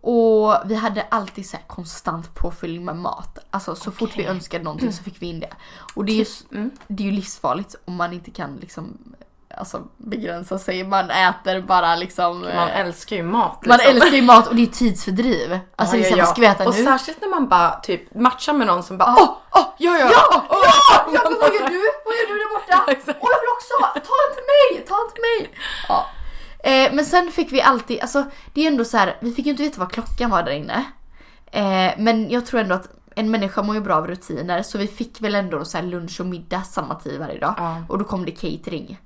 Och 0.02 0.56
vi 0.66 0.76
hade 0.76 1.06
alltid 1.12 1.50
så 1.50 1.58
konstant 1.68 2.36
påfyllning 2.36 2.86
med 2.86 2.96
mat. 2.96 3.38
Alltså 3.52 3.76
så 3.76 3.92
fort 3.92 4.12
vi 4.18 4.26
önskade 4.26 4.64
någonting 4.64 4.94
så 4.94 5.04
fick 5.04 5.22
vi 5.22 5.26
in 5.26 5.40
det. 5.40 5.54
Och 5.96 6.06
det 6.06 6.12
är 6.12 6.16
ju, 6.16 6.22
s- 6.22 6.44
det 6.88 7.04
är 7.04 7.06
ju 7.06 7.12
livsfarligt 7.12 7.76
om 7.86 7.96
man 7.96 8.14
inte 8.14 8.32
kan 8.32 8.56
liksom 8.56 8.98
alltså, 9.58 9.82
begränsa 9.98 10.60
sig. 10.60 10.84
Man 10.84 11.10
äter 11.12 11.62
bara 11.62 11.96
liksom... 11.96 12.40
Man 12.42 12.68
eh, 12.70 12.80
älskar 12.80 13.16
ju 13.16 13.24
mat. 13.24 13.66
man 13.66 13.78
liksom. 13.78 13.96
älskar 13.96 14.16
ju 14.16 14.22
mat 14.22 14.48
och 14.48 14.56
det 14.56 14.62
är 14.62 14.68
tidsfördriv. 14.68 15.60
Alltså 15.76 15.98
Ja, 15.98 16.04
såhär, 16.04 16.18
ja, 16.18 16.24
vad 16.26 16.32
ska 16.34 16.42
vi 16.42 16.48
äta 16.48 16.68
Och 16.68 16.76
nu? 16.76 16.84
särskilt 16.84 17.22
när 17.22 17.28
man 17.28 17.48
bara 17.48 17.80
typ 17.80 18.16
matchar 18.16 18.54
med 18.54 18.68
någon 18.68 18.84
som 18.84 18.98
bara 18.98 19.14
Ja. 19.18 19.38
åh, 19.52 19.62
åh, 19.62 19.68
ja, 19.78 19.98
ja, 20.00 20.10
Ja! 20.12 20.46
åh, 20.50 20.58
Ja! 20.64 21.04
åh." 21.08 21.14
ja 21.14 21.22
men 21.30 21.40
vad 21.42 21.54
gör 21.54 21.68
du? 21.70 21.82
Vad 22.06 22.14
gör 22.18 22.28
du 22.28 22.36
där 22.44 22.50
borta? 22.56 22.84
Åh 22.88 23.30
jag 23.34 23.40
vill 23.42 23.52
också! 23.58 23.76
Ta 23.94 24.14
en 24.24 24.34
till 24.36 24.48
mig! 24.54 24.67
Ta 24.88 24.96
mig! 24.96 25.50
Ja. 25.88 26.08
Eh, 26.60 26.94
men 26.94 27.06
sen 27.06 27.32
fick 27.32 27.52
vi 27.52 27.62
alltid, 27.62 28.02
alltså 28.02 28.26
det 28.54 28.62
är 28.62 28.68
ändå 28.68 28.86
så 28.86 28.98
här, 28.98 29.18
vi 29.20 29.32
fick 29.32 29.46
ju 29.46 29.52
inte 29.52 29.64
veta 29.64 29.80
vad 29.80 29.92
klockan 29.92 30.30
var 30.30 30.44
där 30.44 30.52
inne. 30.52 30.84
Eh, 31.52 31.92
men 31.98 32.30
jag 32.30 32.46
tror 32.46 32.60
ändå 32.60 32.76
att 32.76 32.90
en 33.16 33.32
människa 33.32 33.64
mår 33.64 33.76
ju 33.76 33.82
bra 33.82 33.96
av 33.96 34.08
rutiner 34.08 34.64
så 34.64 34.78
vi 34.78 34.88
fick 34.88 35.22
väl 35.22 35.36
ändå 35.36 35.66
så 35.66 35.82
lunch 35.82 36.20
och 36.20 36.26
middag 36.26 36.62
samma 36.62 36.96
tid 36.96 37.20
varje 37.20 37.40
dag. 37.40 37.54
Ja. 37.58 37.84
Och 37.90 37.98
då 37.98 38.06
kom 38.06 38.26
det 38.26 38.32
catering. 38.32 39.00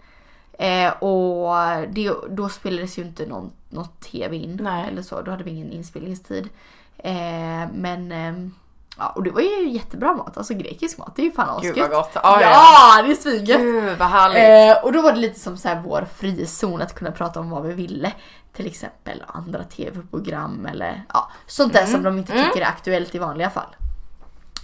Eh, 0.54 0.92
och 1.04 1.56
det, 1.90 2.14
då 2.30 2.50
spelades 2.50 2.98
ju 2.98 3.02
inte 3.02 3.26
någon, 3.26 3.52
något 3.70 4.00
tv 4.00 4.38
in 4.38 4.60
Nej. 4.62 4.88
eller 4.88 5.02
så, 5.02 5.22
då 5.22 5.32
hade 5.32 5.44
vi 5.44 5.52
ingen 5.52 5.72
inspelningstid. 5.72 6.50
Eh, 6.98 7.68
men 7.74 8.12
ehm, 8.12 8.54
ja, 8.98 9.10
och 9.10 9.24
det 9.24 9.32
var 9.32 9.42
ju 9.42 9.70
jättebra 9.70 10.14
mat, 10.14 10.38
alltså 10.38 10.54
grekisk 10.54 10.98
mat, 10.98 11.14
det 11.16 11.22
är 11.22 11.26
ju 11.26 11.32
fan 11.32 11.62
Gud 11.62 11.72
asgött. 11.72 11.90
vad 11.90 12.00
gott. 12.00 12.12
Ja, 12.14 12.42
Ja, 12.42 12.98
ja. 12.98 13.04
det 13.04 13.12
är 13.12 13.16
svingött! 13.16 13.60
Gud 13.62 13.98
vad 13.98 14.08
härligt. 14.10 14.78
Eh, 14.78 14.84
och 14.84 14.92
då 14.94 15.02
var 15.02 15.12
det 15.12 15.20
lite 15.20 15.40
som 15.40 15.58
så 15.58 15.68
här 15.68 15.82
vår 15.86 16.08
frizon 16.18 16.82
att 16.82 16.96
kunna 16.96 17.12
prata 17.12 17.40
om 17.40 17.50
vad 17.50 17.64
vi 17.64 17.74
ville. 17.74 18.14
Till 18.54 18.68
exempel 18.68 19.24
andra 19.28 19.64
tv-program 19.64 20.66
eller 20.66 21.04
ja, 21.14 21.32
sånt 21.48 21.74
där 21.74 21.86
som 21.86 22.04
de 22.04 22.18
inte 22.18 22.34
tycker 22.34 22.62
är 22.62 22.66
aktuellt 22.66 23.16
i 23.16 23.20
vanliga 23.20 23.50
fall. 23.50 23.76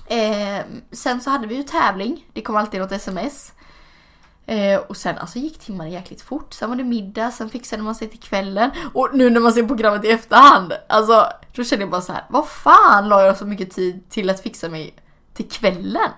Eh, 0.07 0.65
sen 0.91 1.21
så 1.21 1.29
hade 1.29 1.47
vi 1.47 1.55
ju 1.55 1.63
tävling, 1.63 2.25
det 2.33 2.41
kom 2.41 2.55
alltid 2.55 2.79
något 2.81 2.91
sms. 2.91 3.53
Eh, 4.49 4.79
och 4.79 4.97
sen 4.97 5.17
alltså 5.17 5.39
gick 5.39 5.59
timmarna 5.59 5.89
jäkligt 5.89 6.21
fort. 6.21 6.53
Sen 6.53 6.69
var 6.69 6.75
det 6.75 6.83
middag, 6.83 7.31
sen 7.31 7.49
fixade 7.49 7.83
man 7.83 7.95
sig 7.95 8.09
till 8.09 8.19
kvällen. 8.19 8.71
Och 8.93 9.09
nu 9.13 9.29
när 9.29 9.39
man 9.39 9.53
ser 9.53 9.63
programmet 9.63 10.05
i 10.05 10.09
efterhand, 10.09 10.73
alltså 10.89 11.27
då 11.55 11.63
känner 11.63 11.81
jag 11.83 11.89
bara 11.89 12.01
så 12.01 12.13
här: 12.13 12.23
vad 12.29 12.47
fan 12.47 13.09
la 13.09 13.23
jag 13.25 13.37
så 13.37 13.45
mycket 13.45 13.71
tid 13.71 14.09
till 14.09 14.29
att 14.29 14.41
fixa 14.41 14.69
mig 14.69 14.93
till 15.33 15.49
kvällen? 15.49 16.09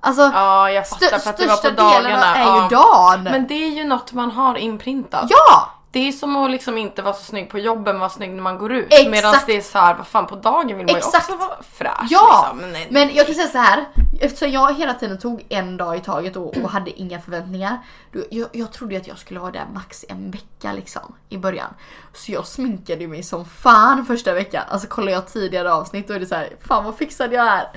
Alltså 0.00 0.22
Ja, 0.22 0.70
jag 0.70 0.88
fattar 0.88 1.06
stö- 1.06 1.18
för 1.18 1.30
att 1.30 1.36
det 1.36 1.46
var 1.46 1.56
på 1.56 1.70
dagarna. 1.70 2.36
är 2.36 2.44
ju 2.44 2.50
ja. 2.50 2.68
dagen. 2.70 3.24
Men 3.24 3.46
det 3.46 3.54
är 3.54 3.70
ju 3.70 3.84
något 3.84 4.12
man 4.12 4.30
har 4.30 4.54
inprintat. 4.54 5.26
Ja! 5.28 5.70
Det 5.92 6.08
är 6.08 6.12
som 6.12 6.36
att 6.36 6.50
liksom 6.50 6.78
inte 6.78 7.02
vara 7.02 7.14
så 7.14 7.24
snygg 7.24 7.50
på 7.50 7.58
jobbet 7.58 7.94
men 7.94 7.98
vara 7.98 8.10
snygg 8.10 8.30
när 8.30 8.42
man 8.42 8.58
går 8.58 8.72
ut. 8.72 8.86
Exakt. 8.86 9.10
Medan 9.10 9.34
det 9.46 9.56
är 9.56 9.60
så 9.60 9.78
här, 9.78 9.94
vad 9.94 10.06
fan 10.06 10.26
på 10.26 10.36
dagen 10.36 10.66
vill 10.66 10.76
man 10.76 10.88
ju 10.88 10.96
Exakt. 10.96 11.30
också 11.30 11.36
vara 11.36 11.62
fräsch. 11.62 12.06
Ja! 12.10 12.50
Liksom. 12.52 12.58
Men, 12.58 12.72
nej, 12.72 12.88
Men 12.90 13.14
jag 13.14 13.26
kan 13.26 13.34
säga 13.34 13.48
så 13.48 13.58
här. 13.58 13.84
eftersom 14.20 14.50
jag 14.50 14.74
hela 14.74 14.94
tiden 14.94 15.18
tog 15.18 15.46
en 15.48 15.76
dag 15.76 15.96
i 15.96 16.00
taget 16.00 16.36
och, 16.36 16.56
och 16.56 16.70
hade 16.70 17.00
inga 17.00 17.20
förväntningar. 17.20 17.78
Då, 18.12 18.20
jag, 18.30 18.48
jag 18.52 18.72
trodde 18.72 18.94
ju 18.94 19.00
att 19.00 19.06
jag 19.06 19.18
skulle 19.18 19.40
vara 19.40 19.50
där 19.50 19.66
max 19.74 20.04
en 20.08 20.30
vecka 20.30 20.72
liksom 20.72 21.14
i 21.28 21.38
början. 21.38 21.74
Så 22.12 22.32
jag 22.32 22.46
sminkade 22.46 23.08
mig 23.08 23.22
som 23.22 23.44
fan 23.44 24.06
första 24.06 24.32
veckan. 24.32 24.62
Alltså 24.68 24.88
kollar 24.88 25.12
jag 25.12 25.26
tidigare 25.26 25.72
avsnitt 25.72 26.08
då 26.08 26.14
är 26.14 26.20
det 26.20 26.26
så 26.26 26.34
här, 26.34 26.56
fan 26.60 26.84
vad 26.84 26.96
fixade 26.96 27.36
jag 27.36 27.46
är. 27.46 27.68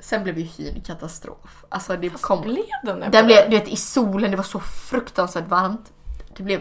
Sen 0.00 0.22
blev 0.22 0.38
ju 0.38 0.44
hyn 0.44 0.82
katastrof. 0.86 1.64
Alltså 1.68 1.96
det 1.96 2.08
kom... 2.08 2.40
blev 2.40 2.64
den 2.82 3.00
där 3.00 3.10
Den 3.10 3.26
blev, 3.26 3.50
du 3.50 3.58
vet 3.58 3.68
i 3.68 3.76
solen, 3.76 4.30
det 4.30 4.36
var 4.36 4.44
så 4.44 4.60
fruktansvärt 4.60 5.48
varmt. 5.48 5.92
Det 6.36 6.42
blev 6.42 6.60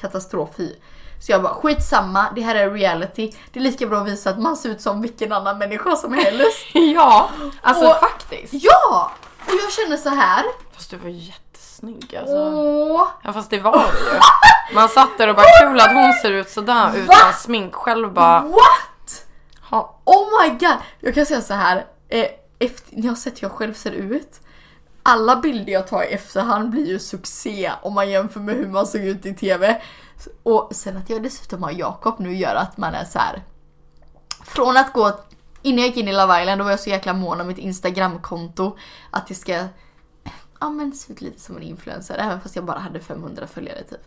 katastrofhy. 0.00 0.72
Så 1.20 1.32
jag 1.32 1.42
bara 1.42 1.54
skitsamma, 1.54 2.26
det 2.34 2.40
här 2.40 2.54
är 2.54 2.70
reality. 2.70 3.32
Det 3.52 3.58
är 3.60 3.64
lika 3.64 3.86
bra 3.86 4.00
att 4.00 4.08
visa 4.08 4.30
att 4.30 4.38
man 4.38 4.56
ser 4.56 4.68
ut 4.68 4.80
som 4.80 5.02
vilken 5.02 5.32
annan 5.32 5.58
människa 5.58 5.96
som 5.96 6.12
helst. 6.12 6.58
Ja, 6.74 7.30
alltså 7.62 7.86
Och- 7.88 7.96
faktiskt. 8.00 8.52
Ja! 8.64 9.10
Och 9.46 9.52
jag 9.64 9.72
känner 9.72 9.96
så 9.96 10.08
här. 10.08 10.44
Fast 10.72 10.90
du 10.90 10.96
var 10.96 11.08
jättesnygg 11.10 12.16
alltså. 12.16 12.34
Åh, 12.36 13.08
Ja 13.22 13.32
fast 13.32 13.50
det 13.50 13.58
var 13.60 13.72
det 13.78 14.12
ju. 14.14 14.20
Man 14.74 14.88
satt 14.88 15.18
där 15.18 15.28
och 15.28 15.36
bara 15.36 15.46
kul 15.60 15.80
att 15.80 15.92
hon 15.94 16.12
ser 16.12 16.30
ut 16.30 16.50
sådär 16.50 16.96
utan 16.96 17.32
smink. 17.38 17.74
Själv 17.74 18.12
bara, 18.12 18.40
what? 18.40 19.24
ha, 19.70 20.00
Oh 20.04 20.42
my 20.42 20.50
god! 20.50 20.76
Jag 21.00 21.14
kan 21.14 21.26
säga 21.26 21.40
så 21.40 21.54
här. 21.54 21.86
Eh, 22.08 22.26
efter, 22.58 22.96
ni 22.96 23.08
har 23.08 23.14
sett 23.14 23.42
hur 23.42 23.48
jag 23.48 23.52
själv 23.52 23.74
ser 23.74 23.90
ut. 23.92 24.40
Alla 25.02 25.36
bilder 25.36 25.72
jag 25.72 25.86
tar 25.86 26.02
i 26.02 26.06
efterhand 26.06 26.70
blir 26.70 26.86
ju 26.86 26.98
succé 26.98 27.72
om 27.82 27.94
man 27.94 28.10
jämför 28.10 28.40
med 28.40 28.54
hur 28.54 28.68
man 28.68 28.86
såg 28.86 29.00
ut 29.00 29.26
i 29.26 29.34
TV. 29.34 29.82
Och 30.42 30.68
sen 30.72 30.96
att 30.96 31.10
jag 31.10 31.22
dessutom 31.22 31.62
har 31.62 31.70
Jakob 31.70 32.14
nu 32.18 32.36
gör 32.36 32.54
att 32.54 32.76
man 32.76 32.94
är 32.94 33.04
så 33.04 33.18
här. 33.18 33.42
Från 34.44 34.76
att 34.76 34.92
gå, 34.92 35.20
innan 35.62 35.78
jag 35.78 35.86
gick 35.86 35.96
in 35.96 36.08
i 36.08 36.12
Love 36.12 36.40
Island 36.40 36.60
då 36.60 36.64
var 36.64 36.70
jag 36.70 36.80
så 36.80 36.90
jäkla 36.90 37.12
mån 37.12 37.40
om 37.40 37.46
mitt 37.46 37.58
instagramkonto. 37.58 38.76
Att 39.10 39.26
det 39.26 39.34
ska, 39.34 39.66
ja 40.60 40.70
men 40.70 40.92
se 40.92 41.12
ut 41.12 41.20
lite 41.20 41.40
som 41.40 41.56
en 41.56 41.62
influencer 41.62 42.18
även 42.18 42.40
fast 42.40 42.56
jag 42.56 42.64
bara 42.64 42.78
hade 42.78 43.00
500 43.00 43.46
följare 43.46 43.82
typ. 43.82 44.04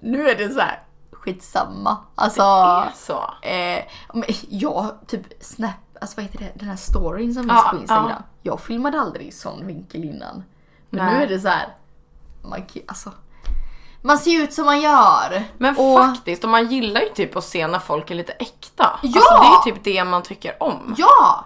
Nu 0.00 0.28
är 0.28 0.38
det 0.38 0.48
så 0.48 0.60
här 0.60 0.82
skitsamma. 1.24 1.96
Alltså. 2.14 2.42
är 2.42 2.92
så. 2.94 3.30
Eh, 3.42 3.84
jag 4.48 4.98
typ 5.06 5.22
snap, 5.40 5.74
alltså 6.00 6.16
vad 6.16 6.24
heter 6.24 6.38
det, 6.38 6.52
den 6.54 6.68
här 6.68 6.76
storyn 6.76 7.34
som 7.34 7.42
finns 7.42 7.52
Ja, 7.64 7.68
på 7.70 7.76
Instagram. 7.76 8.08
ja. 8.10 8.22
Jag 8.42 8.60
filmade 8.60 9.00
aldrig 9.00 9.26
i 9.26 9.30
sån 9.32 9.66
vinkel 9.66 10.04
innan. 10.04 10.44
Men 10.90 11.04
Nej. 11.06 11.14
nu 11.16 11.22
är 11.22 11.26
det 11.28 11.40
så 11.40 11.48
här, 11.48 11.68
man, 12.42 12.62
alltså, 12.86 13.12
man 14.02 14.18
ser 14.18 14.42
ut 14.42 14.52
som 14.52 14.64
man 14.64 14.80
gör. 14.80 15.44
Men 15.58 15.76
Och- 15.76 15.98
faktiskt, 15.98 16.44
och 16.44 16.50
man 16.50 16.66
gillar 16.70 17.00
ju 17.00 17.08
typ 17.08 17.36
att 17.36 17.44
se 17.44 17.66
när 17.66 17.78
folk 17.78 18.10
är 18.10 18.14
lite 18.14 18.32
äkta. 18.32 18.98
Ja! 19.02 19.20
Alltså 19.20 19.34
det 19.64 19.70
är 19.70 19.74
typ 19.74 19.84
det 19.84 20.04
man 20.04 20.22
tycker 20.22 20.62
om. 20.62 20.94
Ja! 20.98 21.44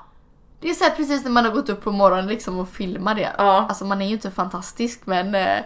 Det 0.60 0.70
är 0.70 0.74
så 0.74 0.84
här 0.84 0.90
precis 0.90 1.24
när 1.24 1.30
man 1.30 1.44
har 1.44 1.52
gått 1.52 1.68
upp 1.68 1.84
på 1.84 1.92
morgonen 1.92 2.26
liksom 2.26 2.58
och 2.58 2.68
filmar 2.68 3.14
det. 3.14 3.32
Ja. 3.38 3.66
Alltså 3.68 3.84
man 3.84 4.02
är 4.02 4.06
ju 4.06 4.12
inte 4.12 4.30
fantastisk 4.30 5.00
men 5.04 5.34
eh, 5.34 5.58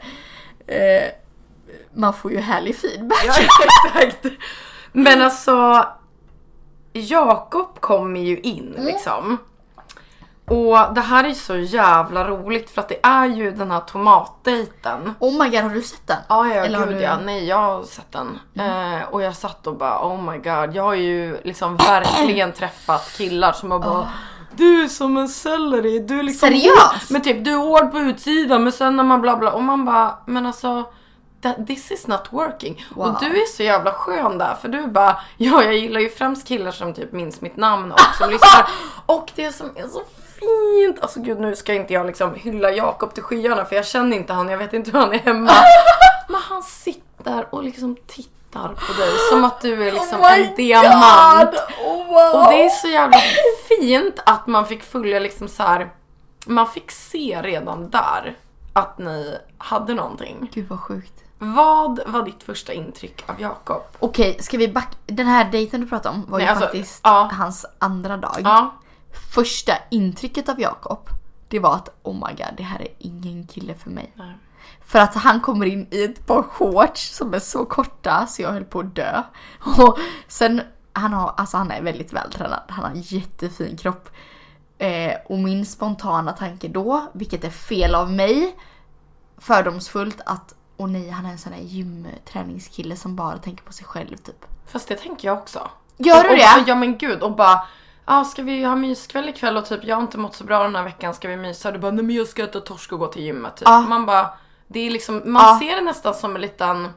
eh, 0.66 1.11
man 1.95 2.14
får 2.14 2.33
ju 2.33 2.38
härlig 2.40 2.77
feedback. 2.77 3.25
Ja, 3.27 3.35
exakt. 4.05 4.27
Men 4.92 5.23
alltså, 5.23 5.87
Jakob 6.93 7.81
kommer 7.81 8.21
ju 8.21 8.41
in 8.41 8.73
Mm. 8.75 8.87
liksom. 8.87 9.39
Och 10.47 10.95
det 10.95 11.01
här 11.01 11.25
är 11.25 11.33
så 11.35 11.57
jävla 11.57 12.29
roligt 12.29 12.71
för 12.71 12.81
att 12.81 12.89
det 12.89 12.99
är 13.07 13.27
ju 13.27 13.51
den 13.51 13.71
här 13.71 13.81
tomatdejten. 13.81 15.15
Oh 15.19 15.33
my 15.43 15.49
god, 15.51 15.61
har 15.61 15.71
du 15.71 15.83
sett 15.83 16.07
den? 16.07 16.17
Ja, 16.29 16.49
ja, 16.49 16.55
Eller 16.55 16.79
gud 16.79 16.89
du- 16.89 16.93
Mm. 16.93 17.03
ja. 17.05 17.17
Nej, 17.25 17.45
jag 17.49 17.57
har 17.57 17.83
sett 17.83 18.13
den. 18.13 18.39
Eh, 18.59 19.03
och 19.11 19.23
jag 19.23 19.35
satt 19.37 19.67
och 19.67 19.77
bara 19.77 20.07
oh 20.07 20.23
my 20.33 20.39
god. 20.39 20.77
Jag 20.77 20.83
har 20.83 20.95
ju 20.95 21.39
liksom 21.45 21.77
verkligen 21.77 22.53
träffat 22.59 23.13
killar 23.17 23.53
som 23.53 23.71
har 23.71 23.79
bara 23.79 24.09
Du 24.57 24.85
är 24.85 24.89
som 24.89 25.17
en 25.17 25.29
selleri, 25.29 25.99
du 25.99 26.19
är 26.19 26.23
liksom 26.23 26.49
Seriöst? 26.49 27.11
Men 27.11 27.23
typ 27.23 27.45
du 27.45 27.53
är 27.53 27.57
hård 27.59 27.93
på 27.93 27.99
utsidan 27.99 28.63
men 28.65 28.73
sen 28.73 28.97
när 28.97 29.05
man 29.05 29.21
bla 29.21 29.37
bla 29.37 29.53
och 29.53 29.63
man 29.63 29.85
bara 29.85 30.15
men 30.27 30.47
alltså 30.47 30.85
this 31.67 31.91
is 31.91 32.07
not 32.07 32.29
working. 32.31 32.87
Wow. 32.95 33.07
Och 33.07 33.21
du 33.21 33.43
är 33.43 33.47
så 33.47 33.63
jävla 33.63 33.93
skön 33.93 34.39
där 34.39 34.55
för 34.55 34.69
du 34.69 34.87
bara 34.87 35.17
ja 35.37 35.65
jag 35.65 35.75
gillar 35.75 36.01
ju 36.01 36.09
främst 36.09 36.49
killar 36.49 36.71
som 36.71 36.95
typ 36.95 37.13
minns 37.13 37.41
mitt 37.41 37.57
namn 37.57 37.93
och 37.93 38.01
som 38.19 38.31
lyssnar. 38.31 38.69
Och 39.07 39.31
det 39.35 39.53
som 39.53 39.67
är 39.77 39.89
så 39.89 40.03
fint, 40.41 41.01
alltså 41.01 41.21
gud 41.21 41.41
nu 41.41 41.57
ska 41.57 41.75
inte 41.75 41.93
jag 41.93 42.07
liksom 42.07 42.35
hylla 42.35 42.71
Jakob 42.71 43.15
till 43.15 43.23
skyarna 43.23 43.65
för 43.65 43.77
jag 43.77 43.87
känner 43.87 44.17
inte 44.17 44.33
han, 44.33 44.49
jag 44.49 44.59
vet 44.59 44.73
inte 44.73 44.91
hur 44.91 44.99
han 44.99 45.13
är 45.13 45.19
hemma. 45.19 45.53
Men 46.29 46.41
han 46.41 46.63
sitter 46.63 47.55
och 47.55 47.65
liksom 47.65 47.97
tittar 48.07 48.69
på 48.69 48.93
dig 48.93 49.11
som 49.31 49.45
att 49.45 49.61
du 49.61 49.89
är 49.89 49.93
liksom 49.93 50.21
Oh 50.21 50.39
en 50.39 50.55
diamant. 50.55 51.55
Oh, 51.85 52.07
wow. 52.07 52.43
Och 52.43 52.53
det 52.53 52.65
är 52.65 52.69
så 52.69 52.89
jävla 52.89 53.19
fint 53.69 54.21
att 54.27 54.47
man 54.47 54.67
fick 54.67 54.83
följa 54.83 55.19
liksom 55.19 55.49
så 55.49 55.63
här. 55.63 55.91
Man 56.47 56.69
fick 56.69 56.91
se 56.91 57.41
redan 57.43 57.91
där 57.91 58.37
att 58.73 58.99
ni 58.99 59.39
hade 59.59 59.95
någonting. 59.95 60.51
Gud 60.53 60.69
vad 60.69 60.81
sjukt. 60.81 61.22
Vad 61.45 62.01
var 62.07 62.23
ditt 62.23 62.43
första 62.43 62.73
intryck 62.73 63.25
av 63.27 63.41
Jakob? 63.41 63.83
Okej, 63.99 64.37
ska 64.41 64.59
vi 64.59 64.69
backa? 64.69 64.97
Den 65.07 65.27
här 65.27 65.51
dejten 65.51 65.81
du 65.81 65.87
pratade 65.87 66.15
om 66.15 66.25
var 66.29 66.39
ju 66.39 66.45
Nej, 66.45 66.51
alltså, 66.51 66.65
faktiskt 66.65 67.01
ja. 67.05 67.31
hans 67.33 67.67
andra 67.79 68.17
dag. 68.17 68.37
Ja, 68.45 68.75
Första 69.35 69.73
intrycket 69.91 70.49
av 70.49 70.61
Jakob, 70.61 71.09
det 71.49 71.59
var 71.59 71.75
att 71.75 71.89
oh 72.03 72.15
my 72.15 72.35
god, 72.37 72.57
det 72.57 72.63
här 72.63 72.81
är 72.81 72.89
ingen 72.99 73.47
kille 73.47 73.75
för 73.75 73.91
mig. 73.91 74.13
Nej. 74.15 74.37
För 74.81 74.99
att 74.99 75.15
han 75.15 75.41
kommer 75.41 75.67
in 75.67 75.87
i 75.91 76.05
ett 76.05 76.27
par 76.27 76.43
shorts 76.43 77.17
som 77.17 77.35
är 77.35 77.39
så 77.39 77.65
korta 77.65 78.27
så 78.27 78.43
jag 78.43 78.53
höll 78.53 78.65
på 78.65 78.81
att 78.81 78.95
dö. 78.95 79.23
Och 79.79 79.99
sen, 80.29 80.61
han, 80.93 81.13
har, 81.13 81.35
alltså 81.37 81.57
han 81.57 81.71
är 81.71 81.83
väldigt 81.83 82.13
vältränad, 82.13 82.63
han 82.69 82.85
har 82.85 82.91
en 82.91 83.01
jättefin 83.01 83.77
kropp. 83.77 84.09
Eh, 84.79 85.13
och 85.27 85.39
min 85.39 85.67
spontana 85.67 86.33
tanke 86.33 86.69
då, 86.69 87.11
vilket 87.13 87.45
är 87.45 87.51
fel 87.51 87.95
av 87.95 88.13
mig, 88.13 88.57
fördomsfullt 89.39 90.21
att 90.27 90.55
åh 90.77 90.89
nej, 90.89 91.11
han 91.11 91.27
är 91.27 91.31
en 91.31 91.39
sån 91.39 91.53
här 91.53 91.61
gymträningskille 91.61 92.97
som 92.97 93.17
bara 93.17 93.39
tänker 93.39 93.65
på 93.65 93.73
sig 93.73 93.87
själv 93.87 94.17
typ. 94.17 94.45
fast 94.73 94.89
det 94.89 94.97
tänker 94.97 95.29
jag 95.29 95.39
också. 95.39 95.71
Gör 95.97 96.23
du 96.23 96.29
och, 96.31 96.37
det? 96.37 96.61
Och, 96.63 96.69
ja 96.69 96.75
men 96.75 96.99
gud 96.99 97.23
och 97.23 97.37
bara 97.37 97.61
Ja, 98.07 98.25
ska 98.25 98.43
vi 98.43 98.65
ha 98.65 98.77
myskväll 98.77 99.29
ikväll 99.29 99.57
och 99.57 99.67
typ 99.67 99.85
jag 99.85 99.97
har 99.97 100.03
inte 100.03 100.19
mått 100.19 100.35
så 100.35 100.45
bra 100.45 100.63
den 100.63 100.77
här 100.77 100.83
veckan, 100.83 101.15
ska 101.15 101.29
vi 101.29 101.37
mysa? 101.37 101.71
Du 101.71 101.79
bara 101.79 101.93
nej 101.93 102.05
men 102.05 102.17
jag 102.17 102.29
ska 102.29 102.43
äta 102.45 102.61
torsk 102.61 102.93
och 102.93 102.99
gå 102.99 103.07
till 103.07 103.23
gymmet 103.23 103.57
typ. 103.57 103.69
Ja. 103.69 103.81
Man 103.81 104.07
bara, 104.07 104.31
det 104.69 104.81
är 104.87 104.91
liksom, 104.91 105.23
man 105.25 105.43
Ja. 105.43 105.59
ser 105.61 105.77
det 105.77 105.83
nästan 105.83 106.15
som 106.15 106.35
en 106.35 106.41
liten, 106.41 106.89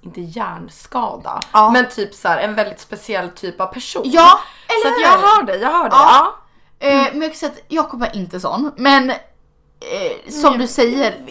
inte 0.00 0.20
hjärnskada, 0.20 1.40
Ja. 1.52 1.70
men 1.70 1.88
typ 1.88 2.14
så 2.14 2.28
här 2.28 2.38
en 2.38 2.54
väldigt 2.54 2.80
speciell 2.80 3.30
typ 3.30 3.60
av 3.60 3.66
person. 3.66 4.02
Ja, 4.04 4.40
Så 4.68 4.88
eller 4.88 4.96
att 4.96 5.02
jag 5.02 5.28
hör 5.28 5.42
dig, 5.42 5.60
jag 5.60 5.70
hör 5.72 5.82
dig. 5.82 5.90
Ja. 5.92 6.34
Ja. 6.78 6.86
Eh, 6.88 7.02
men 7.12 7.20
jag 7.22 7.30
kan 7.30 7.36
säga 7.38 7.52
att 7.52 7.58
Jakob 7.68 8.02
är 8.02 8.16
inte 8.16 8.40
sån. 8.40 8.70
Men 8.76 9.12
eh, 9.90 10.30
som 10.30 10.58
du 10.58 10.66
säger. 10.66 11.14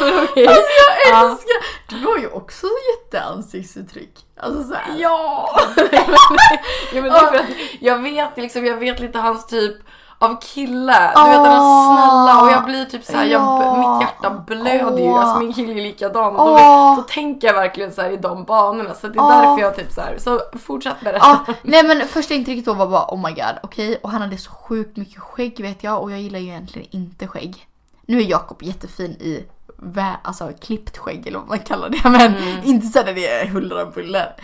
Okej. 0.00 0.46
Alltså 0.46 0.62
jag 1.06 1.12
Ja. 1.12 1.30
älskar! 1.30 1.56
Du 1.88 2.06
har 2.06 2.18
ju 2.18 2.28
också 2.28 2.66
jätteansiktsuttryck. 2.96 4.14
Alltså 4.40 4.64
såhär. 4.64 4.94
Ja! 4.98 5.60
ja 6.92 7.02
men 7.02 7.12
för 7.12 7.34
att 7.36 7.44
jag 7.80 8.02
vet 8.02 8.36
liksom, 8.36 8.66
jag 8.66 8.76
vet 8.76 9.00
lite 9.00 9.18
hans 9.18 9.46
typ 9.46 9.76
av 10.22 10.40
kille. 10.40 11.12
Du 11.16 11.22
vet 11.30 11.36
är 11.38 11.58
Åh. 11.60 11.94
snälla 11.96 12.42
och 12.42 12.50
jag 12.52 12.64
blir 12.64 12.84
typ 12.84 13.04
såhär, 13.04 13.24
Ja. 13.24 13.76
mitt 13.98 14.08
hjärta 14.08 14.30
blöder 14.46 14.98
ju. 15.02 15.08
Alltså 15.08 15.38
min 15.38 15.52
kille 15.52 15.72
är 15.72 15.82
likadan. 15.82 16.34
Då, 16.34 16.42
Åh. 16.42 16.96
då 16.96 17.02
tänker 17.02 17.46
jag 17.46 17.54
verkligen 17.54 17.92
så 17.92 18.02
här 18.02 18.10
i 18.10 18.16
de 18.16 18.44
banorna. 18.44 18.94
Så 18.94 19.08
det 19.08 19.18
är 19.18 19.28
därför 19.42 19.60
jag 19.62 19.76
typ 19.76 19.92
så 19.92 20.00
här. 20.00 20.18
Så 20.18 20.40
fortsätt 20.58 20.96
det. 21.00 21.18
Ja, 21.20 21.44
nej 21.62 21.84
men 21.84 22.08
första 22.08 22.34
intrycket 22.34 22.64
då 22.64 22.74
var 22.74 22.86
bara 22.86 23.04
oh 23.14 23.22
my 23.28 23.30
god, 23.34 23.58
okej. 23.62 23.96
Och 24.02 24.10
han 24.10 24.20
hade 24.20 24.38
så 24.38 24.50
sjukt 24.50 24.96
mycket 24.96 25.18
skägg 25.22 25.60
vet 25.62 25.84
jag 25.84 26.02
och 26.02 26.12
jag 26.12 26.20
gillar 26.20 26.38
ju 26.38 26.46
egentligen 26.48 26.88
inte 26.90 27.26
skägg. 27.26 27.66
Nu 28.06 28.18
är 28.18 28.24
Jakob 28.24 28.62
jättefin 28.62 29.10
i 29.10 29.44
vä- 29.78 30.16
alltså 30.22 30.50
klippt 30.60 30.98
skägg 30.98 31.26
eller 31.26 31.38
vad 31.38 31.48
man 31.48 31.58
kallar 31.58 31.88
det 31.88 32.00
men 32.10 32.34
inte 32.64 32.86
så 32.86 33.02
där 33.02 33.14
det 33.14 33.28
är 33.28 33.46
huller 33.46 33.86
och 33.86 33.92
buller. 33.92 34.36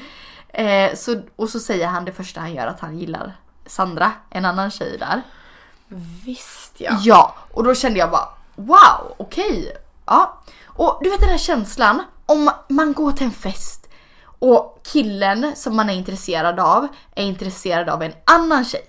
Eh, 0.48 0.94
så, 0.94 1.16
och 1.36 1.48
så 1.48 1.60
säger 1.60 1.86
han 1.86 2.04
det 2.04 2.12
första 2.12 2.40
han 2.40 2.54
gör 2.54 2.66
att 2.66 2.80
han 2.80 2.98
gillar 2.98 3.36
Sandra, 3.66 4.12
en 4.30 4.44
annan 4.44 4.70
tjej 4.70 4.96
där. 4.98 5.22
Visst 6.24 6.72
ja. 6.76 6.98
Ja, 7.02 7.34
och 7.52 7.64
då 7.64 7.74
kände 7.74 7.98
jag 7.98 8.10
bara 8.10 8.28
wow, 8.54 9.14
okej. 9.16 9.76
Ja. 10.06 10.42
Och 10.66 10.98
du 11.02 11.10
vet 11.10 11.20
den 11.20 11.28
här 11.28 11.38
känslan 11.38 12.02
om 12.26 12.50
man 12.68 12.92
går 12.92 13.12
till 13.12 13.26
en 13.26 13.32
fest 13.32 13.88
och 14.38 14.80
killen 14.82 15.52
som 15.56 15.76
man 15.76 15.90
är 15.90 15.94
intresserad 15.94 16.60
av 16.60 16.88
är 17.14 17.24
intresserad 17.24 17.88
av 17.88 18.02
en 18.02 18.12
annan 18.24 18.64
tjej. 18.64 18.84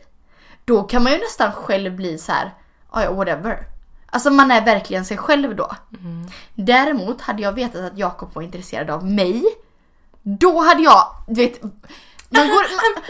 Då 0.65 0.83
kan 0.83 1.03
man 1.03 1.11
ju 1.11 1.17
nästan 1.17 1.51
själv 1.51 1.95
bli 1.95 2.17
så 2.17 2.31
här, 2.31 2.53
"Ja, 2.93 3.03
ja 3.03 3.11
whatever. 3.11 3.65
Alltså 4.09 4.29
man 4.29 4.51
är 4.51 4.65
verkligen 4.65 5.05
sig 5.05 5.17
själv 5.17 5.55
då. 5.55 5.71
Däremot 6.55 7.21
hade 7.21 7.41
jag 7.41 7.53
vetat 7.53 7.81
att 7.81 7.97
Jakob 7.97 8.33
var 8.33 8.41
intresserad 8.41 8.89
av 8.89 9.05
mig, 9.05 9.43
då 10.21 10.61
hade 10.61 10.83
jag, 10.83 11.15
du 11.27 11.33
vet, 11.33 11.61
man 12.29 12.47
går, 12.47 12.55
man, 12.81 13.03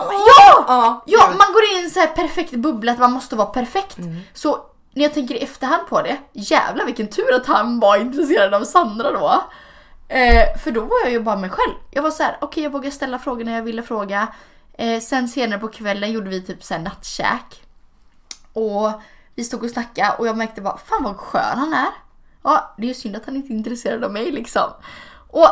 ah, 0.00 0.12
ja! 0.12 0.64
Ja, 0.68 1.02
Ja, 1.06 1.26
man 1.28 1.52
går 1.52 1.62
in 1.64 1.80
i 1.80 1.84
en 1.84 1.90
så 1.90 2.00
här 2.00 2.06
perfekt 2.06 2.52
bubbla 2.52 2.92
att 2.92 2.98
man 2.98 3.12
måste 3.12 3.36
vara 3.36 3.48
perfekt. 3.48 3.96
Så 4.34 4.58
när 4.94 5.02
jag 5.02 5.14
tänker 5.14 5.34
i 5.34 5.38
efterhand 5.38 5.86
på 5.88 6.02
det, 6.02 6.18
jävlar 6.32 6.84
vilken 6.84 7.08
tur 7.08 7.34
att 7.34 7.46
han 7.46 7.80
var 7.80 7.96
intresserad 7.96 8.54
av 8.54 8.64
Sandra 8.64 9.12
då. 9.12 9.44
Eh, 10.08 10.58
för 10.58 10.70
då 10.70 10.80
var 10.80 11.00
jag 11.02 11.10
ju 11.10 11.20
bara 11.20 11.36
mig 11.36 11.50
själv. 11.50 11.74
Jag 11.90 12.02
var 12.02 12.10
så 12.10 12.22
här: 12.22 12.32
okej 12.36 12.46
okay, 12.46 12.62
jag 12.62 12.70
vågar 12.70 12.90
ställa 12.90 13.18
frågorna 13.18 13.52
jag 13.52 13.62
ville 13.62 13.82
fråga. 13.82 14.28
Eh, 14.72 15.00
sen 15.00 15.28
senare 15.28 15.58
på 15.58 15.68
kvällen 15.68 16.12
gjorde 16.12 16.30
vi 16.30 16.42
typ 16.42 16.64
såhär 16.64 16.80
nattkäk. 16.80 17.62
Och 18.52 18.92
vi 19.34 19.44
stod 19.44 19.64
och 19.64 19.70
snackade 19.70 20.16
och 20.18 20.26
jag 20.26 20.36
märkte 20.36 20.60
bara, 20.60 20.78
fan 20.78 21.02
vad 21.02 21.16
skön 21.16 21.58
han 21.58 21.72
är. 21.72 21.90
Ja, 22.42 22.74
det 22.78 22.90
är 22.90 22.94
synd 22.94 23.16
att 23.16 23.26
han 23.26 23.36
inte 23.36 23.52
är 23.52 23.56
intresserad 23.56 24.04
av 24.04 24.12
mig 24.12 24.32
liksom. 24.32 24.70
Och 25.28 25.48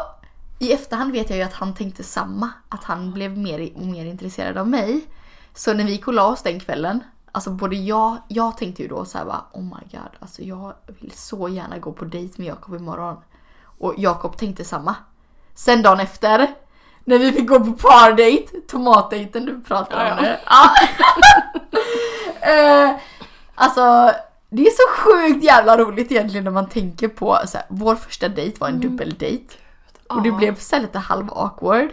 i 0.59 0.73
efterhand 0.73 1.13
vet 1.13 1.31
jag 1.31 1.37
ju 1.37 1.45
att 1.45 1.53
han 1.53 1.75
tänkte 1.75 2.05
samma. 2.05 2.51
Att 2.69 2.85
han 2.85 3.13
blev 3.13 3.39
mer 3.39 3.73
och 3.77 3.87
mer 3.87 4.05
intresserad 4.05 4.57
av 4.57 4.69
mig. 4.69 5.07
Så 5.55 5.75
när 5.75 5.85
vi 5.85 5.93
gick 5.93 6.09
och 6.09 6.15
la 6.15 6.27
oss 6.27 6.43
den 6.43 6.61
kvällen, 6.61 7.05
alltså 7.33 7.51
både 7.51 7.77
jag, 7.77 8.17
jag 8.29 8.57
tänkte 8.57 8.83
ju 8.83 8.89
då 8.89 9.05
så 9.05 9.19
här 9.19 9.25
bara, 9.25 9.45
oh 9.53 9.63
my 9.63 9.99
god, 9.99 10.11
alltså 10.19 10.43
jag 10.43 10.73
vill 10.87 11.13
så 11.15 11.49
gärna 11.49 11.79
gå 11.79 11.93
på 11.93 12.05
dejt 12.05 12.35
med 12.37 12.47
Jakob 12.49 12.75
imorgon. 12.75 13.17
Och 13.63 13.95
Jakob 13.97 14.37
tänkte 14.37 14.65
samma. 14.65 14.95
Sen 15.55 15.83
dagen 15.83 16.01
efter, 16.01 16.55
när 17.05 17.19
vi 17.19 17.33
fick 17.33 17.49
gå 17.49 17.61
på 17.61 17.73
pardejt, 17.73 18.61
tomatdejten 18.69 19.45
du 19.45 19.61
pratade 19.61 20.13
om 20.13 20.23
nu. 20.23 20.37
Ja. 20.47 20.71
eh, 22.53 22.97
alltså, 23.55 24.13
det 24.51 24.63
är 24.63 24.71
så 24.71 25.03
sjukt 25.03 25.45
jävla 25.45 25.79
roligt 25.79 26.13
egentligen 26.13 26.45
när 26.45 26.51
man 26.51 26.69
tänker 26.69 27.09
på 27.09 27.39
så 27.47 27.59
här, 27.59 27.67
vår 27.69 27.95
första 27.95 28.29
dejt 28.29 28.57
var 28.61 28.69
en 28.69 28.75
mm. 28.75 28.89
dubbeldejt. 28.89 29.55
Och 30.09 30.23
det 30.23 30.33
blev 30.33 30.59
så 30.59 30.79
lite 30.79 30.99
halv 30.99 31.31
awkward. 31.33 31.91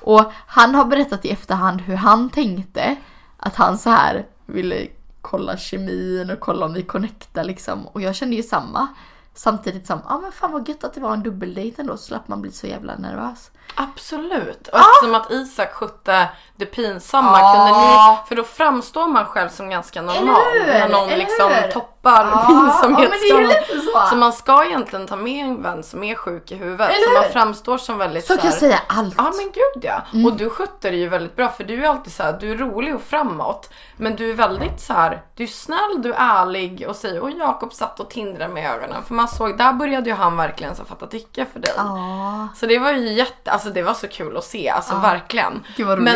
Och 0.00 0.32
han 0.46 0.74
har 0.74 0.84
berättat 0.84 1.24
i 1.24 1.30
efterhand 1.30 1.80
hur 1.80 1.96
han 1.96 2.30
tänkte 2.30 2.96
att 3.36 3.56
han 3.56 3.78
så 3.78 3.90
här 3.90 4.26
ville 4.46 4.86
kolla 5.20 5.56
kemin 5.56 6.30
och 6.30 6.40
kolla 6.40 6.66
om 6.66 6.74
vi 6.74 6.82
connectar 6.82 7.44
liksom. 7.44 7.86
Och 7.86 8.02
jag 8.02 8.14
kände 8.14 8.36
ju 8.36 8.42
samma. 8.42 8.88
Samtidigt 9.34 9.86
som, 9.86 10.00
ja 10.08 10.14
ah, 10.14 10.18
men 10.18 10.32
fan 10.32 10.52
vad 10.52 10.68
gött 10.68 10.84
att 10.84 10.94
det 10.94 11.00
var 11.00 11.12
en 11.12 11.22
dubbeldejt 11.22 11.80
ändå 11.80 11.96
så 11.96 12.02
slapp 12.02 12.28
man 12.28 12.42
bli 12.42 12.50
så 12.50 12.66
jävla 12.66 12.96
nervös. 12.96 13.50
Absolut. 13.74 14.68
Och 14.68 14.78
ah! 14.78 14.84
eftersom 14.94 15.14
att 15.14 15.30
Isak 15.30 15.72
skötte 15.72 16.28
det 16.56 16.66
pinsamma 16.66 17.30
ah! 17.32 17.54
kunde 17.54 17.80
ni, 17.80 18.28
för 18.28 18.36
då 18.36 18.44
framstår 18.44 19.08
man 19.08 19.24
själv 19.24 19.48
som 19.48 19.70
ganska 19.70 20.02
normal. 20.02 20.42
När 20.66 20.88
någon 20.88 21.08
Eller 21.08 21.16
liksom 21.16 21.50
hur? 21.50 21.72
Toppar 22.02 22.30
ah! 22.32 22.46
pinsamhetsskalan. 22.46 23.50
Ja, 23.50 24.04
så. 24.04 24.10
så 24.10 24.16
man 24.16 24.32
ska 24.32 24.64
egentligen 24.64 25.06
ta 25.06 25.16
med 25.16 25.44
en 25.44 25.62
vän 25.62 25.82
som 25.82 26.04
är 26.04 26.14
sjuk 26.14 26.52
i 26.52 26.54
huvudet. 26.54 26.90
Eller 26.90 27.16
så 27.16 27.22
man 27.22 27.32
framstår 27.32 27.78
som 27.78 27.98
väldigt 27.98 28.26
så, 28.26 28.32
så 28.32 28.38
kan 28.38 28.50
jag 28.50 28.58
säga 28.58 28.80
allt. 28.86 29.14
Ja 29.18 29.32
men 29.36 29.44
gud 29.44 29.84
ja. 29.84 30.02
Mm. 30.12 30.26
Och 30.26 30.32
du 30.32 30.50
skötte 30.50 30.90
det 30.90 30.96
ju 30.96 31.08
väldigt 31.08 31.36
bra 31.36 31.48
för 31.48 31.64
du 31.64 31.84
är 31.84 31.88
alltid 31.88 32.12
så 32.12 32.22
här, 32.22 32.32
du 32.40 32.50
är 32.50 32.56
rolig 32.56 32.94
och 32.94 33.02
framåt. 33.02 33.70
Men 33.96 34.16
du 34.16 34.30
är 34.30 34.34
väldigt 34.34 34.80
så 34.80 34.92
här, 34.92 35.22
du 35.36 35.42
är 35.42 35.48
snäll, 35.48 36.02
du 36.02 36.12
är 36.12 36.18
ärlig 36.18 36.84
och 36.88 36.96
säger 36.96 37.20
och 37.20 37.30
Jakob 37.30 37.72
satt 37.72 38.00
och 38.00 38.10
tindrade 38.10 38.52
med 38.52 38.74
ögonen. 38.74 39.02
För 39.02 39.14
man 39.14 39.28
såg, 39.28 39.58
där 39.58 39.72
började 39.72 40.10
ju 40.10 40.16
han 40.16 40.36
verkligen 40.36 40.76
så 40.76 40.84
fatta 40.84 41.06
tycka 41.06 41.46
för 41.46 41.60
dig. 41.60 41.74
Ah. 41.78 42.48
Så 42.54 42.66
det 42.66 42.78
var 42.78 42.92
ju 42.92 43.12
jätte, 43.12 43.50
alltså 43.50 43.70
det 43.70 43.82
var 43.82 43.94
så 43.94 44.08
kul 44.08 44.36
att 44.36 44.44
se, 44.44 44.68
alltså 44.68 44.94
ah. 44.94 45.00
verkligen. 45.00 45.64
Gud 45.76 45.86
vad 45.86 45.98
roligt. 45.98 46.14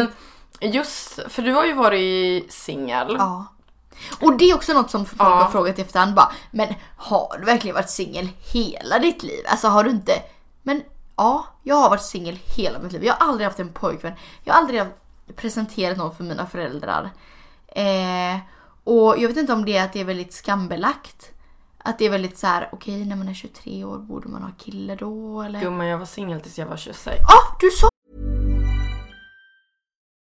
Men 0.61 0.72
just, 0.72 1.20
för 1.32 1.43
du 1.43 1.53
har 1.53 1.64
ju 1.64 1.72
varit 1.72 2.53
singel. 2.53 3.16
Ja. 3.18 3.47
Och 4.20 4.36
det 4.36 4.51
är 4.51 4.55
också 4.55 4.72
något 4.72 4.90
som 4.90 5.07
folk 5.07 5.20
ja. 5.20 5.42
har 5.42 5.51
frågat 5.51 5.78
i 5.78 5.82
efterhand 5.82 6.14
bara, 6.14 6.32
men 6.51 6.74
har 6.97 7.36
du 7.38 7.44
verkligen 7.44 7.74
varit 7.74 7.90
singel 7.90 8.28
hela 8.53 8.99
ditt 8.99 9.22
liv? 9.22 9.44
Alltså 9.49 9.68
har 9.68 9.84
du 9.84 9.90
inte, 9.90 10.12
men 10.62 10.82
ja, 11.16 11.47
jag 11.62 11.76
har 11.76 11.90
varit 11.90 12.03
singel 12.03 12.38
hela 12.57 12.78
mitt 12.78 12.92
liv. 12.92 13.05
Jag 13.05 13.14
har 13.14 13.28
aldrig 13.28 13.47
haft 13.47 13.61
en 13.61 13.72
pojkvän. 13.72 14.12
Jag 14.44 14.55
har 14.55 14.61
aldrig 14.61 14.82
presenterat 15.36 15.99
någon 15.99 16.16
för 16.16 16.24
mina 16.24 16.47
föräldrar. 16.47 17.11
Eh, 17.66 18.38
och 18.84 19.18
jag 19.18 19.28
vet 19.28 19.36
inte 19.36 19.53
om 19.53 19.64
det 19.64 19.76
är 19.76 19.84
att 19.84 19.92
det 19.92 20.01
är 20.01 20.05
väldigt 20.05 20.32
skambelagt. 20.32 21.32
Att 21.78 21.99
det 21.99 22.05
är 22.05 22.11
väldigt 22.11 22.38
så 22.38 22.47
här: 22.47 22.68
okej 22.72 22.94
okay, 22.94 23.09
när 23.09 23.16
man 23.16 23.28
är 23.28 23.34
23 23.34 23.84
år 23.84 23.99
borde 23.99 24.28
man 24.28 24.42
ha 24.42 24.51
kille 24.59 24.94
då 24.94 25.42
eller? 25.42 25.61
Gumman 25.61 25.86
jag 25.86 25.99
var 25.99 26.07
singel 26.07 26.40
tills 26.40 26.59
jag 26.59 26.66
var 26.66 26.76
26. 26.76 27.16
Ja, 27.20 27.34
ah, 27.34 27.57
du 27.61 27.70
sa 27.70 27.88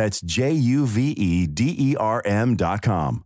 That's 0.00 0.38
J 0.38 0.52
U 0.52 0.86
V 0.86 1.14
E 1.16 1.46
D 1.46 1.74
E 1.78 1.96
R 2.00 2.22
M.com. 2.24 3.22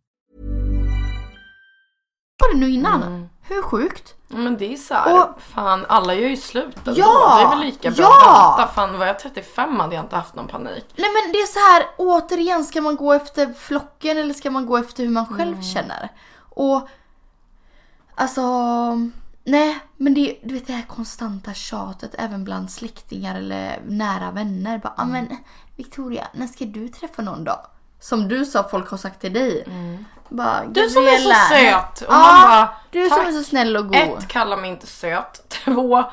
Var 2.39 2.53
det 2.53 2.59
nu 2.59 2.70
innan? 2.70 3.03
Mm. 3.03 3.29
Hur 3.43 3.62
sjukt? 3.62 4.14
Men 4.29 4.57
det 4.57 4.72
är 4.72 4.77
så 4.77 4.95
här, 4.95 5.22
och, 5.22 5.43
fan 5.43 5.87
alla 5.89 6.14
gör 6.14 6.29
ju 6.29 6.37
slut 6.37 6.77
ändå. 6.87 7.01
Ja, 7.01 7.37
det 7.37 7.45
är 7.45 7.49
väl 7.49 7.66
lika 7.66 7.91
bra 7.91 8.05
ja. 8.05 8.64
att 8.64 8.75
Fan 8.75 8.99
var 8.99 9.07
jag 9.07 9.18
35 9.18 9.81
hade 9.81 9.95
jag 9.95 10.05
inte 10.05 10.16
haft 10.16 10.35
någon 10.35 10.49
panik. 10.49 10.85
Nej 10.97 11.09
men 11.12 11.33
det 11.33 11.39
är 11.39 11.47
så 11.47 11.59
här, 11.59 11.87
återigen 11.97 12.64
ska 12.64 12.81
man 12.81 12.97
gå 12.97 13.12
efter 13.12 13.53
flocken 13.53 14.18
eller 14.18 14.35
ska 14.35 14.51
man 14.51 14.66
gå 14.66 14.77
efter 14.77 15.03
hur 15.05 15.11
man 15.11 15.27
själv 15.27 15.53
mm. 15.53 15.62
känner? 15.62 16.09
Och 16.39 16.89
alltså, 18.14 18.43
nej 19.45 19.79
men 19.97 20.15
det, 20.15 20.39
du 20.43 20.55
vet 20.55 20.67
det 20.67 20.73
här 20.73 20.83
konstanta 20.83 21.55
tjatet 21.55 22.15
även 22.19 22.45
bland 22.45 22.71
släktingar 22.71 23.35
eller 23.35 23.81
nära 23.87 24.31
vänner. 24.31 24.79
Bara, 24.79 24.95
mm. 25.03 25.13
men 25.13 25.37
Victoria, 25.77 26.27
när 26.33 26.47
ska 26.47 26.65
du 26.65 26.89
träffa 26.89 27.23
någon 27.23 27.45
då? 27.45 27.67
Som 28.01 28.29
du 28.29 28.45
sa 28.45 28.69
folk 28.69 28.91
har 28.91 28.99
sagt 28.99 29.21
till 29.21 29.33
dig. 29.33 29.65
Mm. 29.67 30.05
Bara, 30.29 30.65
du 30.67 30.89
som 30.89 31.03
är 31.03 31.19
så 31.19 31.55
söt. 31.55 32.09
Och 32.09 32.15
ja, 32.15 32.43
bara, 32.43 32.77
du 32.91 33.09
som 33.09 33.27
är 33.27 33.33
så 33.33 33.45
snäll 33.45 33.77
och 33.77 33.85
god. 33.85 33.97
Ett, 33.97 34.29
kalla 34.29 34.57
mig 34.57 34.71
inte 34.71 34.87
söt. 34.87 35.49
Två, 35.65 36.05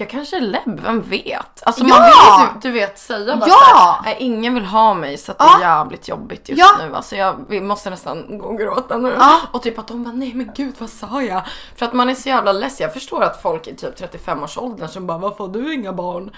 jag 0.00 0.10
kanske 0.10 0.36
är 0.36 0.40
läbb, 0.40 0.80
vem 0.80 1.02
vet? 1.02 1.62
Alltså 1.62 1.84
ja! 1.84 1.88
man 1.88 2.02
vill 2.02 2.46
ju 2.46 2.60
du, 2.60 2.68
du 2.68 2.80
vet 2.80 2.98
säga 2.98 3.36
bara 3.36 3.48
ja! 3.48 4.00
såhär, 4.02 4.16
ingen 4.18 4.54
vill 4.54 4.64
ha 4.64 4.94
mig 4.94 5.18
så 5.18 5.32
att 5.32 5.38
det 5.38 5.44
är 5.44 5.60
jävligt 5.60 6.08
jobbigt 6.08 6.48
just 6.48 6.60
ja! 6.60 6.86
nu. 6.86 6.94
Alltså 6.94 7.16
jag 7.16 7.44
vi 7.48 7.60
måste 7.60 7.90
nästan 7.90 8.38
gå 8.38 8.46
och 8.46 8.58
gråta 8.58 8.96
nu. 8.96 9.14
Ja! 9.18 9.40
Och 9.52 9.62
typ 9.62 9.78
att 9.78 9.88
de 9.88 10.04
bara, 10.04 10.14
nej 10.14 10.34
men 10.34 10.50
gud 10.54 10.74
vad 10.78 10.90
sa 10.90 11.22
jag? 11.22 11.42
För 11.76 11.86
att 11.86 11.92
man 11.92 12.10
är 12.10 12.14
så 12.14 12.28
jävla 12.28 12.52
less. 12.52 12.80
Jag 12.80 12.92
förstår 12.92 13.22
att 13.22 13.42
folk 13.42 13.66
i 13.66 13.76
typ 13.76 14.00
35-årsåldern 14.00 14.88
som 14.88 15.06
bara, 15.06 15.18
varför 15.18 15.44
har 15.44 15.52
du 15.52 15.74
inga 15.74 15.92
barn? 15.92 16.30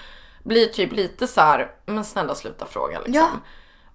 Blir 0.43 0.67
typ 0.67 0.93
lite 0.93 1.27
så 1.27 1.41
här, 1.41 1.71
men 1.87 2.05
snälla 2.05 2.35
sluta 2.35 2.67
fråga 2.67 2.99
liksom. 2.99 3.15
Ja. 3.15 3.29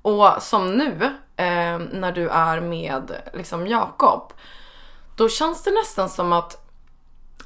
Och 0.01 0.43
som 0.43 0.74
nu, 0.74 1.16
eh, 1.36 1.80
när 1.91 2.11
du 2.11 2.30
är 2.30 2.61
med 2.61 3.32
liksom 3.34 3.68
Jakob, 3.68 4.34
då 5.16 5.30
känns 5.30 5.63
det 5.63 5.72
nästan 5.72 6.09
som 6.09 6.34
att 6.34 6.64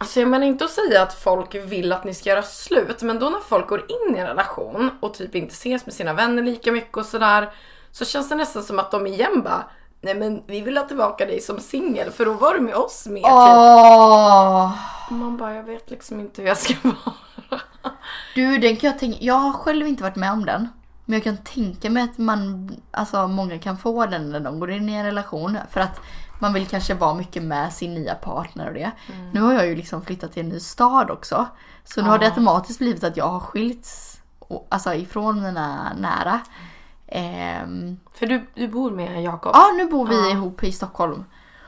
Alltså 0.02 0.20
jag 0.20 0.30
menar 0.30 0.48
inte 0.48 0.66
att 0.66 0.72
säga 0.72 1.02
att 1.02 1.14
folk 1.14 1.56
vill 1.56 1.92
att 1.94 2.04
ni 2.04 2.14
ska 2.14 2.30
göra 2.30 2.44
slut, 2.44 3.02
men 3.02 3.20
då 3.20 3.30
när 3.30 3.40
folk 3.40 3.68
går 3.68 3.80
in 3.80 4.16
i 4.16 4.20
en 4.20 4.28
relation 4.28 4.92
och 5.00 5.14
typ 5.14 5.36
inte 5.36 5.54
ses 5.54 5.86
med 5.86 5.96
sina 5.96 6.14
vänner 6.14 6.44
lika 6.44 6.72
mycket 6.72 6.98
och 6.98 7.06
sådär, 7.06 7.50
så 7.92 8.06
känns 8.06 8.30
det 8.30 8.36
nästan 8.36 8.64
som 8.64 8.80
att 8.80 8.92
de 8.92 9.08
igen 9.08 9.42
bara 9.44 9.64
nej 10.02 10.16
men 10.16 10.44
vi 10.48 10.62
vill 10.62 10.78
ha 10.78 10.88
tillbaka 10.88 11.26
dig 11.26 11.42
som 11.42 11.60
singel 11.60 12.12
för 12.12 12.26
då 12.26 12.34
var 12.34 12.54
du 12.54 12.60
med 12.60 12.76
oss 12.76 13.08
mer 13.08 13.22
typ. 13.22 13.30
Och 15.10 15.16
man 15.16 15.38
bara, 15.38 15.54
jag 15.54 15.64
vet 15.64 15.90
liksom 15.90 16.20
inte 16.20 16.42
hur 16.42 16.48
jag 16.50 16.58
ska 16.58 16.74
vara. 16.84 17.62
Du, 18.36 18.58
den 18.58 18.76
kan 18.78 18.90
jag 18.90 19.00
tänka, 19.00 19.18
jag 19.22 19.34
har 19.34 19.54
själv 19.54 19.88
inte 19.88 20.04
varit 20.04 20.16
med 20.16 20.32
om 20.32 20.46
den. 20.46 20.68
Men 21.06 21.14
jag 21.14 21.24
kan 21.24 21.38
tänka 21.38 21.90
mig 21.90 22.04
att 22.04 22.18
man, 22.18 22.72
alltså 22.92 23.28
många 23.28 23.60
kan 23.60 23.78
få 23.78 24.06
den 24.06 24.30
när 24.30 24.40
de 24.40 24.60
går 24.60 24.72
in 24.72 24.90
i 24.90 24.94
en 24.94 25.06
relation. 25.06 25.58
För 25.72 25.80
att 25.80 26.02
man 26.40 26.54
vill 26.54 26.68
kanske 26.68 26.94
vara 26.94 27.14
mycket 27.14 27.44
med 27.44 27.74
sin 27.74 27.94
nya 27.94 28.16
partner 28.16 28.68
och 28.68 28.74
det. 28.74 28.92
Nu 29.34 29.42
har 29.42 29.54
jag 29.54 29.68
ju 29.68 29.76
liksom 29.76 30.02
flyttat 30.02 30.32
till 30.34 30.44
en 30.44 30.50
ny 30.50 30.60
stad 30.60 31.12
också. 31.12 31.48
Så 31.84 32.02
nu 32.02 32.10
har 32.10 32.20
det 32.20 32.26
automatiskt 32.26 32.80
blivit 32.80 33.04
att 33.04 33.18
jag 33.18 33.28
har 33.28 33.40
skilts 33.40 34.20
och- 34.40 34.68
alltså 34.72 34.94
ifrån 34.94 35.42
mina 35.44 35.94
nära. 35.94 36.40
Ehm, 37.08 37.98
För 38.14 38.26
du, 38.26 38.48
du 38.56 38.68
bor 38.68 38.92
med 38.92 39.24
Jakob? 39.24 39.52
Ja, 39.56 39.72
nu 39.78 39.86
bor 39.86 40.08
vi 40.08 40.32
ihop 40.32 40.64
i 40.64 40.72
Stockholm. 40.72 41.24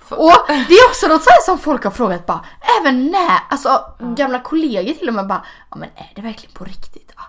Och 0.10 0.32
det 0.48 0.74
är 0.74 0.90
också 0.90 1.08
något 1.08 1.24
så 1.24 1.30
som 1.46 1.58
folk 1.58 1.84
har 1.84 1.92
frågat 1.92 2.26
bara, 2.26 2.46
även 2.82 3.06
när, 3.08 3.40
alltså 3.50 3.82
gamla 4.00 4.40
kollegor 4.40 4.94
till 4.94 5.08
och 5.08 5.14
med 5.14 5.28
bara, 5.28 5.46
ja 5.70 5.76
men 5.78 5.90
är 5.96 6.12
det 6.16 6.22
verkligen 6.22 6.54
på 6.56 6.64
riktigt? 6.64 7.14
Va? 7.16 7.22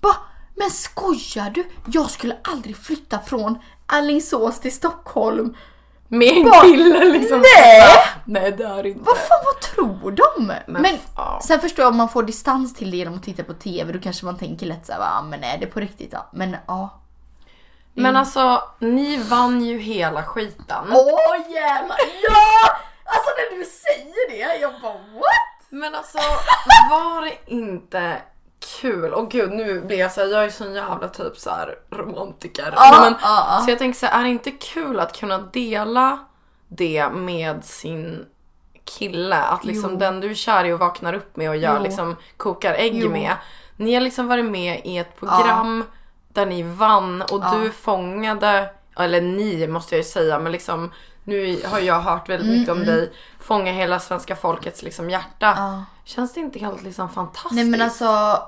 Bara, 0.00 0.16
men 0.54 0.70
skojar 0.70 1.50
du? 1.50 1.64
Jag 1.86 2.10
skulle 2.10 2.36
aldrig 2.44 2.76
flytta 2.76 3.18
från 3.18 3.58
Alingsås 3.86 4.60
till 4.60 4.72
Stockholm. 4.74 5.54
Med 6.12 6.28
en 6.28 6.44
Bara, 6.44 6.60
kille 6.60 7.04
liksom? 7.04 7.38
nej! 7.38 7.88
Nej 8.24 8.52
det 8.52 8.64
är 8.64 8.86
inte. 8.86 9.00
Vad 9.04 9.16
fan 9.16 9.38
vad 9.44 9.60
tror 9.60 10.10
de? 10.10 10.54
Men, 10.66 10.98
ja. 11.16 11.40
sen 11.44 11.60
förstår 11.60 11.82
jag 11.82 11.90
om 11.90 11.96
man 11.96 12.08
får 12.08 12.22
distans 12.22 12.74
till 12.74 12.90
det 12.90 12.96
genom 12.96 13.14
att 13.14 13.22
titta 13.22 13.44
på 13.44 13.54
TV, 13.54 13.92
då 13.92 13.98
kanske 13.98 14.24
man 14.24 14.38
tänker 14.38 14.66
lätt 14.66 14.86
såhär, 14.86 15.00
ja 15.00 15.22
men 15.22 15.44
är 15.44 15.58
det 15.58 15.66
på 15.66 15.80
riktigt? 15.80 16.12
Ja. 16.12 16.28
Men 16.32 16.56
ja. 16.66 17.00
Men 17.94 18.16
alltså, 18.16 18.62
ni 18.78 19.16
vann 19.16 19.64
ju 19.64 19.78
hela 19.78 20.22
skiten. 20.22 20.84
Åh 20.92 21.52
jävlar, 21.54 21.96
ja! 22.22 22.70
Alltså 23.04 23.30
när 23.36 23.58
du 23.58 23.64
säger 23.64 24.30
det, 24.30 24.60
jag 24.60 24.72
bara 24.82 24.92
what? 24.92 25.68
Men 25.68 25.94
alltså, 25.94 26.18
var 26.90 27.22
det 27.22 27.52
inte 27.52 28.16
kul? 28.80 29.12
Och 29.12 29.30
gud 29.30 29.52
nu 29.52 29.80
blir 29.80 29.98
jag 29.98 30.12
såhär, 30.12 30.28
jag 30.28 30.44
är 30.44 30.50
sån 30.50 30.74
jävla 30.74 31.08
typ 31.08 31.36
så 31.36 31.50
här 31.50 31.78
romantiker. 31.90 32.72
Ja, 32.76 32.98
men, 33.04 33.14
ja. 33.22 33.62
Så 33.64 33.70
jag 33.70 33.78
tänker 33.78 33.98
såhär, 33.98 34.20
är 34.20 34.24
det 34.24 34.30
inte 34.30 34.50
kul 34.50 35.00
att 35.00 35.16
kunna 35.18 35.38
dela 35.38 36.18
det 36.68 37.08
med 37.08 37.64
sin 37.64 38.26
kille? 38.84 39.36
Att 39.36 39.64
liksom 39.64 39.90
Jo. 39.92 39.96
den 39.98 40.20
du 40.20 40.30
är 40.30 40.34
kär 40.34 40.64
i 40.64 40.72
och 40.72 40.78
vaknar 40.78 41.12
upp 41.12 41.36
med 41.36 41.50
och 41.50 41.56
gör 41.56 41.76
Jo. 41.76 41.82
liksom 41.82 42.16
kokar 42.36 42.74
ägg 42.74 42.94
Jo. 42.94 43.10
med. 43.10 43.32
Ni 43.76 43.94
har 43.94 44.00
liksom 44.00 44.28
varit 44.28 44.44
med 44.44 44.80
i 44.84 44.98
ett 44.98 45.16
program 45.16 45.84
där 46.28 46.46
ni 46.46 46.62
vann 46.62 47.22
och 47.22 47.42
du 47.52 47.70
fångade, 47.70 48.70
eller 48.96 49.20
ni 49.20 49.66
måste 49.66 49.94
jag 49.94 49.98
ju 49.98 50.04
säga 50.10 50.38
men 50.38 50.52
liksom 50.52 50.90
nu 51.24 51.60
har 51.64 51.78
jag 51.78 52.00
hört 52.00 52.28
väldigt 52.28 52.46
Mm, 52.48 52.58
mycket 52.58 52.72
om 52.72 52.84
dig 52.84 53.12
fånga 53.40 53.72
hela 53.72 54.00
svenska 54.00 54.36
folkets 54.36 54.82
liksom 54.82 55.10
hjärta. 55.10 55.84
Känns 56.04 56.32
det 56.34 56.40
inte 56.40 56.58
helt 56.58 56.82
liksom 56.82 57.08
fantastiskt? 57.08 57.52
Nej 57.54 57.64
men 57.64 57.82
alltså, 57.82 58.38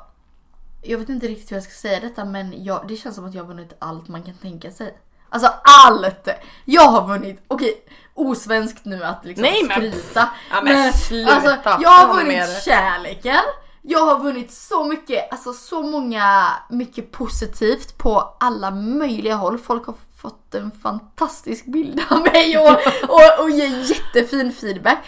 jag 0.83 0.99
vet 0.99 1.09
inte 1.09 1.27
riktigt 1.27 1.51
hur 1.51 1.57
jag 1.57 1.65
ska 1.65 1.73
säga 1.73 2.01
detta 2.01 2.25
men 2.25 2.65
jag, 2.65 2.85
det 2.89 2.97
känns 2.97 3.15
som 3.15 3.25
att 3.25 3.35
jag 3.35 3.43
har 3.43 3.49
vunnit 3.49 3.73
allt 3.79 4.09
man 4.09 4.23
kan 4.23 4.35
tänka 4.35 4.71
sig. 4.71 4.99
Alltså 5.29 5.53
allt! 5.87 6.29
Jag 6.65 6.83
har 6.91 7.07
vunnit, 7.09 7.45
okej 7.49 7.85
osvenskt 8.15 8.85
nu 8.85 9.05
att 9.05 9.25
liksom 9.25 9.43
Nej, 9.43 9.65
men- 9.65 9.93
skryta. 9.93 10.29
Ja, 10.51 10.63
men 10.63 10.93
sluta, 10.93 11.35
alltså, 11.35 11.81
jag 11.83 11.91
har 11.91 12.15
vunnit 12.17 12.63
kärleken. 12.65 13.41
Jag 13.83 14.07
har 14.07 14.19
vunnit 14.19 14.53
så 14.53 14.85
mycket, 14.85 15.33
alltså 15.33 15.53
så 15.53 15.83
många, 15.83 16.47
mycket 16.71 17.13
positivt 17.13 17.99
på 17.99 18.35
alla 18.41 18.71
möjliga 18.71 19.35
håll. 19.35 19.59
Folk 19.59 19.87
har 19.87 19.95
fått 20.25 20.55
en 20.55 20.71
fantastisk 20.83 21.67
bild 21.67 22.01
av 22.11 22.21
mig 22.21 22.59
och, 22.59 22.71
och, 23.11 23.43
och 23.45 23.51
ger 23.51 23.91
jättefin 23.91 24.53
feedback. 24.53 24.99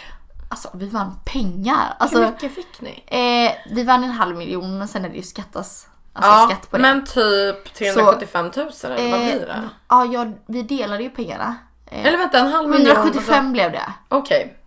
Alltså 0.49 0.69
vi 0.73 0.89
vann 0.89 1.19
pengar. 1.25 1.95
Alltså, 1.99 2.17
Hur 2.19 2.25
mycket 2.31 2.55
fick 2.55 2.81
ni? 2.81 3.03
Eh, 3.07 3.51
vi 3.75 3.83
vann 3.83 4.03
en 4.03 4.11
halv 4.11 4.35
miljon 4.37 4.77
men 4.77 4.87
sen 4.87 5.05
är 5.05 5.09
det 5.09 5.15
ju 5.15 5.21
skattas. 5.23 5.87
Alltså 6.13 6.47
skatt 6.55 6.71
på 6.71 6.77
det. 6.77 6.81
men 6.81 7.05
typ 7.05 7.73
375 7.73 8.45
000 8.55 8.69
eller 8.83 9.11
vad 9.11 9.19
blir 9.19 9.45
det? 9.45 9.53
Eh, 9.53 9.63
ja, 9.89 10.05
ja, 10.05 10.25
vi 10.47 10.61
delade 10.63 11.03
ju 11.03 11.09
pengarna. 11.09 11.55
Eh, 11.85 12.05
Eller 12.05 12.17
vänta, 12.17 12.39
en 12.39 12.51
halv 12.51 12.69
miljon? 12.69 12.95
175 12.97 13.51
blev 13.51 13.71
det. 13.71 13.93
Okej. 14.09 14.57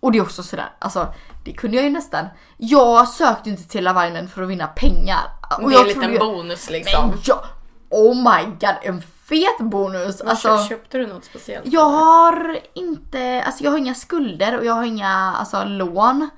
Och 0.00 0.12
det 0.12 0.18
är 0.18 0.22
också 0.22 0.42
sådär, 0.42 0.72
alltså 0.78 1.14
det 1.44 1.52
kunde 1.52 1.76
jag 1.76 1.84
ju 1.84 1.90
nästan. 1.90 2.26
Jag 2.56 3.08
sökte 3.08 3.50
inte 3.50 3.68
till 3.68 3.84
Lavainen 3.84 4.28
för 4.28 4.42
att 4.42 4.48
vinna 4.48 4.66
pengar. 4.66 5.20
Och 5.62 5.70
Det 5.70 5.76
är 5.76 5.80
en 5.80 5.86
jag 5.86 5.86
liten 5.86 6.12
ju- 6.12 6.18
bonus 6.18 6.70
liksom. 6.70 7.08
Men 7.08 7.18
ja, 7.24 7.44
oh 7.90 8.14
my 8.14 8.44
god, 8.44 8.74
en 8.82 9.02
fet 9.30 9.70
bonus. 9.70 10.20
Alltså, 10.20 10.64
Köpte 10.68 10.98
du 10.98 11.06
något 11.06 11.24
speciellt? 11.24 11.66
jag 11.66 11.88
har 11.88 12.58
inte, 12.74 13.42
alltså 13.46 13.64
jag 13.64 13.70
har 13.70 13.78
inga 13.78 13.94
skulder 13.94 14.58
och 14.58 14.64
jag 14.64 14.74
har 14.74 14.84
inga 14.84 15.34
alltså, 15.38 15.64
lån. 15.64 16.30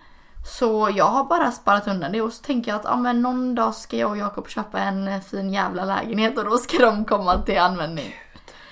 Så 0.58 0.90
jag 0.94 1.04
har 1.04 1.24
bara 1.24 1.50
sparat 1.50 1.88
undan 1.88 2.12
det 2.12 2.20
och 2.20 2.32
så 2.32 2.42
tänker 2.42 2.70
jag 2.70 2.80
att 2.80 2.84
ja, 2.84 2.96
men 2.96 3.22
någon 3.22 3.54
dag 3.54 3.74
ska 3.74 3.96
jag 3.96 4.10
och 4.10 4.16
Jakob 4.16 4.48
köpa 4.48 4.78
en 4.78 5.20
fin 5.22 5.52
jävla 5.52 5.84
lägenhet 5.84 6.38
och 6.38 6.44
då 6.44 6.58
ska 6.58 6.78
de 6.78 7.04
komma 7.04 7.42
till 7.42 7.58
användning. 7.58 8.14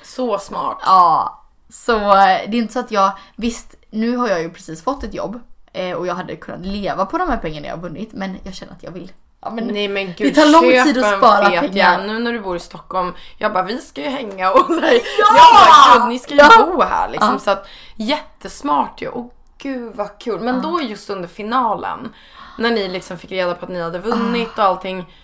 Så 0.03 0.39
smart. 0.39 0.79
Ja, 0.85 1.43
så 1.69 1.99
det 1.99 2.53
är 2.53 2.55
inte 2.55 2.73
så 2.73 2.81
att 2.81 2.91
jag, 2.91 3.13
visst 3.37 3.75
nu 3.91 4.17
har 4.17 4.29
jag 4.29 4.43
ju 4.43 4.51
precis 4.51 4.85
fått 4.85 5.05
ett 5.05 5.15
jobb 5.15 5.41
eh, 5.73 5.97
och 5.97 6.07
jag 6.07 6.15
hade 6.15 6.37
kunnat 6.37 6.67
leva 6.67 7.07
på 7.07 7.19
de 7.19 7.29
här 7.29 7.37
pengarna 7.37 7.67
jag 7.67 7.75
har 7.75 7.83
vunnit 7.83 8.13
men 8.13 8.37
jag 8.43 8.55
känner 8.55 8.73
att 8.73 8.83
jag 8.83 8.91
vill. 8.91 9.13
Ja, 9.43 9.51
men 9.51 9.67
Nej 9.67 9.89
men 9.89 10.07
gud, 10.07 10.35
det 10.35 10.41
tar 10.41 10.51
lång 10.53 10.85
tid 10.85 11.05
att 11.05 11.19
spara 11.19 11.51
fet 11.51 11.61
pengar. 11.61 11.75
jävel. 11.77 12.07
Nu 12.07 12.19
när 12.19 12.33
du 12.33 12.41
bor 12.41 12.57
i 12.57 12.61
Stockholm, 12.61 13.15
jag 13.39 13.53
bara 13.53 13.63
vi 13.63 13.79
ska 13.79 14.01
ju 14.01 14.09
hänga 14.09 14.51
och 14.53 14.67
så 14.67 14.81
här, 14.81 14.93
Ja! 14.93 15.01
jag 15.37 15.55
bara, 15.55 15.99
gud, 16.05 16.09
ni 16.13 16.19
ska 16.19 16.35
ju 16.35 16.41
Ja! 16.41 16.67
bo 16.67 16.83
här 16.83 17.09
liksom. 17.09 17.33
Ja. 17.33 17.39
Så 17.39 17.51
att 17.51 17.67
jättesmart 17.97 19.03
ju. 19.03 19.09
Och 19.09 19.35
gud 19.59 19.97
vad 19.97 20.19
kul. 20.19 20.41
Men 20.41 20.63
då 20.63 20.81
just 20.81 21.11
under 21.11 21.29
finalen, 21.29 22.13
när 22.59 22.71
ni 22.71 22.89
liksom 22.89 23.19
fick 23.19 23.33
reda 23.33 23.55
på 23.55 23.65
att 23.65 23.71
ni 23.73 23.83
hade 23.83 23.99
vunnit 23.99 24.59
och 24.59 24.65
allting. 24.65 25.15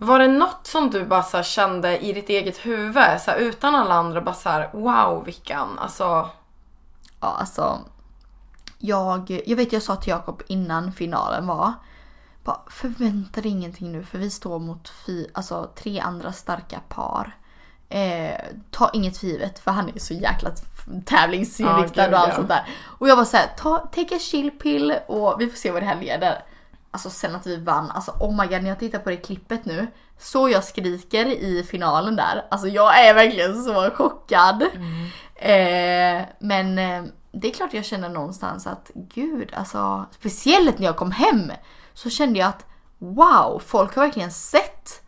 Var 0.00 0.18
det 0.18 0.28
något 0.28 0.60
som 0.66 0.90
du 0.90 1.04
bara 1.04 1.22
här 1.22 1.42
kände 1.42 1.98
i 1.98 2.12
ditt 2.12 2.28
eget 2.28 2.66
huvud, 2.66 3.20
så 3.20 3.30
här, 3.30 3.38
utan 3.38 3.74
alla 3.74 3.94
andra, 3.94 4.20
bara 4.20 4.34
så 4.34 4.48
här, 4.48 4.70
wow 4.72 5.24
Vickan, 5.24 5.78
alltså. 5.78 6.04
Ja, 7.20 7.36
alltså. 7.38 7.78
Jag, 8.78 9.42
jag 9.46 9.56
vet 9.56 9.72
jag 9.72 9.82
sa 9.82 9.96
till 9.96 10.10
Jakob 10.10 10.42
innan 10.46 10.92
finalen 10.92 11.46
var. 11.46 11.72
Bara, 12.48 12.60
förvänta 12.70 13.40
dig 13.40 13.50
ingenting 13.50 13.92
nu 13.92 14.02
för 14.02 14.18
vi 14.18 14.30
står 14.30 14.58
mot 14.58 14.88
fy, 15.06 15.26
alltså, 15.34 15.70
tre 15.76 16.00
andra 16.00 16.32
starka 16.32 16.80
par. 16.88 17.36
Eh, 17.88 18.40
ta 18.70 18.90
inget 18.92 19.18
för 19.18 19.26
givet 19.26 19.58
för 19.58 19.70
han 19.70 19.88
är 19.88 19.98
så 19.98 20.14
jäkla 20.14 20.50
tävlingsinriktad 21.04 22.04
gud, 22.04 22.14
och 22.14 22.20
allt 22.20 22.34
sånt 22.34 22.48
där. 22.48 22.68
Och 22.84 23.08
jag 23.08 23.16
var 23.16 23.24
såhär, 23.24 23.46
ta, 23.56 23.78
take 23.78 24.16
a 24.16 24.18
chill 24.18 24.50
pill 24.50 24.94
och 25.06 25.40
vi 25.40 25.48
får 25.48 25.56
se 25.56 25.70
vad 25.70 25.82
det 25.82 25.86
här 25.86 26.00
leder. 26.00 26.42
Alltså 26.90 27.10
sen 27.10 27.34
att 27.34 27.46
vi 27.46 27.56
vann, 27.56 27.90
alltså 27.90 28.10
oh 28.10 28.36
my 28.40 28.46
god 28.46 28.62
när 28.62 28.68
jag 28.68 28.78
tittar 28.78 28.98
på 28.98 29.10
det 29.10 29.16
klippet 29.16 29.64
nu. 29.64 29.86
Så 30.18 30.48
jag 30.48 30.64
skriker 30.64 31.26
i 31.26 31.62
finalen 31.70 32.16
där. 32.16 32.46
Alltså 32.50 32.68
jag 32.68 33.06
är 33.06 33.14
verkligen 33.14 33.64
så 33.64 33.90
chockad. 33.90 34.62
Eh, 35.34 36.22
men 36.38 36.78
eh, 36.78 37.02
det 37.32 37.48
är 37.48 37.52
klart 37.52 37.74
jag 37.74 37.84
känner 37.84 38.08
någonstans 38.08 38.66
att 38.66 38.90
gud, 38.94 39.50
alltså 39.54 40.06
speciellt 40.10 40.78
när 40.78 40.86
jag 40.86 40.96
kom 40.96 41.10
hem 41.10 41.52
så 41.98 42.10
kände 42.10 42.38
jag 42.38 42.48
att 42.48 42.66
wow, 42.98 43.62
folk 43.66 43.96
har 43.96 44.02
verkligen 44.02 44.30
sett. 44.32 45.02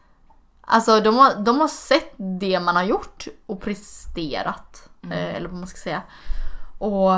Alltså 0.60 1.00
de 1.00 1.16
har, 1.18 1.34
de 1.34 1.60
har 1.60 1.68
sett 1.68 2.14
det 2.16 2.60
man 2.60 2.76
har 2.76 2.82
gjort 2.82 3.26
och 3.46 3.60
presterat. 3.60 4.88
Eh, 5.10 5.34
eller 5.36 5.48
vad 5.48 5.58
man 5.58 5.66
ska 5.68 5.78
säga. 5.78 6.02
Och 6.78 7.12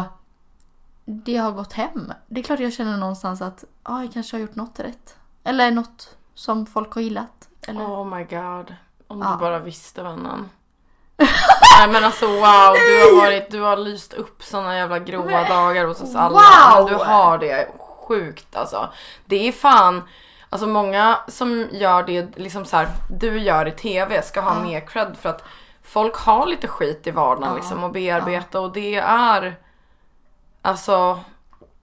det 1.04 1.36
har 1.36 1.52
gått 1.52 1.72
hem. 1.72 2.12
Det 2.26 2.40
är 2.40 2.44
klart 2.44 2.60
jag 2.60 2.72
känner 2.72 2.96
någonstans 2.96 3.42
att 3.42 3.64
ah, 3.82 4.00
jag 4.02 4.12
kanske 4.12 4.36
har 4.36 4.40
gjort 4.40 4.54
något 4.54 4.80
rätt. 4.80 5.16
Eller 5.44 5.70
något 5.70 6.16
som 6.34 6.66
folk 6.66 6.92
har 6.94 7.02
gillat. 7.02 7.48
Eller? 7.66 7.80
Oh 7.84 8.16
my 8.16 8.24
god. 8.24 8.74
Om 9.06 9.20
Ja. 9.20 9.30
du 9.32 9.36
bara 9.40 9.58
visste 9.58 10.02
vännen. 10.02 10.48
Nej 11.78 11.88
men 11.88 12.04
alltså 12.04 12.26
wow, 12.26 12.36
du 12.74 13.16
har, 13.16 13.20
varit, 13.24 13.50
du 13.50 13.60
har 13.60 13.76
lyst 13.76 14.12
upp 14.12 14.42
såna 14.42 14.76
jävla 14.76 14.98
gråa 14.98 15.48
dagar 15.48 15.84
hos 15.86 16.00
oss 16.02 16.14
alla. 16.14 16.34
Wow! 16.38 16.84
Men 16.90 16.98
du 16.98 17.04
har 17.04 17.38
det 17.38 17.68
sjukt 18.08 18.56
alltså. 18.56 18.88
Det 19.24 19.48
är 19.48 19.52
fan, 19.52 20.02
alltså 20.50 20.66
många 20.66 21.18
som 21.28 21.68
gör 21.72 22.02
det 22.02 22.38
liksom 22.38 22.64
så 22.64 22.76
här, 22.76 22.88
du 23.10 23.38
gör 23.38 23.68
i 23.68 23.70
TV 23.70 24.22
ska 24.22 24.40
ha 24.40 24.62
mer 24.62 24.80
cred 24.80 25.16
för 25.20 25.28
att 25.28 25.44
folk 25.82 26.16
har 26.16 26.46
lite 26.46 26.68
skit 26.68 27.06
i 27.06 27.10
vardagen 27.10 27.54
liksom 27.54 27.84
att 27.84 27.92
bearbeta 27.92 28.60
och 28.60 28.72
det 28.72 28.94
är 28.96 29.56
alltså 30.62 31.20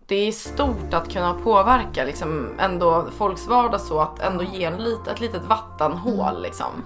det 0.10 0.28
är 0.28 0.32
stort 0.32 0.94
att 0.94 1.14
kunna 1.14 1.34
påverka 1.34 2.04
liksom 2.04 2.50
ändå 2.60 3.08
folks 3.18 3.48
vardag 3.48 3.82
så 3.82 4.00
att 4.00 4.20
ändå 4.20 4.44
ge 4.44 4.66
en 4.66 4.78
lit, 4.78 5.08
ett 5.08 5.20
litet 5.20 5.44
vattenhål 5.44 6.42
liksom. 6.42 6.84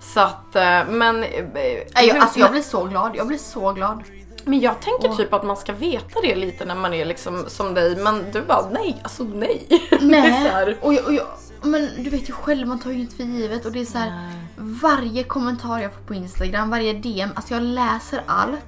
Så 0.00 0.20
att, 0.20 0.56
eh, 0.56 0.84
men... 0.88 1.24
eh, 1.24 2.22
alltså 2.22 2.40
jag 2.40 2.50
blir 2.50 2.62
så 2.62 2.84
glad. 2.84 3.16
Jag 3.16 3.26
blir 3.26 3.38
så 3.38 3.72
glad. 3.72 4.02
Men 4.50 4.60
jag 4.60 4.80
tänker 4.80 5.08
typ 5.08 5.32
att 5.32 5.44
man 5.44 5.56
ska 5.56 5.72
veta 5.72 6.20
det 6.22 6.36
lite 6.36 6.64
när 6.64 6.74
man 6.74 6.94
är 6.94 7.04
liksom 7.04 7.44
som 7.48 7.74
dig, 7.74 7.96
men 7.96 8.30
du 8.32 8.42
bara 8.42 8.70
nej, 8.70 9.00
alltså 9.02 9.24
nej. 9.24 9.66
Nej. 10.00 10.78
Och 10.80 10.94
jag, 10.94 11.06
och 11.06 11.14
jag, 11.14 11.26
men 11.62 11.90
du 11.98 12.10
vet 12.10 12.28
ju 12.28 12.32
själv, 12.32 12.68
man 12.68 12.78
tar 12.78 12.90
ju 12.90 12.96
inget 12.96 13.12
för 13.12 13.22
givet 13.24 13.64
och 13.66 13.72
det 13.72 13.80
är 13.80 13.84
så 13.84 13.98
här. 13.98 14.32
varje 14.56 15.24
kommentar 15.24 15.78
jag 15.78 15.92
får 15.92 16.00
på 16.00 16.14
Instagram, 16.14 16.70
varje 16.70 16.92
DM, 16.92 17.30
alltså 17.34 17.54
jag 17.54 17.62
läser 17.62 18.22
allt. 18.26 18.60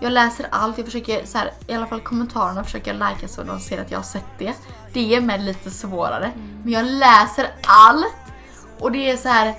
Jag 0.00 0.12
läser 0.12 0.46
allt, 0.50 0.78
jag 0.78 0.86
försöker 0.86 1.26
så 1.26 1.38
här, 1.38 1.52
i 1.66 1.74
alla 1.74 1.86
fall 1.86 2.00
kommentarerna 2.00 2.64
försöker 2.64 2.94
jag 2.94 3.10
likea 3.10 3.28
så 3.28 3.42
de 3.42 3.60
ser 3.60 3.80
att 3.80 3.90
jag 3.90 3.98
har 3.98 4.04
sett 4.04 4.38
det. 4.38 4.52
Det 4.92 5.14
är 5.14 5.20
med 5.20 5.44
lite 5.44 5.70
svårare. 5.70 6.32
Men 6.62 6.72
jag 6.72 6.86
läser 6.86 7.50
allt. 7.62 8.32
Och 8.78 8.92
det 8.92 9.10
är 9.10 9.16
så 9.16 9.28
här. 9.28 9.54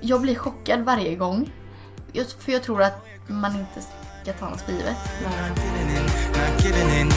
Jag 0.00 0.20
blir 0.20 0.34
chockad 0.34 0.80
varje 0.80 1.14
gång. 1.14 1.52
Jag, 2.12 2.26
för 2.26 2.52
jag 2.52 2.62
tror 2.62 2.82
att 2.82 3.06
man 3.26 3.52
inte 3.52 3.80
ska 4.24 4.32
ta 4.32 4.48
något 4.50 4.60
för 4.60 4.72
givet. 4.72 4.96
not 6.36 6.62
giving 6.64 6.90
in. 7.00 7.12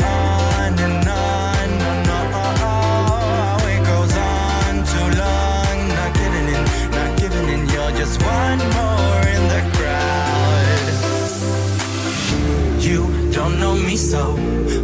On 0.00 0.78
and 0.86 1.08
on, 1.08 1.68
no, 1.78 1.90
no, 2.08 2.18
oh, 2.34 2.62
oh, 2.62 3.68
it 3.74 3.82
goes 3.90 4.16
on 4.16 4.74
too 4.92 5.08
long. 5.22 5.76
Not 5.98 6.12
giving 6.20 6.48
in, 6.54 6.62
not 6.90 7.10
giving 7.20 7.48
in. 7.54 7.60
You're 7.68 7.92
just 7.98 8.22
one 8.22 8.58
more 8.78 9.22
in 9.36 9.42
the 9.52 9.62
crowd. 9.76 10.86
You 12.80 12.98
don't 13.32 13.58
know 13.58 13.74
me, 13.74 13.96
so 13.96 14.22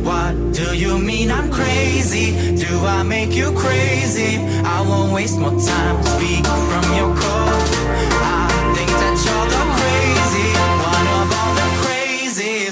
what 0.03 0.35
do 0.53 0.77
you 0.77 0.99
mean 0.99 1.31
I'm 1.31 1.51
crazy? 1.51 2.57
Do 2.57 2.87
I 2.87 3.03
make 3.05 3.33
you 3.37 3.53
crazy? 3.53 4.39
I 4.65 4.81
won't 4.89 5.13
waste 5.13 5.39
more 5.39 5.61
time. 5.61 6.03
Speak 6.03 6.45
from 6.47 6.97
your 6.97 7.15
core. 7.17 7.78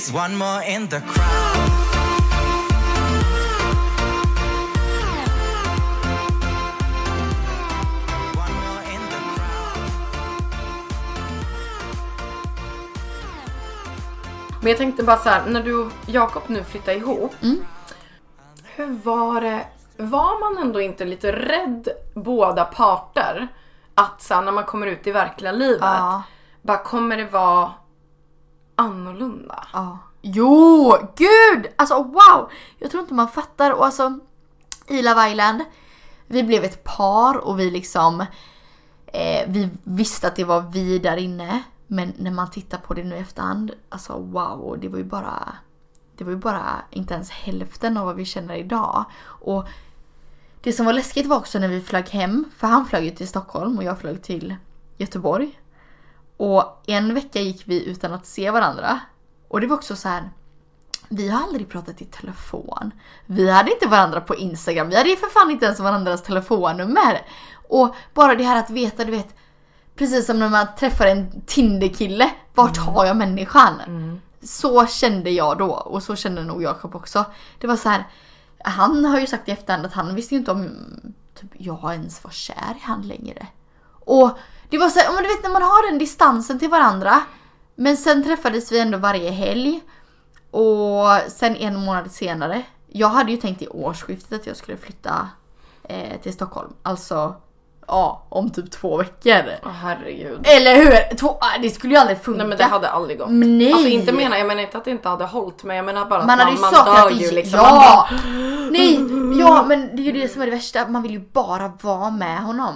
Crazies. 0.07 0.15
One 0.15 0.37
more 0.37 0.63
in 0.63 0.89
the 0.89 1.01
crowd. 1.01 1.71
One 8.37 8.55
more 8.55 8.83
in 8.95 9.01
the 9.11 9.17
crowd. 9.35 9.91
Men 14.61 14.69
jag 14.69 14.79
tänkte 14.79 15.03
bara 15.03 15.17
så 15.17 15.29
här, 15.29 15.47
när 15.47 15.63
du 15.63 15.75
och 15.75 15.93
Jakob 16.07 16.43
nu 16.47 16.65
flyttar 16.65 16.93
ihop. 16.93 17.35
Hur 18.77 19.05
var 19.05 19.41
det? 19.41 19.67
Var 19.99 20.41
man 20.41 20.63
ändå 20.63 20.81
inte 20.81 21.05
lite 21.05 21.33
rädd 21.33 21.89
båda 22.15 22.65
parter? 22.65 23.49
Att 23.95 24.23
så 24.23 24.35
här, 24.35 24.43
när 24.43 24.53
man 24.53 24.65
kommer 24.65 24.87
ut 24.87 25.07
i 25.07 25.13
verkliga 25.13 25.53
livet. 25.53 25.81
Ja. 25.83 26.23
Bara 26.63 26.79
kommer 26.79 27.17
det 27.17 27.25
vara 27.25 27.73
annorlunda? 28.77 29.67
Ja. 29.73 29.99
Jo, 30.23 30.95
gud! 31.17 31.67
Alltså 31.77 32.03
wow! 32.03 32.51
Jag 32.79 32.91
tror 32.91 33.01
inte 33.01 33.15
man 33.15 33.29
fattar. 33.29 33.71
Och 33.71 33.85
alltså, 33.85 34.19
i 34.87 35.03
Love 35.03 35.31
Island, 35.31 35.65
vi 36.27 36.43
blev 36.43 36.65
ett 36.65 36.85
par 36.85 37.37
och 37.37 37.61
vi 37.61 37.71
liksom... 37.71 38.21
Eh, 39.07 39.49
vi 39.49 39.69
visste 39.85 40.27
att 40.27 40.37
det 40.37 40.45
var 40.45 40.61
vi 40.61 40.99
där 40.99 41.17
inne. 41.17 41.63
Men 41.87 42.13
när 42.19 42.31
man 42.31 42.51
tittar 42.51 42.79
på 42.79 42.95
det 42.95 43.05
nu 43.05 43.17
i 43.17 43.19
efterhand, 43.19 43.73
alltså 43.89 44.19
wow, 44.19 44.79
det 44.81 44.89
var 44.89 44.99
ju 44.99 45.05
bara... 45.05 45.53
Det 46.17 46.25
var 46.25 46.31
ju 46.31 46.39
bara 46.39 46.65
inte 46.91 47.15
ens 47.15 47.31
hälften 47.31 47.97
av 47.97 48.07
vad 48.07 48.17
vi 48.17 48.25
känner 48.25 48.55
idag. 48.55 49.05
Och 49.23 49.69
det 50.61 50.73
som 50.73 50.87
var 50.87 50.93
läskigt 50.93 51.27
var 51.27 51.37
också 51.37 51.59
när 51.59 51.69
vi 51.69 51.81
flög 51.81 52.09
hem, 52.09 52.45
för 52.57 52.67
han 52.67 52.87
flög 52.87 53.05
ju 53.05 53.11
till 53.11 53.29
Stockholm 53.29 53.79
och 53.79 53.85
jag 53.85 53.99
flög 53.99 54.23
till 54.23 54.57
Göteborg. 54.97 55.61
Och 56.37 56.83
en 56.87 57.15
vecka 57.15 57.41
gick 57.41 57.63
vi 57.65 57.85
utan 57.85 58.13
att 58.13 58.27
se 58.27 58.51
varandra. 58.51 59.01
Och 59.49 59.61
det 59.61 59.67
var 59.67 59.77
också 59.77 59.97
så 59.97 60.09
här. 60.09 60.31
Vi 61.09 61.29
har 61.29 61.43
aldrig 61.43 61.69
pratat 61.69 62.03
i 62.03 62.05
telefon. 62.05 62.91
Vi 63.27 63.51
hade 63.51 63.73
inte 63.73 63.87
varandra 63.87 64.21
på 64.21 64.35
Instagram. 64.35 64.89
Vi 64.89 64.97
hade 64.97 65.09
ju 65.09 65.17
för 65.17 65.27
fan 65.27 65.51
inte 65.51 65.65
ens 65.65 65.81
varandras 65.81 66.23
telefonnummer. 66.23 67.27
Och 67.69 67.95
bara 68.15 68.35
det 68.35 68.45
här 68.45 68.59
att 68.59 68.71
veta, 68.71 69.05
du 69.05 69.11
vet. 69.11 69.35
Precis 69.95 70.27
som 70.27 70.39
när 70.39 70.49
man 70.49 70.67
träffar 70.79 71.07
en 71.07 71.41
Tinder-kille. 71.47 72.31
Vart 72.55 72.77
har 72.77 73.07
jag 73.07 73.17
människan? 73.17 74.21
Så 74.43 74.87
kände 74.87 75.31
jag 75.31 75.59
då 75.59 75.71
och 75.71 76.03
så 76.03 76.17
kände 76.17 76.45
nog 76.45 76.63
Jakob 76.63 76.95
också. 76.95 77.25
Det 77.59 77.67
var 77.67 77.77
så 77.77 77.89
här. 77.89 78.05
Han 78.65 79.05
har 79.05 79.21
ju 79.21 79.27
sagt 79.27 79.49
i 79.49 79.53
efterhand 79.53 79.87
att 79.87 79.93
han 79.93 80.15
visste 80.15 80.35
ju 80.35 80.39
inte 80.39 80.51
om 80.51 80.71
typ, 81.35 81.51
jag 81.53 81.93
ens 81.93 82.25
var 82.25 82.31
kär 82.31 82.75
i 82.77 82.81
han 82.81 83.03
längre. 83.03 83.47
Och 84.05 84.39
det 84.71 84.79
var 84.79 84.89
så 84.89 84.99
här, 84.99 85.13
men 85.13 85.23
du 85.23 85.29
vet 85.29 85.43
när 85.43 85.51
man 85.51 85.63
har 85.63 85.91
den 85.91 85.99
distansen 85.99 86.59
till 86.59 86.71
varandra. 86.71 87.21
Men 87.75 87.97
sen 87.97 88.25
träffades 88.25 88.73
vi 88.73 88.81
ändå 88.81 88.99
varje 88.99 89.31
helg. 89.31 89.81
Och 90.51 91.07
sen 91.29 91.57
en 91.57 91.77
månad 91.85 92.11
senare. 92.11 92.63
Jag 92.89 93.09
hade 93.09 93.31
ju 93.31 93.37
tänkt 93.37 93.63
i 93.63 93.69
årsskiftet 93.69 94.41
att 94.41 94.47
jag 94.47 94.57
skulle 94.57 94.77
flytta 94.77 95.29
eh, 95.89 96.21
till 96.23 96.33
Stockholm. 96.33 96.73
Alltså, 96.83 97.35
ja, 97.87 98.27
om 98.29 98.51
typ 98.51 98.71
två 98.71 98.97
veckor. 98.97 99.43
Åh 99.65 99.71
herregud. 99.71 100.41
Eller 100.45 100.77
hur? 100.77 101.17
Två, 101.17 101.29
ah, 101.41 101.59
det 101.63 101.71
skulle 101.71 101.95
ju 101.95 102.01
aldrig 102.01 102.19
funka. 102.23 102.39
Nej 102.39 102.47
men 102.47 102.59
det 102.59 102.65
hade 102.65 102.89
aldrig 102.89 103.19
gått. 103.19 103.29
Nej. 103.31 103.73
Alltså 103.73 103.89
inte 103.89 104.13
menar, 104.13 104.37
jag 104.37 104.47
menar 104.47 104.63
inte 104.63 104.79
att 104.79 104.85
det 104.85 104.91
inte 104.91 105.09
hade 105.09 105.25
hållit 105.25 105.65
men 105.65 105.77
jag 105.77 105.85
menar 105.85 106.05
bara 106.05 106.21
att 106.21 106.27
Man 106.27 106.39
ju 106.39 106.61
man, 106.61 106.73
saknat 106.73 107.11
dör 107.11 107.11
ju 107.11 107.31
liksom. 107.31 107.61
Man 107.61 107.75
Ja! 107.75 108.09
bara, 108.11 108.21
Nej, 108.71 108.95
ja 109.41 109.65
men 109.69 109.97
det 109.97 110.03
är 110.03 110.05
ju 110.05 110.13
det 110.13 110.29
som 110.29 110.43
är 110.43 110.47
det 110.47 110.53
värsta. 110.53 110.89
Man 110.89 111.03
vill 111.03 111.13
ju 111.13 111.21
bara 111.33 111.73
vara 111.83 112.11
med 112.11 112.39
honom. 112.39 112.75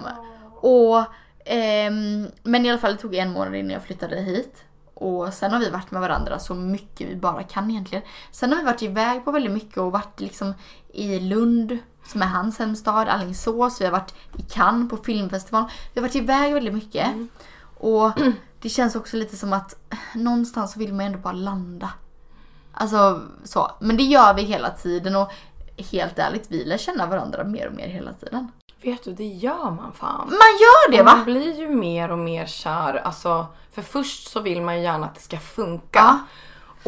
Och, 0.60 1.04
ehm, 1.50 2.26
men 2.42 2.66
i 2.66 2.70
alla 2.70 2.78
fall 2.78 2.92
det 2.92 2.98
tog 2.98 3.14
en 3.14 3.32
månad 3.32 3.54
innan 3.54 3.70
jag 3.70 3.82
flyttade 3.82 4.20
hit. 4.20 4.64
Och 4.94 5.34
sen 5.34 5.52
har 5.52 5.60
vi 5.60 5.70
varit 5.70 5.90
med 5.90 6.00
varandra 6.00 6.38
så 6.38 6.54
mycket 6.54 7.08
vi 7.08 7.16
bara 7.16 7.42
kan 7.42 7.70
egentligen. 7.70 8.04
Sen 8.32 8.52
har 8.52 8.58
vi 8.58 8.64
varit 8.64 8.82
iväg 8.82 9.24
på 9.24 9.32
väldigt 9.32 9.52
mycket 9.52 9.78
och 9.78 9.92
varit 9.92 10.20
liksom 10.20 10.54
i 10.92 11.20
Lund 11.20 11.78
som 12.04 12.22
är 12.22 12.26
hans 12.26 12.58
hemstad, 12.58 13.08
Alingsås, 13.08 13.80
vi 13.80 13.84
har 13.84 13.92
varit 13.92 14.14
i 14.38 14.42
Cannes 14.42 14.90
på 14.90 14.96
filmfestival. 14.96 15.64
Vi 15.94 16.00
har 16.00 16.08
varit 16.08 16.16
iväg 16.16 16.54
väldigt 16.54 16.74
mycket. 16.74 17.08
Och 17.78 18.12
det 18.60 18.68
känns 18.68 18.96
också 18.96 19.16
lite 19.16 19.36
som 19.36 19.52
att 19.52 19.74
någonstans 20.14 20.76
vill 20.76 20.94
man 20.94 21.06
ändå 21.06 21.18
bara 21.18 21.32
landa. 21.32 21.90
Alltså 22.72 23.22
så. 23.44 23.70
Men 23.80 23.96
det 23.96 24.02
gör 24.02 24.34
vi 24.34 24.42
hela 24.42 24.70
tiden 24.70 25.16
och 25.16 25.32
helt 25.92 26.18
ärligt, 26.18 26.46
vi 26.48 26.64
lär 26.64 26.78
känna 26.78 27.06
varandra 27.06 27.44
mer 27.44 27.68
och 27.68 27.74
mer 27.74 27.88
hela 27.88 28.12
tiden. 28.12 28.52
Vet 28.82 29.04
du, 29.04 29.12
det 29.12 29.24
gör 29.24 29.70
man 29.70 29.92
fan. 29.92 30.26
Man 30.26 30.30
gör 30.60 30.90
det 30.90 31.04
Man 31.04 31.18
va? 31.18 31.24
blir 31.24 31.58
ju 31.58 31.68
mer 31.68 32.10
och 32.10 32.18
mer 32.18 32.46
kär. 32.46 32.94
Alltså, 33.04 33.46
för 33.72 33.82
först 33.82 34.28
så 34.28 34.40
vill 34.40 34.62
man 34.62 34.76
ju 34.76 34.82
gärna 34.82 35.06
att 35.06 35.14
det 35.14 35.20
ska 35.20 35.38
funka. 35.38 35.90
Ja. 35.92 36.18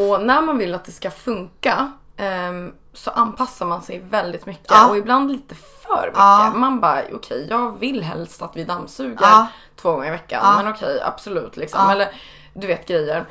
Och 0.04 0.22
när 0.22 0.42
man 0.42 0.58
vill 0.58 0.74
att 0.74 0.84
det 0.84 0.92
ska 0.92 1.10
funka 1.10 1.92
ehm, 2.16 2.72
så 2.92 3.10
anpassar 3.10 3.66
man 3.66 3.82
sig 3.82 3.98
väldigt 3.98 4.46
mycket. 4.46 4.70
Ja. 4.70 4.88
Och 4.88 4.96
ibland 4.96 5.32
lite 5.32 5.54
för 5.54 6.02
mycket. 6.06 6.18
Ja. 6.18 6.52
Man 6.54 6.80
bara, 6.80 7.02
okej 7.12 7.46
jag 7.50 7.78
vill 7.78 8.02
helst 8.02 8.42
att 8.42 8.56
vi 8.56 8.64
dammsuger 8.64 9.46
två 9.76 9.92
gånger 9.92 10.06
i 10.08 10.10
veckan. 10.10 10.56
Men 10.56 10.72
okej, 10.72 11.00
absolut 11.02 11.56
liksom. 11.56 11.90
Eller 11.90 12.14
du 12.54 12.66
vet 12.66 12.88
grejer. 12.88 13.24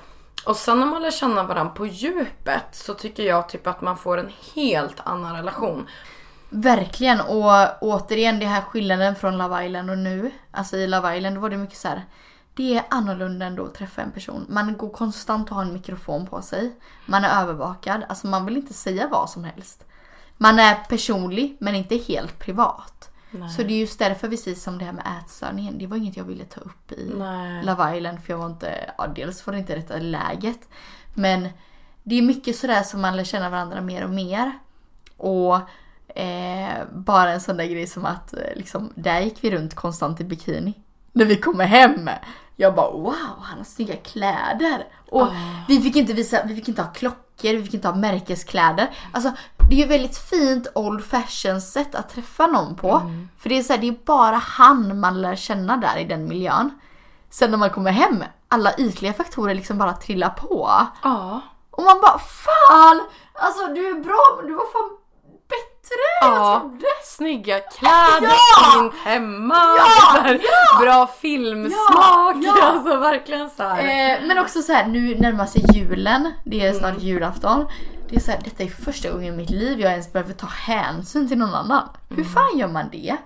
Och 0.46 0.56
sen 0.56 0.80
när 0.80 0.86
man 0.86 1.02
lär 1.02 1.12
känna 1.12 1.44
varandra 1.44 1.74
på 1.74 1.86
djupet 1.86 2.66
så 2.72 2.94
tycker 2.94 3.24
jag 3.24 3.50
typ 3.50 3.68
att 3.68 3.82
man 3.82 3.98
får 3.98 4.18
en 4.18 4.32
helt 4.56 5.00
annan 5.04 5.36
relation. 5.36 5.88
Verkligen 6.54 7.22
och 7.22 7.82
återigen 7.82 8.40
det 8.40 8.46
här 8.46 8.62
skillnaden 8.62 9.16
från 9.16 9.38
Love 9.38 9.66
Island 9.66 9.90
och 9.90 9.98
nu. 9.98 10.32
Alltså 10.52 10.78
i 10.78 10.88
Love 10.88 11.18
Island 11.18 11.36
då 11.36 11.42
var 11.42 11.50
det 11.50 11.58
mycket 11.58 11.78
så 11.78 11.88
här. 11.88 12.06
Det 12.54 12.78
är 12.78 12.84
annorlunda 12.90 13.46
ändå 13.46 13.66
att 13.66 13.76
träffa 13.76 14.02
en 14.02 14.12
person. 14.12 14.46
Man 14.50 14.78
går 14.78 14.90
konstant 14.90 15.50
och 15.50 15.56
har 15.56 15.64
en 15.64 15.74
mikrofon 15.74 16.28
på 16.28 16.42
sig. 16.42 16.76
Man 17.06 17.24
är 17.24 17.42
övervakad. 17.42 18.04
Alltså 18.10 18.28
man 18.28 18.46
vill 18.46 18.58
inte 18.58 18.74
säga 18.74 19.08
vad 19.08 19.30
som 19.30 19.44
helst. 19.44 19.86
Man 20.38 20.60
är 20.60 20.76
personlig 20.76 21.58
men 21.60 21.76
inte 21.76 21.98
helt 21.98 22.40
privat. 22.40 23.12
Så 23.58 23.64
det 23.64 23.74
är 23.74 23.80
just 23.80 24.00
därför 24.00 24.38
säger 24.38 24.58
som 24.58 24.78
det 24.78 24.86
här 24.86 24.94
med 24.94 25.04
ätstörningen. 25.20 25.78
Det 25.78 25.88
var 25.88 25.98
inget 25.98 26.18
jag 26.18 26.24
ville 26.24 26.46
ta 26.46 26.62
upp 26.62 26.92
i 26.92 27.14
Nej. 27.18 27.64
Love 27.64 27.98
Island 27.98 28.24
för 28.24 28.34
jag 28.34 28.38
var 28.38 28.46
inte, 28.46 28.92
ja 28.98 29.08
dels 29.08 29.48
var 29.48 29.54
det 29.54 29.60
inte 29.60 29.76
rätta 29.76 29.98
läget. 29.98 30.60
Men 31.14 31.50
det 32.04 32.18
är 32.18 32.22
mycket 32.22 32.56
sådär 32.56 32.84
som 32.84 33.02
man 33.02 33.18
lär 33.18 33.24
känna 33.24 33.50
varandra 33.50 33.82
mer 33.82 34.04
och 34.04 34.10
mer. 34.10 34.52
Och 35.18 35.58
eh, 36.16 36.86
bara 36.92 37.32
en 37.32 37.42
sån 37.42 37.58
där 37.58 37.66
grej 37.66 37.88
som 37.88 38.06
att 38.06 38.34
eh, 38.34 38.40
liksom, 38.56 38.94
där 38.96 39.20
gick 39.20 39.38
vi 39.42 39.52
runt 39.52 39.76
konstant 39.76 40.22
i 40.22 40.24
bikini. 40.24 40.74
När 41.12 41.26
vi 41.26 41.38
kommer 41.38 41.66
hem. 41.66 42.10
Jag 42.56 42.76
bara 42.76 42.92
wow, 42.92 43.36
han 43.42 43.58
har 43.58 43.66
snygga 43.66 43.96
kläder. 43.96 44.88
Och 45.10 45.28
vi 45.68 45.82
fick 45.82 45.96
inte 45.96 46.14
visa, 46.14 46.44
vi 46.46 46.56
fick 46.56 46.68
inte 46.68 46.82
ha 46.82 46.92
klockor, 46.92 47.54
vi 47.54 47.64
fick 47.64 47.74
inte 47.74 47.88
ha 47.88 47.96
märkeskläder. 47.96 48.90
Alltså 49.12 49.32
det 49.70 49.76
är 49.76 49.80
ju 49.80 49.86
väldigt 49.86 50.18
fint 50.18 50.68
old 50.76 51.04
fashion 51.06 51.62
sätt 51.62 51.96
att 51.96 52.10
träffa 52.10 52.48
någon 52.48 52.76
på. 52.76 53.12
För 53.38 53.50
det 53.50 53.58
är 53.58 53.64
så 53.64 53.74
här, 53.74 53.80
det 53.80 53.88
är 53.88 54.06
bara 54.06 54.36
han 54.36 55.00
man 55.00 55.22
lär 55.22 55.36
känna 55.36 55.78
där 55.78 55.98
i 55.98 56.04
den 56.04 56.28
miljön. 56.28 56.80
Sen 57.30 57.52
när 57.52 57.58
man 57.58 57.70
kommer 57.70 57.92
hem, 57.92 58.24
alla 58.48 58.76
ytliga 58.78 59.14
faktorer 59.14 59.56
liksom 59.56 59.78
bara 59.78 59.94
trillar 59.94 60.30
på. 60.30 60.70
Ja. 61.04 61.42
Och 61.72 61.84
man 61.84 62.02
bara 62.02 62.20
fan! 62.20 63.02
Alltså 63.34 63.68
du 63.68 63.88
är 63.88 64.04
bra 64.04 64.38
men 64.38 64.48
du 64.48 64.54
var 64.54 64.72
fan 64.74 64.98
bättre 65.52 66.02
än 66.22 66.28
jag 66.32 66.38
Ja, 66.38 66.60
trodde. 66.60 66.86
snygga 67.06 67.60
kläder, 67.60 68.34
Ja! 68.56 68.74
fint 68.74 68.94
hemma, 69.04 69.56
Ja! 69.78 70.22
här, 70.24 70.40
bra 70.82 71.08
filmsmak. 71.22 71.76
Ja! 71.96 72.34
Ja! 72.44 72.64
Alltså 72.64 72.98
verkligen 72.98 73.50
så. 73.50 73.64
Eh, 73.64 74.20
men 74.28 74.38
också 74.38 74.62
så 74.62 74.74
här, 74.74 74.88
nu 74.88 75.16
närmar 75.16 75.46
sig 75.46 75.64
julen, 75.74 76.32
det 76.46 76.66
är 76.66 76.74
snart 76.74 77.00
julafton. 77.02 77.66
Det 78.10 78.16
är 78.16 78.20
så 78.20 78.32
här, 78.32 78.40
detta 78.44 78.64
är 78.64 78.68
första 78.68 79.12
gången 79.12 79.34
i 79.34 79.38
mitt 79.38 79.50
liv 79.50 79.80
jag 79.80 79.92
ens 79.92 80.14
behöver 80.14 80.34
ta 80.34 80.48
hänsyn 80.48 81.28
till 81.28 81.38
någon 81.38 81.54
annan. 81.56 81.90
Hur 82.10 82.24
fan 82.24 82.58
gör 82.58 82.68
man 82.68 82.90
det? 82.92 83.18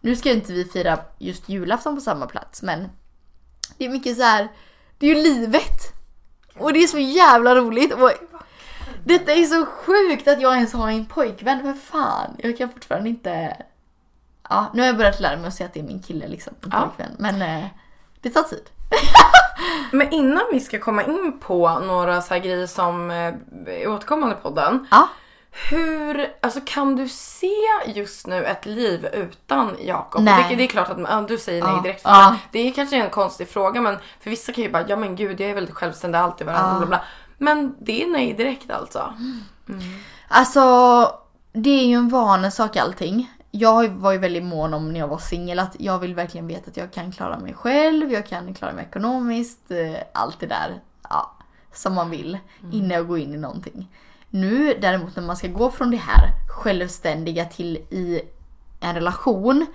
nu 0.00 0.16
ska 0.16 0.30
inte 0.32 0.52
vi 0.52 0.64
fira 0.64 0.98
just 1.18 1.48
julafton 1.48 1.94
på 1.94 2.00
samma 2.00 2.26
plats 2.26 2.62
men 2.62 2.88
det 3.78 3.84
är 3.84 3.88
mycket 3.88 4.16
så 4.16 4.22
här. 4.22 4.48
det 4.98 5.06
är 5.06 5.14
ju 5.16 5.22
livet. 5.22 5.92
Och 6.58 6.72
det 6.72 6.78
är 6.82 6.86
så 6.86 6.98
jävla 6.98 7.54
roligt. 7.54 7.92
Och 7.92 8.10
detta 9.04 9.32
är 9.32 9.44
så 9.44 9.66
sjukt 9.66 10.28
att 10.28 10.40
jag 10.40 10.54
ens 10.54 10.72
har 10.72 10.88
en 10.90 11.06
pojkvän, 11.06 11.62
för 11.62 11.72
fan. 11.72 12.36
Jag 12.38 12.58
kan 12.58 12.68
fortfarande 12.68 13.08
inte... 13.08 13.56
Ja, 14.48 14.66
nu 14.74 14.80
har 14.82 14.86
jag 14.86 14.96
börjat 14.96 15.20
lära 15.20 15.36
mig 15.36 15.46
att 15.48 15.54
säga 15.54 15.66
att 15.66 15.74
det 15.74 15.80
är 15.80 15.84
min 15.84 16.02
kille 16.02 16.28
liksom, 16.28 16.54
en 16.62 16.70
Ja. 16.72 16.80
pojkvän. 16.80 17.16
Men 17.18 17.42
eh, 17.42 17.66
det 18.20 18.30
tar 18.30 18.42
tid. 18.42 18.64
Men 19.92 20.10
innan 20.12 20.42
vi 20.52 20.60
ska 20.60 20.78
komma 20.78 21.02
in 21.02 21.38
på 21.40 21.78
några 21.78 22.22
så 22.22 22.34
grejer 22.34 22.66
som 22.66 23.10
eh, 23.10 23.34
är 23.66 23.88
återkommande 23.88 24.34
i 24.34 24.42
podden. 24.42 24.86
Ja. 24.90 25.08
Hur, 25.70 26.26
alltså 26.40 26.60
kan 26.64 26.96
du 26.96 27.08
se 27.08 27.50
just 27.86 28.26
nu 28.26 28.44
ett 28.44 28.66
liv 28.66 29.06
utan 29.12 29.76
Jakob? 29.80 30.22
Vilket 30.36 30.58
det 30.58 30.64
är 30.64 30.68
klart 30.68 30.88
att 30.90 31.28
du 31.28 31.38
säger 31.38 31.64
nej 31.64 31.82
direkt. 31.82 32.02
Ja. 32.04 32.36
Det 32.52 32.58
är 32.68 32.72
kanske 32.72 32.96
en 32.96 33.10
konstig 33.10 33.48
fråga 33.48 33.80
men 33.80 33.96
för 34.20 34.30
vissa 34.30 34.52
kan 34.52 34.64
ju 34.64 34.70
bara, 34.70 34.84
ja 34.88 34.96
men 34.96 35.16
gud 35.16 35.40
jag 35.40 35.50
är 35.50 35.54
väldigt 35.54 35.74
självständig, 35.74 36.18
alltid 36.18 36.46
varandra, 36.46 36.72
Ja. 36.72 36.78
bla 36.78 36.86
bla. 36.86 37.00
Men 37.38 37.74
det 37.80 38.02
är 38.02 38.06
nej 38.06 38.34
direkt 38.34 38.70
alltså. 38.70 39.14
Alltså, 40.28 40.60
det 41.52 41.70
är 41.70 41.86
ju 41.86 41.94
en 41.94 42.08
vanesak 42.08 42.76
allting. 42.76 43.30
Jag 43.50 43.88
var 43.88 44.12
ju 44.12 44.18
väldigt 44.18 44.44
mån 44.44 44.74
om 44.74 44.92
när 44.92 45.00
jag 45.00 45.08
var 45.08 45.18
singel 45.18 45.58
att 45.58 45.76
jag 45.78 45.98
vill 45.98 46.14
verkligen 46.14 46.46
veta 46.46 46.70
att 46.70 46.76
jag 46.76 46.92
kan 46.92 47.12
klara 47.12 47.38
mig 47.38 47.54
själv, 47.54 48.12
jag 48.12 48.26
kan 48.26 48.54
klara 48.54 48.72
mig 48.72 48.84
ekonomiskt, 48.84 49.70
eh, 49.70 49.96
allt 50.14 50.40
det 50.40 50.46
där 50.46 50.80
ja, 51.10 51.36
som 51.72 51.94
man 51.94 52.10
vill 52.10 52.38
innan 52.72 52.90
jag 52.90 53.06
går 53.06 53.18
in 53.18 53.34
i 53.34 53.38
någonting. 53.38 53.88
Nu 54.30 54.78
däremot 54.80 55.16
när 55.16 55.22
man 55.22 55.36
ska 55.36 55.48
gå 55.48 55.70
från 55.70 55.90
det 55.90 55.96
här 55.96 56.30
självständiga 56.48 57.44
till 57.44 57.76
i 57.76 58.22
en 58.80 58.94
relation, 58.94 59.66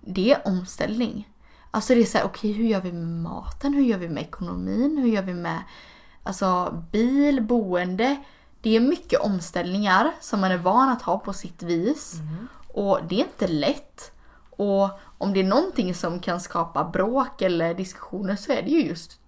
det 0.00 0.32
är 0.32 0.48
omställning. 0.48 1.28
Alltså 1.70 1.94
det 1.94 2.00
är 2.00 2.04
så 2.04 2.18
här, 2.18 2.24
okej 2.24 2.52
hur 2.52 2.64
gör 2.64 2.80
vi 2.80 2.92
med 2.92 3.22
maten? 3.22 3.74
Hur 3.74 3.82
gör 3.82 3.98
vi 3.98 4.08
med 4.08 4.22
ekonomin? 4.22 4.98
Hur 4.98 5.08
gör 5.08 5.22
vi 5.22 5.34
med 5.34 5.58
alltså, 6.22 6.74
bil, 6.92 7.42
boende? 7.42 8.16
Det 8.60 8.76
är 8.76 8.80
mycket 8.80 9.20
omställningar 9.20 10.12
som 10.20 10.40
man 10.40 10.52
är 10.52 10.56
van 10.56 10.88
att 10.88 11.02
ha 11.02 11.18
på 11.18 11.32
sitt 11.32 11.62
vis. 11.62 12.14
Och 12.68 13.00
det 13.08 13.14
är 13.14 13.18
inte 13.24 13.46
lätt. 13.48 14.12
Och 14.50 14.90
om 15.18 15.32
det 15.32 15.40
är 15.40 15.44
någonting 15.44 15.94
som 15.94 16.20
kan 16.20 16.40
skapa 16.40 16.84
bråk 16.84 17.42
eller 17.42 17.74
diskussioner 17.74 18.36
så 18.36 18.52
är 18.52 18.62
det 18.62 18.70
ju 18.70 18.82
just 18.82 19.20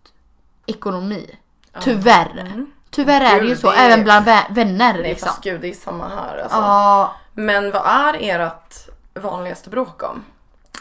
ekonomi. 0.66 1.38
Tyvärr. 1.80 2.66
Tyvärr 2.90 3.20
är 3.20 3.40
det 3.40 3.43
ju 3.47 3.49
Gud, 3.49 3.59
så, 3.59 3.70
det 3.70 3.76
är- 3.76 3.90
även 3.90 4.05
bland 4.05 4.26
vä- 4.26 4.55
vänner 4.55 4.93
Nej 4.95 5.03
liksom. 5.03 5.26
fast 5.28 5.43
gud 5.43 5.61
det 5.61 5.68
är 5.68 5.74
samma 5.74 6.09
här 6.09 6.38
alltså. 6.38 6.57
Ja, 6.59 7.12
Men 7.34 7.70
vad 7.70 7.82
är 7.86 8.16
ert 8.20 8.74
vanligaste 9.14 9.70
bråk 9.70 10.03
om? 10.03 10.24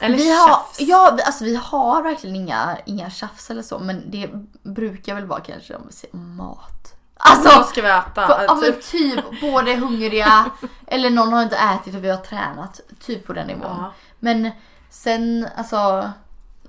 Eller 0.01 0.17
vi 0.17 0.29
har, 0.31 0.47
tjafs? 0.47 0.79
ja, 0.79 1.13
vi- 1.17 1.23
alltså 1.23 1.43
vi 1.43 1.55
har 1.55 2.01
verkligen 2.03 2.35
inga, 2.35 2.77
inga 2.85 3.09
tjafs 3.09 3.49
eller 3.49 3.61
så 3.61 3.79
men 3.79 4.11
det 4.11 4.29
brukar 4.63 5.15
väl 5.15 5.25
vara 5.25 5.39
kanske 5.39 5.75
om 5.75 5.81
vi 5.87 5.93
säger 5.93 6.15
mat. 6.17 6.95
Alltså, 7.17 7.49
Vad 7.57 7.65
ska 7.67 7.81
vi 7.81 7.89
äta? 7.89 8.27
På, 8.27 8.33
ja, 8.47 8.55
men 8.55 8.71
typ. 8.73 8.83
typ 8.83 9.41
båda 9.41 9.71
är 9.71 9.77
hungriga 9.77 10.51
eller 10.87 11.09
någon 11.09 11.33
har 11.33 11.43
inte 11.43 11.55
ätit 11.57 11.95
och 11.95 12.03
vi 12.03 12.09
har 12.09 12.17
tränat. 12.17 12.81
Typ 12.99 13.27
på 13.27 13.33
den 13.33 13.47
nivån. 13.47 13.61
Ja. 13.79 13.93
Men 14.19 14.51
sen 14.89 15.47
alltså. 15.55 16.11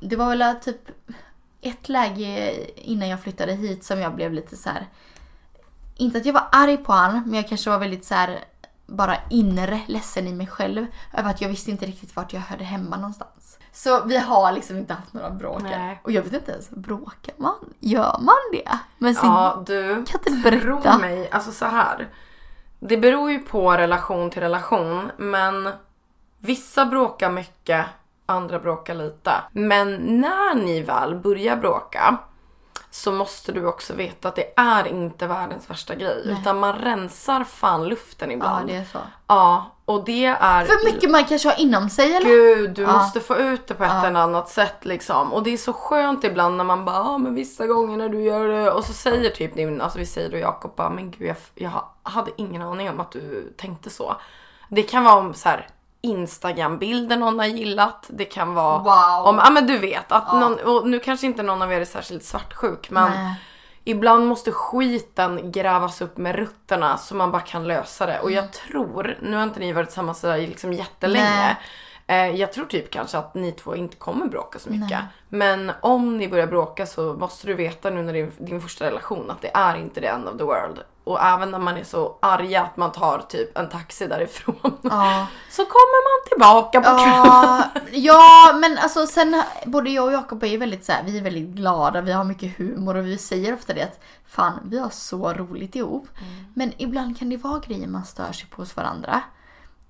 Det 0.00 0.16
var 0.16 0.36
väl 0.36 0.54
typ 0.60 0.88
ett 1.60 1.88
läge 1.88 2.56
innan 2.80 3.08
jag 3.08 3.22
flyttade 3.22 3.52
hit 3.52 3.84
som 3.84 4.00
jag 4.00 4.14
blev 4.14 4.32
lite 4.32 4.56
så 4.56 4.70
här. 4.70 4.88
Inte 5.96 6.18
att 6.18 6.26
jag 6.26 6.32
var 6.32 6.48
arg 6.52 6.76
på 6.76 6.92
han 6.92 7.22
men 7.26 7.34
jag 7.34 7.48
kanske 7.48 7.70
var 7.70 7.78
väldigt 7.78 8.04
så 8.04 8.14
här 8.14 8.44
bara 8.92 9.16
inre 9.30 9.80
ledsen 9.86 10.26
i 10.26 10.32
mig 10.32 10.46
själv. 10.46 10.86
Över 11.12 11.30
att 11.30 11.40
jag 11.40 11.48
visste 11.48 11.70
inte 11.70 11.86
riktigt 11.86 12.16
vart 12.16 12.32
jag 12.32 12.40
hörde 12.40 12.64
hemma 12.64 12.96
någonstans. 12.96 13.58
Så 13.72 14.04
vi 14.04 14.18
har 14.18 14.52
liksom 14.52 14.76
inte 14.76 14.94
haft 14.94 15.12
några 15.12 15.30
bråk. 15.30 15.62
Och 16.02 16.12
jag 16.12 16.22
vet 16.22 16.32
inte 16.32 16.52
ens, 16.52 16.70
bråkar 16.70 17.34
man? 17.36 17.54
Gör 17.80 18.16
man 18.20 18.34
det? 18.52 18.78
Men 18.98 19.14
sin, 19.14 19.28
Ja 19.28 19.62
du, 19.66 20.04
kan 20.04 20.20
inte 20.26 20.50
du 20.50 20.60
tro 20.60 20.80
berätta? 20.80 20.98
mig, 20.98 21.30
alltså 21.30 21.52
så 21.52 21.64
här. 21.64 22.08
Det 22.80 22.96
beror 22.96 23.30
ju 23.30 23.38
på 23.38 23.72
relation 23.72 24.30
till 24.30 24.42
relation 24.42 25.10
men 25.16 25.72
vissa 26.38 26.86
bråkar 26.86 27.30
mycket, 27.30 27.86
andra 28.26 28.58
bråkar 28.58 28.94
lite. 28.94 29.32
Men 29.52 29.96
när 29.96 30.54
ni 30.54 30.82
väl 30.82 31.14
börjar 31.14 31.56
bråka 31.56 32.18
så 32.94 33.12
måste 33.12 33.52
du 33.52 33.66
också 33.66 33.94
veta 33.94 34.28
att 34.28 34.36
det 34.36 34.52
är 34.56 34.86
inte 34.88 35.26
världens 35.26 35.70
värsta 35.70 35.94
grej. 35.94 36.22
Utan 36.40 36.58
man 36.60 36.78
rensar 36.78 37.44
fan 37.44 37.88
luften 37.88 38.30
Ja, 38.30 38.34
ibland. 38.36 38.66
det 38.68 38.76
är 38.76 38.84
så. 38.84 38.98
Ja, 39.26 39.66
och 39.84 40.04
det 40.04 40.24
är... 40.26 40.64
För 40.64 40.84
mycket 40.92 41.10
man 41.10 41.24
kanske 41.24 41.48
har 41.48 41.60
inom 41.60 41.88
sig 41.90 42.14
eller? 42.16 42.28
Gud, 42.28 42.70
du 42.70 42.82
Ja. 42.82 42.92
måste 42.92 43.20
få 43.20 43.36
ut 43.36 43.66
det 43.66 43.74
på 43.74 43.84
ett 43.84 44.04
eller 44.04 44.20
annat 44.20 44.48
sätt 44.48 44.84
liksom. 44.84 45.32
Och 45.32 45.42
det 45.42 45.50
är 45.50 45.56
så 45.56 45.72
skönt 45.72 46.24
ibland 46.24 46.56
när 46.56 46.64
man 46.64 46.84
bara, 46.84 46.96
ja 46.96 47.18
men 47.18 47.34
vissa 47.34 47.66
gånger 47.66 47.96
när 47.96 48.08
du 48.08 48.22
gör 48.22 48.48
det. 48.48 48.70
Och 48.72 48.84
så 48.84 48.92
säger 48.92 49.30
typ 49.30 49.54
din, 49.54 49.80
alltså 49.80 49.98
vi 49.98 50.06
säger 50.06 50.30
då 50.30 50.36
Jakob 50.36 50.76
bara, 50.76 50.90
men 50.90 51.10
gud 51.10 51.28
jag, 51.28 51.36
jag 51.54 51.82
hade 52.02 52.30
ingen 52.36 52.62
aning 52.62 52.90
om 52.90 53.00
att 53.00 53.12
du 53.12 53.54
tänkte 53.58 53.90
så. 53.90 54.16
Det 54.68 54.82
kan 54.82 55.04
vara 55.04 55.14
om 55.16 55.34
så 55.34 55.48
här 55.48 55.68
Instagram-bilder 56.02 57.16
någon 57.16 57.38
har 57.38 57.46
gillat. 57.46 58.06
Det 58.08 58.24
kan 58.24 58.54
vara 58.54 58.78
Wow. 58.78 59.26
om, 59.28 59.40
ja 59.44 59.50
men 59.50 59.66
du 59.66 59.78
vet 59.78 60.12
att 60.12 60.34
någon, 60.34 60.58
och 60.60 60.88
nu 60.88 60.98
kanske 60.98 61.26
inte 61.26 61.42
någon 61.42 61.62
av 61.62 61.72
er 61.72 61.80
är 61.80 61.84
särskilt 61.84 62.24
svartsjuk 62.24 62.90
men 62.90 63.10
Nej. 63.10 63.34
Ibland 63.84 64.26
måste 64.26 64.52
skiten 64.52 65.52
grävas 65.52 66.00
upp 66.00 66.16
med 66.16 66.34
rötterna 66.36 66.98
så 66.98 67.14
man 67.14 67.30
bara 67.32 67.42
kan 67.42 67.68
lösa 67.68 68.06
det. 68.06 68.18
Och 68.20 68.30
Mm. 68.30 68.44
jag 68.44 68.52
tror, 68.52 69.18
nu 69.22 69.36
har 69.36 69.42
inte 69.42 69.60
ni 69.60 69.72
varit 69.72 69.88
tillsammans 69.88 70.20
sådär 70.20 70.38
liksom 70.38 70.72
jättelänge. 70.72 71.50
Eh, 71.50 71.56
jag 72.14 72.52
tror 72.52 72.66
typ 72.66 72.90
kanske 72.90 73.18
att 73.18 73.34
ni 73.34 73.52
två 73.52 73.76
inte 73.76 73.96
kommer 73.96 74.26
bråka 74.26 74.58
så 74.58 74.70
mycket. 74.70 75.00
Men 75.28 75.72
om 75.80 76.18
ni 76.18 76.28
börjar 76.28 76.46
bråka 76.46 76.86
så 76.86 77.14
måste 77.14 77.46
du 77.46 77.54
veta 77.54 77.90
nu 77.90 78.02
när 78.02 78.12
det 78.12 78.20
är 78.20 78.30
din 78.38 78.60
första 78.60 78.84
relation 78.84 79.30
att 79.30 79.42
det 79.42 79.50
är 79.54 79.76
inte 79.76 80.00
the 80.00 80.06
end 80.06 80.28
of 80.28 80.38
the 80.38 80.44
world. 80.44 80.78
Och 81.04 81.22
även 81.22 81.50
när 81.50 81.58
man 81.58 81.76
är 81.76 81.84
så 81.84 82.16
arga 82.20 82.62
att 82.62 82.76
man 82.76 82.92
tar 82.92 83.18
typ 83.18 83.58
en 83.58 83.68
taxi 83.68 84.06
därifrån. 84.06 84.78
Ja. 84.82 85.26
Så 85.50 85.64
kommer 85.64 86.02
man 86.04 86.28
tillbaka 86.28 86.80
på 86.80 86.98
kvällen. 86.98 87.22
Ja, 87.22 87.64
ja, 87.92 88.58
men 88.60 88.78
alltså 88.78 89.06
sen 89.06 89.42
både 89.66 89.90
jag 89.90 90.04
och 90.04 90.12
Jakob 90.12 90.42
är 90.42 90.46
ju 90.46 90.56
väldigt 90.56 90.84
så 90.84 90.92
här, 90.92 91.02
vi 91.02 91.18
är 91.18 91.22
väldigt 91.22 91.48
glada, 91.48 92.00
vi 92.00 92.12
har 92.12 92.24
mycket 92.24 92.58
humor 92.58 92.96
och 92.96 93.06
vi 93.06 93.18
säger 93.18 93.54
ofta 93.54 93.74
det 93.74 93.82
att 93.82 94.00
fan 94.26 94.60
vi 94.64 94.78
har 94.78 94.90
så 94.90 95.32
roligt 95.32 95.76
ihop. 95.76 96.08
Men 96.54 96.72
ibland 96.76 97.18
kan 97.18 97.28
det 97.28 97.36
vara 97.36 97.58
grejer 97.58 97.88
man 97.88 98.04
stör 98.04 98.32
sig 98.32 98.48
på 98.50 98.62
hos 98.62 98.76
varandra. 98.76 99.22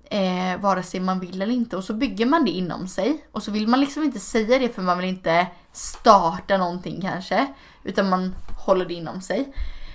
Eh, 0.09 0.59
vare 0.59 0.83
sig 0.83 0.99
man 0.99 1.19
vill 1.19 1.41
eller 1.41 1.53
inte 1.53 1.77
och 1.77 1.83
så 1.83 1.93
bygger 1.93 2.25
man 2.25 2.45
det 2.45 2.51
inom 2.51 2.87
sig 2.87 3.25
och 3.31 3.43
så 3.43 3.51
vill 3.51 3.67
man 3.67 3.79
liksom 3.79 4.03
inte 4.03 4.19
säga 4.19 4.59
det 4.59 4.69
för 4.69 4.81
man 4.81 4.97
vill 4.97 5.09
inte 5.09 5.47
starta 5.71 6.57
någonting 6.57 7.01
kanske. 7.01 7.53
Utan 7.83 8.09
man 8.09 8.35
håller 8.65 8.85
det 8.85 8.93
inom 8.93 9.21
sig. 9.21 9.53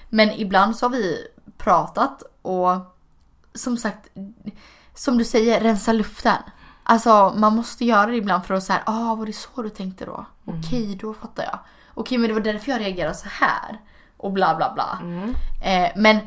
Men 0.08 0.30
ibland 0.30 0.76
så 0.76 0.86
har 0.86 0.90
vi 0.90 1.26
pratat 1.58 2.22
och 2.42 2.70
som 3.54 3.76
sagt, 3.76 4.08
som 4.94 5.18
du 5.18 5.24
säger, 5.24 5.60
rensa 5.60 5.92
luften. 5.92 6.42
Alltså 6.82 7.34
man 7.36 7.56
måste 7.56 7.84
göra 7.84 8.06
det 8.06 8.16
ibland 8.16 8.44
för 8.44 8.54
att 8.54 8.62
säga, 8.64 8.82
ah 8.86 9.14
var 9.14 9.26
det 9.26 9.32
så 9.32 9.62
du 9.62 9.70
tänkte 9.70 10.04
då? 10.04 10.26
Okej, 10.44 10.98
då 11.00 11.14
fattar 11.14 11.44
jag. 11.44 11.58
Okej, 11.94 12.18
men 12.18 12.28
det 12.28 12.34
var 12.34 12.40
därför 12.40 12.72
jag 12.72 12.80
reagerade 12.80 13.14
så 13.14 13.28
här. 13.28 13.80
Och 14.16 14.32
bla 14.32 14.56
bla 14.56 14.74
bla. 14.74 14.98
Eh, 15.64 15.90
men 15.96 16.18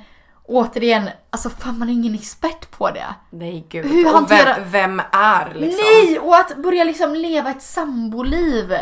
återigen, 0.51 1.09
alltså 1.29 1.49
fan 1.49 1.79
man 1.79 1.89
är 1.89 1.93
ingen 1.93 2.15
expert 2.15 2.71
på 2.71 2.91
det. 2.91 3.15
Nej 3.29 3.65
gud. 3.69 3.85
Hur 3.85 4.15
och 4.15 4.31
vem, 4.31 4.47
vem 4.63 5.01
är 5.11 5.53
liksom? 5.53 5.85
Nej! 5.85 6.19
Och 6.19 6.35
att 6.35 6.57
börja 6.57 6.83
liksom 6.83 7.13
leva 7.15 7.49
ett 7.49 7.61
samboliv 7.61 8.75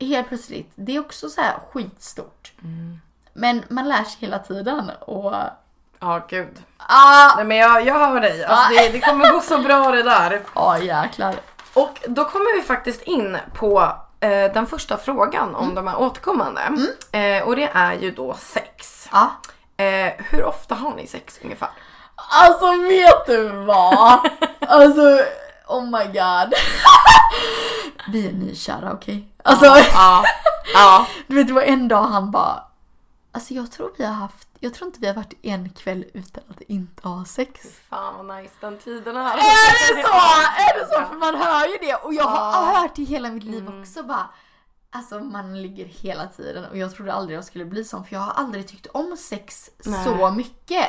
helt 0.00 0.28
plötsligt. 0.28 0.72
Det 0.74 0.96
är 0.96 1.00
också 1.00 1.28
så 1.28 1.40
här 1.40 1.54
skitstort. 1.72 2.52
Men 3.32 3.62
man 3.68 3.88
lär 3.88 4.04
sig 4.04 4.16
hela 4.20 4.38
tiden 4.38 4.90
och... 5.00 5.34
Ja 6.00 6.26
gud. 6.28 6.62
Ah! 6.76 7.36
Nej 7.36 7.44
men 7.44 7.56
jag, 7.56 7.86
jag 7.86 7.94
hör 7.94 8.20
dig. 8.20 8.44
Alltså, 8.44 8.82
det, 8.82 8.88
det 8.88 9.00
kommer 9.00 9.32
gå 9.32 9.40
så 9.40 9.58
bra 9.58 9.90
det 9.90 10.02
där. 10.02 10.40
Ja 10.54 10.78
jäklar. 10.78 11.34
Och 11.74 12.02
då 12.08 12.24
kommer 12.24 12.56
vi 12.56 12.62
faktiskt 12.62 13.02
in 13.02 13.36
på 13.54 13.92
eh, 14.20 14.52
den 14.52 14.66
första 14.66 14.96
frågan 14.96 15.54
om 15.54 15.74
de 15.74 15.86
här 15.86 16.00
återkommande. 16.00 16.60
Eh, 17.12 17.42
och 17.42 17.56
det 17.56 17.70
är 17.74 17.92
ju 17.94 18.10
då 18.10 18.34
sex. 18.38 19.08
Ja. 19.12 19.30
Eh, 19.76 20.12
hur 20.18 20.44
ofta 20.44 20.74
har 20.74 20.94
ni 20.94 21.06
sex 21.06 21.38
ungefär? 21.42 21.68
Alltså 22.14 22.72
vet 22.76 23.26
du 23.26 23.48
vad? 23.48 24.28
Alltså 24.68 25.20
oh 25.66 25.84
my 25.84 26.04
god. 26.04 26.54
Vi 28.12 28.28
är 28.28 28.32
nykära 28.32 28.92
okej? 28.92 29.28
Alltså 29.44 29.66
Ja. 29.66 30.24
ja. 30.74 31.06
du 31.26 31.34
vet 31.36 31.46
det 31.46 31.52
var 31.52 31.62
en 31.62 31.88
dag 31.88 32.02
han 32.02 32.30
bara 32.30 32.62
Alltså 33.32 33.54
jag 33.54 33.72
tror 33.72 33.92
vi 33.98 34.04
har 34.04 34.12
haft, 34.12 34.48
jag 34.60 34.74
tror 34.74 34.86
inte 34.86 35.00
vi 35.00 35.06
har 35.06 35.14
varit 35.14 35.34
en 35.42 35.70
kväll 35.70 36.04
utan 36.14 36.44
att 36.50 36.60
inte 36.60 37.08
ha 37.08 37.24
sex. 37.24 37.60
Fan 37.90 38.26
vad 38.26 38.36
nice 38.36 38.54
den 38.60 38.78
tiden 38.78 39.16
är. 39.16 39.32
Är 39.32 39.96
det 39.96 40.02
så? 40.02 40.14
Är 40.62 40.78
det 40.80 40.86
så? 40.86 41.08
För 41.08 41.16
man 41.16 41.34
hör 41.34 41.66
ju 41.66 41.78
det 41.80 41.94
och 41.94 42.14
jag 42.14 42.24
har 42.24 42.80
hört 42.80 42.96
det 42.96 43.04
hela 43.04 43.28
mitt 43.30 43.44
liv 43.44 43.68
också 43.80 44.02
bara. 44.02 44.28
Alltså 44.96 45.18
man 45.20 45.62
ligger 45.62 45.84
hela 45.84 46.26
tiden 46.26 46.64
och 46.70 46.76
jag 46.78 46.94
trodde 46.94 47.12
aldrig 47.12 47.36
jag 47.36 47.44
skulle 47.44 47.64
bli 47.64 47.84
sån 47.84 48.04
för 48.04 48.14
jag 48.14 48.20
har 48.20 48.32
aldrig 48.32 48.68
tyckt 48.68 48.86
om 48.86 49.16
sex 49.16 49.70
så 50.04 50.30
mycket. 50.30 50.86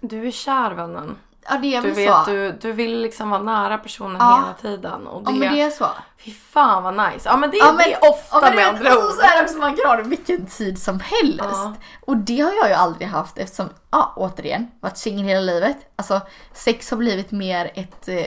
Du 0.00 0.26
är 0.26 0.30
kär 0.30 0.70
vännen. 0.70 1.16
Ja 1.50 1.58
det 1.62 1.74
är 1.76 1.82
Du 1.82 1.88
väl 1.88 1.96
vet, 1.96 2.24
så. 2.24 2.30
du, 2.30 2.52
du 2.52 2.72
vill 2.72 3.00
liksom 3.00 3.30
vara 3.30 3.42
nära 3.42 3.78
personen 3.78 4.16
Ja. 4.20 4.36
hela 4.42 4.76
tiden. 4.76 5.06
Och 5.06 5.22
det, 5.22 5.30
Ja 5.30 5.36
men 5.36 5.54
det 5.54 5.60
är 5.62 5.70
så. 5.70 5.86
Fy 6.18 6.30
fan 6.30 6.82
vad 6.82 6.94
nice. 7.12 7.28
Ja 7.28 7.36
men 7.36 7.50
det, 7.50 7.56
Ja, 7.56 7.66
men- 7.72 7.76
det 7.76 7.94
är 7.94 8.10
ofta 8.10 8.40
ja, 8.48 8.54
med 8.54 8.68
andra 8.68 8.96
och 8.96 9.04
ord. 9.04 9.10
så 9.12 9.20
är 9.20 9.36
det 9.38 9.44
också 9.44 9.58
man 9.58 9.76
kan 9.76 9.86
ha 9.90 9.96
det 9.96 10.02
vilken 10.02 10.46
tid 10.46 10.82
som 10.82 11.00
helst. 11.00 11.38
Ja. 11.40 11.74
Och 12.00 12.16
det 12.16 12.40
har 12.40 12.52
jag 12.52 12.68
ju 12.68 12.74
aldrig 12.74 13.08
haft 13.08 13.38
eftersom, 13.38 13.68
ja 13.90 14.12
återigen, 14.16 14.70
varit 14.80 14.96
singel 14.96 15.26
hela 15.26 15.40
livet. 15.40 15.76
Alltså 15.96 16.20
sex 16.52 16.90
har 16.90 16.98
blivit 16.98 17.30
mer 17.30 17.70
ett, 17.74 18.08
eh, 18.08 18.26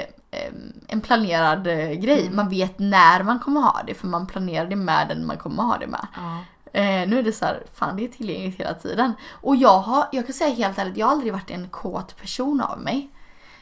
en 0.88 1.02
planerad 1.02 1.68
eh, 1.68 1.92
grej. 1.92 2.22
Mm. 2.22 2.36
Man 2.36 2.50
vet 2.50 2.80
när 2.80 3.24
man 3.24 3.40
kommer 3.40 3.62
ha 3.62 3.84
det 3.88 3.94
för 3.94 4.08
man 4.08 4.28
planerar 4.28 4.66
det 4.66 4.76
med 4.76 5.08
den 5.08 5.26
man 5.26 5.38
kommer 5.38 5.64
ha 5.64 5.78
det 5.78 5.88
med. 5.88 6.08
Ja. 6.16 6.38
Eh, 6.74 7.08
nu 7.08 7.20
är 7.20 7.24
det 7.24 7.34
så 7.34 7.46
här, 7.46 7.64
fan 7.74 7.98
det 7.98 8.04
är 8.04 8.08
tillgängligt 8.08 8.60
hela 8.60 8.74
tiden. 8.74 9.14
Och 9.32 9.56
jag 9.56 9.80
har, 9.80 10.08
jag 10.12 10.26
kan 10.26 10.34
säga 10.34 10.56
helt 10.56 10.78
ärligt, 10.78 10.98
jag 10.98 11.06
har 11.06 11.12
aldrig 11.12 11.34
varit 11.34 11.52
en 11.52 11.70
kåt 11.70 12.18
person 12.18 12.62
av 12.62 12.80
mig. 12.80 13.10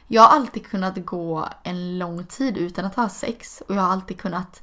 Jag 0.08 0.22
har 0.22 0.36
alltid 0.36 0.68
kunnat 0.68 1.06
gå 1.06 1.48
en 1.64 1.98
lång 1.98 2.24
tid 2.24 2.58
utan 2.58 2.86
att 2.86 2.96
ha 2.96 3.10
sex 3.10 3.64
och 3.68 3.76
jag 3.76 3.82
har 3.82 3.92
alltid 3.94 4.18
kunnat, 4.18 4.62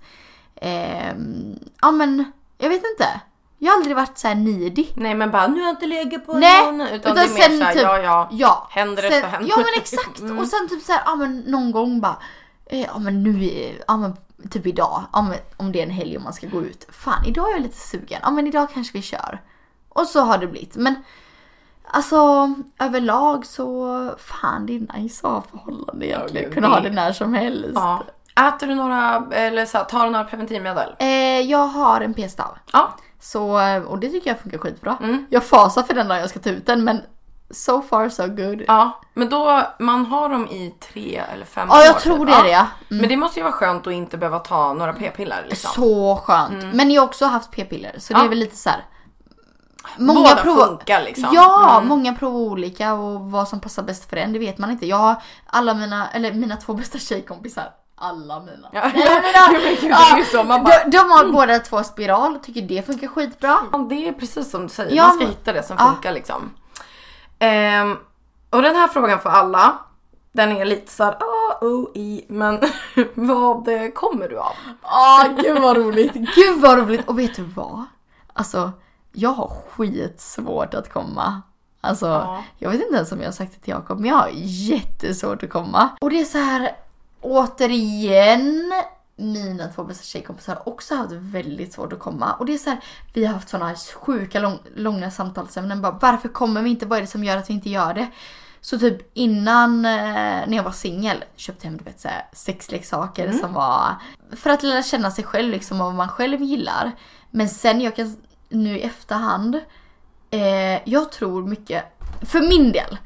ehm, 0.54 1.58
ja 1.80 1.90
men, 1.90 2.32
jag 2.58 2.68
vet 2.68 2.82
inte. 2.92 3.20
Jag 3.58 3.72
har 3.72 3.76
aldrig 3.76 3.96
varit 3.96 4.18
så 4.18 4.28
här 4.28 4.34
needy. 4.34 4.86
Nej 4.94 5.14
men 5.14 5.30
bara 5.30 5.46
nu 5.46 5.54
har 5.60 5.66
jag 5.66 5.72
inte 5.72 5.86
legat 5.86 6.26
på 6.26 6.32
Nej, 6.32 6.64
någon. 6.66 6.80
Utan, 6.80 6.94
utan 6.94 7.14
det 7.14 7.20
är 7.22 7.28
mer 7.28 7.40
sen 7.42 7.58
såhär, 7.58 7.72
typ- 7.72 7.82
ja 7.82 7.98
ja. 7.98 8.28
Ja. 8.32 8.66
Händer 8.70 9.02
det 9.02 9.10
sen, 9.10 9.20
så 9.20 9.26
händer 9.26 9.48
Ja 9.50 9.56
men 9.56 9.66
exakt. 9.76 10.20
Mm. 10.20 10.38
Och 10.38 10.46
sen 10.46 10.68
typ 10.68 10.82
så 10.82 10.92
här, 10.92 11.02
ja 11.06 11.14
men 11.14 11.38
någon 11.40 11.72
gång 11.72 12.00
bara, 12.00 12.16
eh, 12.66 12.80
ja 12.86 12.98
men 12.98 13.22
nu, 13.22 13.50
ja 13.88 13.96
men 13.96 14.16
typ 14.50 14.66
idag, 14.66 15.02
ja, 15.12 15.22
men, 15.22 15.38
om 15.56 15.72
det 15.72 15.78
är 15.78 15.82
en 15.82 15.90
helg 15.90 16.16
och 16.16 16.22
man 16.22 16.32
ska 16.32 16.46
gå 16.46 16.62
ut. 16.62 16.86
Fan 16.92 17.24
idag 17.26 17.48
är 17.48 17.52
jag 17.52 17.62
lite 17.62 17.78
sugen, 17.78 18.20
ja 18.22 18.30
men 18.30 18.46
idag 18.46 18.68
kanske 18.74 18.92
vi 18.92 19.02
kör. 19.02 19.40
Och 19.88 20.06
så 20.06 20.20
har 20.20 20.38
det 20.38 20.46
blivit. 20.46 20.76
Men 20.76 20.94
alltså 21.84 22.52
överlag 22.78 23.46
så, 23.46 24.14
fan 24.18 24.66
det 24.66 24.76
är 24.76 24.98
nice 24.98 25.26
att 25.26 25.32
ha 25.32 25.42
förhållande 25.42 26.06
egentligen. 26.06 26.44
gud, 26.44 26.54
Kunna 26.54 26.68
ha 26.68 26.80
det- 26.80 26.88
det 26.88 26.94
när 26.94 27.12
som 27.12 27.34
helst. 27.34 27.70
Ja. 27.74 28.02
Äter 28.48 28.66
du 28.66 28.74
några, 28.74 29.26
eller 29.32 29.66
så 29.66 29.78
här, 29.78 29.84
tar 29.84 30.04
du 30.04 30.10
några 30.10 30.24
preventivmedel? 30.24 30.94
Eh, 30.98 31.40
jag 31.40 31.66
har 31.66 32.00
en 32.00 32.14
p-stav. 32.14 32.58
Ja. 32.72 32.96
Så, 33.20 33.60
och 33.86 33.98
det 33.98 34.08
tycker 34.08 34.30
jag 34.30 34.40
funkar 34.40 34.58
skitbra. 34.58 34.96
Mm. 35.02 35.26
Jag 35.30 35.44
fasar 35.44 35.82
för 35.82 35.94
den 35.94 36.08
när 36.08 36.20
jag 36.20 36.30
ska 36.30 36.38
ta 36.38 36.50
ut 36.50 36.66
den 36.66 36.84
men 36.84 37.00
so 37.50 37.82
far 37.82 38.08
so 38.08 38.26
good. 38.26 38.62
Ja, 38.68 39.00
men 39.14 39.28
då, 39.28 39.62
man 39.78 40.06
har 40.06 40.28
dem 40.28 40.46
i 40.48 40.74
tre 40.92 41.22
eller 41.32 41.44
fem 41.44 41.68
Ja, 41.70 41.78
år. 41.80 41.84
jag 41.84 42.00
tror 42.00 42.18
typ. 42.18 42.26
det 42.26 42.32
är 42.40 42.42
det 42.44 42.50
ja. 42.50 42.66
Mm. 42.90 43.00
Men 43.00 43.08
det 43.08 43.16
måste 43.16 43.38
ju 43.40 43.42
vara 43.44 43.52
skönt 43.52 43.86
att 43.86 43.92
inte 43.92 44.16
behöva 44.18 44.38
ta 44.38 44.72
några 44.72 44.92
p-piller 44.92 45.46
liksom. 45.48 45.70
Så 45.74 46.16
skönt. 46.16 46.74
Men 46.74 46.90
jag 46.90 47.02
har 47.02 47.06
också 47.08 47.24
haft 47.26 47.50
p-piller 47.50 47.94
så 47.98 48.12
det 48.12 48.18
Ja. 48.18 48.24
är 48.24 48.28
väl 48.28 48.38
lite 48.38 48.56
så 48.56 48.70
här. 48.70 48.84
Båda 49.98 50.36
funkar 50.36 51.02
liksom. 51.02 51.28
Ja, 51.32 51.76
Mm. 51.76 51.88
många 51.88 52.14
provar 52.14 52.40
olika 52.40 52.94
och 52.94 53.20
vad 53.30 53.48
som 53.48 53.60
passar 53.60 53.82
bäst 53.82 54.10
för 54.10 54.16
en 54.16 54.32
det 54.32 54.38
vet 54.38 54.58
man 54.58 54.70
inte. 54.70 54.86
Jag 54.86 54.96
har 54.96 55.22
alla 55.46 55.74
mina, 55.74 56.10
eller 56.10 56.32
mina 56.32 56.56
två 56.56 56.74
bästa 56.74 56.98
tjejkompisar. 56.98 57.64
Alla 57.98 58.40
mina. 58.40 58.68
Ja. 58.72 58.80
Nej, 58.82 58.92
mina, 58.94 59.48
Jo, 59.52 59.60
men 59.62 59.74
gud, 59.80 59.90
det 59.90 60.14
är 60.14 60.18
ju 60.18 60.24
så, 60.24 60.42
man 60.44 60.64
bara- 60.64 60.84
de, 60.84 60.90
de 60.90 61.10
har 61.10 61.32
båda 61.32 61.58
två 61.58 61.82
spiral 61.82 62.36
och 62.36 62.42
tycker 62.42 62.62
det 62.62 62.86
funkar 62.86 63.08
skitbra. 63.08 63.58
Ja, 63.72 63.78
det 63.78 64.08
är 64.08 64.12
precis 64.12 64.50
som 64.50 64.62
du 64.62 64.68
säger. 64.68 64.96
Ja, 64.96 65.02
man 65.02 65.12
ska 65.12 65.18
men- 65.24 65.28
hitta 65.28 65.52
det 65.52 65.62
som 65.62 65.76
ja. 65.78 65.92
funkar 65.92 66.12
liksom. 66.12 66.50
Ehm, 67.38 67.96
och 68.50 68.62
den 68.62 68.76
här 68.76 68.88
frågan 68.88 69.18
för 69.20 69.30
alla. 69.30 69.78
Den 70.32 70.52
är 70.56 70.64
lite 70.64 70.92
såhär, 70.92 71.12
ah, 71.20 71.58
oh, 71.64 71.88
i, 71.94 72.24
men 72.28 72.60
vad 73.14 73.68
eh, 73.68 73.88
kommer 73.90 74.28
du 74.28 74.38
av? 74.38 74.52
Åh 74.82 75.26
gud 75.42 75.62
vad 75.62 75.76
roligt, 75.76 76.12
gud 76.12 76.60
vad 76.60 76.78
roligt. 76.78 77.08
Och 77.08 77.18
vet 77.18 77.36
du 77.36 77.42
vad? 77.42 77.84
Alltså, 78.32 78.72
jag 79.12 79.30
har 79.30 79.48
skitsvårt 79.70 80.74
att 80.74 80.92
komma. 80.92 81.42
Alltså, 81.80 82.06
Ja. 82.06 82.42
jag 82.58 82.70
vet 82.70 82.80
inte 82.82 82.94
ens 82.96 83.12
om 83.12 83.18
jag 83.20 83.26
har 83.26 83.32
sagt 83.32 83.52
det 83.54 83.60
till 83.60 83.70
Jakob, 83.70 84.00
men 84.00 84.10
jag 84.10 84.16
har 84.16 84.30
jättesvårt 84.34 85.42
att 85.42 85.50
komma. 85.50 85.88
Och 86.00 86.10
det 86.10 86.20
är 86.20 86.24
så 86.24 86.38
här, 86.38 86.70
återigen, 87.26 88.72
mina 89.16 89.68
två 89.68 89.84
bästa 89.84 90.04
tjejkompisar 90.04 90.54
har 90.54 90.68
också 90.68 90.94
haft 90.94 91.12
väldigt 91.12 91.72
svårt 91.72 91.92
att 91.92 91.98
komma. 91.98 92.32
Och 92.32 92.46
det 92.46 92.54
är 92.54 92.58
så 92.58 92.70
här, 92.70 92.80
vi 93.14 93.24
har 93.24 93.34
haft 93.34 93.48
såna 93.48 93.74
sjuka 93.74 94.40
lång, 94.40 94.58
långa 94.74 95.10
samtalsämnen. 95.10 95.82
Bara, 95.82 95.98
varför 96.00 96.28
kommer 96.28 96.62
vi 96.62 96.70
inte? 96.70 96.86
Vad 96.86 96.98
är 96.98 97.02
det 97.02 97.06
som 97.08 97.24
gör 97.24 97.36
att 97.36 97.50
vi 97.50 97.54
inte 97.54 97.70
gör 97.70 97.94
det? 97.94 98.06
Så 98.60 98.78
typ 98.78 99.10
innan, 99.16 99.84
eh, 99.84 100.46
när 100.46 100.56
jag 100.56 100.62
var 100.62 100.72
singel, 100.72 101.24
köpte 101.36 101.66
hem 101.66 101.76
du 101.76 101.84
vet, 101.84 102.00
så 102.00 102.08
här, 102.08 102.28
sexleksaker 102.32 103.32
som 103.32 103.52
var 103.52 103.94
för 104.32 104.50
att 104.50 104.62
lära 104.62 104.82
känna 104.82 105.10
sig 105.10 105.24
själv 105.24 105.50
liksom 105.50 105.80
och 105.80 105.86
vad 105.86 105.94
man 105.94 106.08
själv 106.08 106.42
gillar. 106.42 106.92
Men 107.30 107.48
sen 107.48 107.80
jag 107.80 107.96
kan 107.96 108.16
nu 108.48 108.78
i 108.78 108.82
efterhand, 108.82 109.60
eh, 110.30 110.88
jag 110.90 111.12
tror 111.12 111.46
mycket, 111.46 111.84
för 112.22 112.40
min 112.40 112.72
del, 112.72 112.98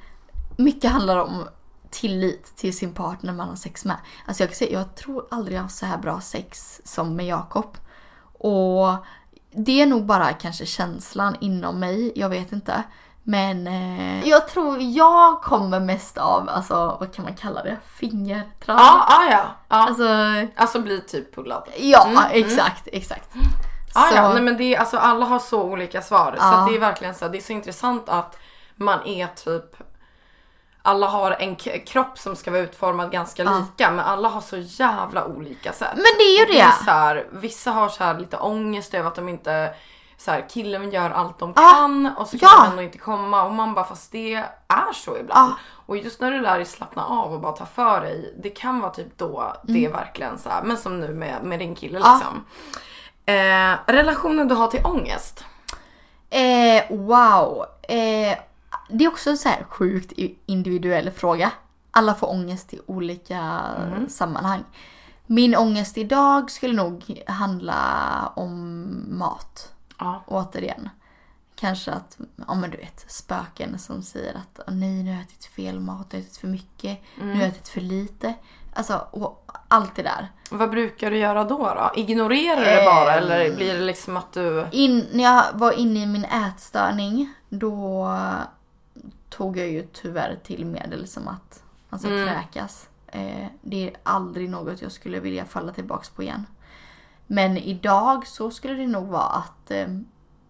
mycket 0.57 0.91
handlar 0.91 1.17
om 1.17 1.49
tillit 1.91 2.57
till 2.57 2.77
sin 2.77 2.95
partner 2.95 3.33
man 3.33 3.49
har 3.49 3.57
sex 3.57 3.85
med. 3.85 3.97
Alltså 4.27 4.43
jag 4.43 4.51
kan 4.51 4.57
säga, 4.57 4.73
jag 4.79 4.95
tror 4.95 5.27
aldrig 5.31 5.57
jag 5.59 5.63
har 5.63 5.69
så 5.69 5.87
här 5.87 5.99
bra 5.99 6.21
sex 6.21 6.81
som 6.85 7.17
med 7.17 7.27
Jakob. 7.27 7.77
Och 8.39 8.97
det 9.53 9.83
är 9.83 9.87
nog 9.87 10.07
bara 10.07 10.33
kanske 10.33 10.67
känslan 10.67 11.37
inom 11.41 11.81
mig, 11.81 12.13
jag 12.15 12.29
vet 12.29 12.53
inte. 12.53 12.83
Men 13.23 13.67
eh, 13.67 14.29
jag 14.29 14.49
tror 14.49 14.77
jag 14.81 15.43
kommer 15.43 15.81
mest 15.81 16.19
av, 16.19 16.49
alltså 16.49 16.75
vad 17.01 17.15
kan 17.15 17.25
man 17.25 17.35
kalla 17.35 17.63
det? 17.63 17.77
Fingertrav? 17.87 18.77
Ja, 18.79 19.07
ja, 19.09 19.31
ja. 19.31 19.45
ja. 19.69 19.77
Alltså, 19.77 20.05
Alltså 20.57 20.81
bli 20.81 21.01
typ 21.01 21.35
pullad. 21.35 21.69
ja 21.79 22.25
exakt, 22.31 22.89
exakt. 22.93 23.29
Ja, 23.95 24.01
Så- 24.11 24.17
ja. 24.17 24.33
Nej, 24.33 24.43
men 24.43 24.57
det 24.57 24.75
är, 24.75 24.79
alltså, 24.81 24.97
alla 24.97 25.27
har 25.27 25.39
så 25.39 25.63
olika 25.63 26.03
svar. 26.03 26.31
Så 26.33 26.37
Ja. 26.45 26.55
att 26.61 26.69
det 26.69 26.77
är 26.77 26.81
verkligen 26.81 27.15
så, 27.15 27.29
det 27.29 27.39
är 27.39 27.43
så 27.43 27.53
intressant 27.53 28.09
att 28.09 28.37
man 28.77 29.07
är 29.07 29.27
typ 29.27 29.77
alla 30.83 31.07
har 31.07 31.31
en 31.31 31.57
kropp 31.57 32.19
som 32.19 32.37
ska 32.37 32.51
vara 32.51 32.61
utformad 32.61 33.11
ganska 33.13 33.43
lika 33.45 33.91
men 33.91 34.01
alla 34.05 34.29
har 34.29 34.41
så 34.41 34.57
jävla 34.57 35.25
olika 35.25 35.73
sätt. 35.73 35.93
Men 35.95 36.05
det 36.19 36.25
är 36.25 36.39
ju 36.47 36.59
är 36.59 36.65
det. 36.67 36.73
så 36.85 36.91
här, 36.91 37.27
vissa 37.33 37.71
har 37.71 37.89
så 37.89 38.05
här 38.05 38.19
lite 38.19 38.37
ångest 38.37 38.95
över 38.95 39.09
att 39.09 39.15
de 39.15 39.29
inte 39.29 39.75
så 40.17 40.31
här, 40.31 40.47
killen 40.49 40.91
gör 40.91 41.11
allt 41.11 41.39
de 41.39 41.53
Ja. 41.57 41.71
kan 41.71 42.11
och 42.19 42.29
så 42.29 42.39
kan 42.39 42.49
Ja. 42.53 42.63
de 42.65 42.71
ändå 42.71 42.83
inte 42.83 42.99
komma 42.99 43.45
och 43.45 43.53
man 43.53 43.75
bara 43.75 43.85
fast 43.85 44.13
det 44.13 44.35
är 44.69 44.93
så 44.95 45.17
ibland. 45.17 45.51
Ja. 45.51 45.57
Och 45.87 45.97
just 45.97 46.21
när 46.21 46.31
du 46.31 46.41
lär 46.41 46.57
dig 46.57 46.67
slappna 46.67 47.05
av 47.07 47.33
och 47.33 47.41
bara 47.41 47.53
ta 47.53 47.67
för 47.67 48.01
dig, 48.01 48.35
det 48.43 48.51
kan 48.51 48.81
vara 48.81 48.91
typ 48.93 49.19
då 49.19 49.57
det 49.63 49.85
är 49.85 49.91
verkligen 49.93 50.39
så 50.39 50.49
här, 50.49 50.63
men 50.63 50.77
som 50.79 51.01
nu 51.01 51.15
med, 51.15 51.43
med 51.45 51.59
din 51.59 51.75
kille 51.75 51.99
Mm. 51.99 52.09
Ja. 52.11 52.15
liksom. 52.15 52.45
Eh, 53.27 53.95
relationen 53.95 54.49
du 54.49 54.55
har 54.55 54.67
till 54.69 54.87
ångest. 54.87 55.45
Eh, 56.31 56.85
wow. 56.99 57.65
Eh, 57.83 58.39
det 58.89 59.05
är 59.05 59.09
också 59.09 59.31
en 59.31 59.39
så 59.39 59.49
här 59.49 59.65
sjukt 59.69 60.13
individuell 60.47 61.11
fråga. 61.11 61.53
Alla 61.91 62.15
får 62.15 62.31
ångest 62.31 62.75
i 62.75 62.81
olika 62.87 63.61
sammanhang. 64.09 64.65
Min 65.27 65.57
ångest 65.57 65.99
idag 65.99 66.51
skulle 66.51 66.75
nog 66.75 67.23
handla 67.27 67.77
om 68.37 68.87
mat. 69.19 69.73
Ja. 69.99 70.23
Återigen. 70.27 70.89
Kanske 71.55 71.93
att, 71.93 72.19
ja 72.49 72.55
men 72.55 72.71
du 72.71 72.77
vet, 72.77 73.05
spöken 73.11 73.79
som 73.79 74.03
säger 74.03 74.35
att 74.35 74.61
"Åh, 74.69 74.75
nej 74.75 75.03
nu 75.03 75.11
har 75.11 75.17
jag 75.17 75.23
ätit 75.27 75.45
fel 75.45 75.81
mat, 75.81 76.07
jag 76.11 76.19
har 76.19 76.23
ätit 76.23 76.37
för 76.37 76.49
mycket, 76.49 76.99
nu 77.21 77.33
har 77.35 77.41
jag 77.41 77.49
ätit 77.49 77.69
för 77.69 77.81
lite. 77.81 78.35
Alltså, 78.75 79.07
allt 79.69 79.95
det 79.97 80.03
där. 80.03 80.29
Vad 80.51 80.71
brukar 80.71 81.11
du 81.11 81.19
göra 81.19 81.45
då? 81.45 81.59
då? 81.59 81.91
Ignorerar 81.97 82.57
du 82.61 82.65
det 82.65 82.83
bara 82.85 83.15
Ehm. 83.15 83.23
eller 83.25 83.57
blir 83.57 83.75
det 83.75 83.81
liksom 83.85 84.17
att 84.17 84.33
du... 84.33 84.67
In, 84.73 85.07
när 85.13 85.25
jag 85.25 85.45
var 85.55 85.73
inne 85.73 86.03
i 86.03 86.07
min 86.07 86.25
ätstörning 86.25 87.33
då 87.49 88.09
tog 89.31 89.57
jag 89.57 89.69
ju 89.69 89.87
tyvärr 89.93 90.39
till 90.45 90.67
medel 90.67 91.07
som 91.07 91.29
att 91.29 91.63
alltså 91.91 92.09
kräkas. 92.09 92.89
Eh, 93.07 93.47
det 93.63 93.89
är 93.89 93.97
aldrig 94.03 94.51
något 94.51 94.83
jag 94.83 94.93
skulle 94.93 95.21
vilja 95.21 95.45
falla 95.45 95.73
tillbaks 95.73 96.11
på 96.11 96.23
igen. 96.23 96.47
Men 97.27 97.59
idag 97.59 98.27
så 98.27 98.51
skulle 98.51 98.75
det 98.75 98.87
nog 98.87 99.09
vara 99.09 99.23
att 99.23 99.71
eh, 99.71 99.89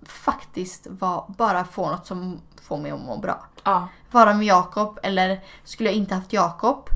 faktiskt 0.02 0.86
va, 0.86 1.34
bara 1.38 1.64
få 1.64 1.90
något 1.90 2.06
som 2.06 2.40
får 2.62 2.78
mig 2.78 2.90
att 2.90 3.00
må 3.00 3.16
bra. 3.18 3.46
Ja. 3.64 3.88
Vara 4.10 4.34
med 4.34 4.46
Jakob 4.46 4.98
eller 5.02 5.40
skulle 5.64 5.88
jag 5.88 5.96
inte 5.96 6.14
haft 6.14 6.32
Jakob 6.32 6.88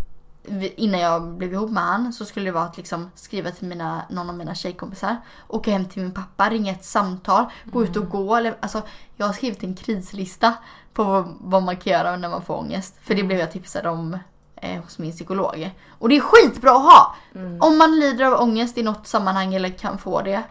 innan 0.76 1.01
jag 1.01 1.22
blev 1.22 1.53
ihop 1.53 1.70
med 1.70 1.82
han 1.82 2.12
så 2.12 2.24
skulle 2.24 2.47
det 2.47 2.53
vara 2.53 2.64
att 2.64 2.76
liksom 2.76 3.11
skriva 3.14 3.51
till 3.51 3.68
mina, 3.68 4.03
någon 4.11 4.28
av 4.28 4.36
mina 4.36 4.55
tjejkompisar, 4.55 5.16
åka 5.49 5.70
hem 5.70 5.84
till 5.84 6.03
min 6.03 6.12
pappa, 6.12 6.51
ringa 6.51 6.72
ett 6.72 6.84
samtal, 6.84 7.45
gå 7.64 7.84
ut 7.84 7.97
och 7.97 8.09
gå. 8.09 8.36
Eller, 8.36 8.57
alltså, 8.61 8.82
jag 9.16 9.26
har 9.26 9.32
skrivit 9.32 9.62
en 9.62 9.74
krislista 9.74 10.55
på 10.92 11.34
vad, 11.40 11.62
man 11.62 11.76
kan 11.76 11.92
göra 11.92 12.16
när 12.16 12.28
man 12.28 12.42
får 12.42 12.55
ångest. 12.55 12.95
För 13.01 13.14
det 13.14 13.22
blev 13.22 13.38
jag 13.38 13.53
tipsad 13.53 13.86
om 13.86 14.18
eh, 14.57 14.82
hos 14.82 14.99
min 14.99 15.12
psykolog. 15.12 15.70
Och 15.88 16.09
det 16.09 16.16
är 16.16 16.20
skitbra 16.20 16.70
att 16.70 16.82
ha! 16.82 17.16
Om 17.61 17.78
man 17.78 18.01
lider 18.01 18.24
av 18.24 18.40
ångest 18.40 18.78
i 18.78 18.82
något 18.82 19.07
sammanhang 19.07 19.55
eller 19.55 19.68
kan 19.68 19.99
få 19.99 20.22
det. 20.22 20.42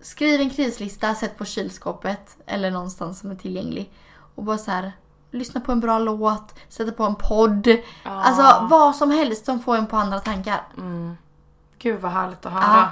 Skriv 0.00 0.40
en 0.40 0.50
krislista, 0.50 1.14
sätt 1.14 1.38
på 1.38 1.44
kylskåpet 1.44 2.36
eller 2.46 2.70
någonstans 2.70 3.20
som 3.20 3.30
är 3.30 3.34
tillgänglig. 3.34 3.92
Och 4.34 4.44
bara 4.44 4.58
så 4.58 4.70
här, 4.70 4.92
lyssna 5.36 5.60
på 5.60 5.72
en 5.72 5.80
bra 5.80 5.98
låt, 5.98 6.54
sätta 6.68 6.92
på 6.92 7.04
en 7.04 7.14
podd. 7.14 7.68
Alltså 8.02 8.66
vad 8.70 8.96
som 8.96 9.10
helst 9.10 9.44
som 9.44 9.60
får 9.60 9.76
en 9.76 9.86
på 9.86 9.96
andra 9.96 10.20
tankar. 10.20 10.60
Gud 11.78 12.00
vad 12.00 12.12
härligt 12.12 12.46
att 12.46 12.52
höra. 12.52 12.90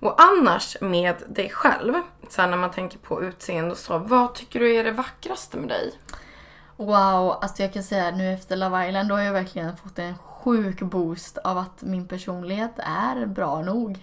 Och 0.00 0.16
annars 0.22 0.76
med 0.80 1.16
dig 1.28 1.50
själv, 1.50 1.94
så 2.28 2.42
här 2.42 2.48
när 2.48 2.56
man 2.56 2.70
tänker 2.70 2.98
på 2.98 3.22
utseende 3.22 3.70
och 3.70 3.76
så, 3.78 3.98
vad 3.98 4.34
tycker 4.34 4.60
du 4.60 4.74
är 4.74 4.84
det 4.84 4.92
vackraste 4.92 5.56
med 5.56 5.68
dig? 5.68 5.92
Wow, 6.76 7.38
alltså 7.42 7.62
jag 7.62 7.72
kan 7.72 7.82
säga 7.82 8.10
nu 8.10 8.32
efter 8.32 8.56
Love 8.56 8.88
Island 8.88 9.08
då 9.08 9.14
har 9.14 9.22
jag 9.22 9.32
verkligen 9.32 9.76
fått 9.76 9.98
en 9.98 10.18
sjuk 10.18 10.80
boost 10.80 11.38
av 11.38 11.58
att 11.58 11.82
min 11.82 12.08
personlighet 12.08 12.72
är 12.76 13.26
bra 13.26 13.62
nog. 13.62 13.98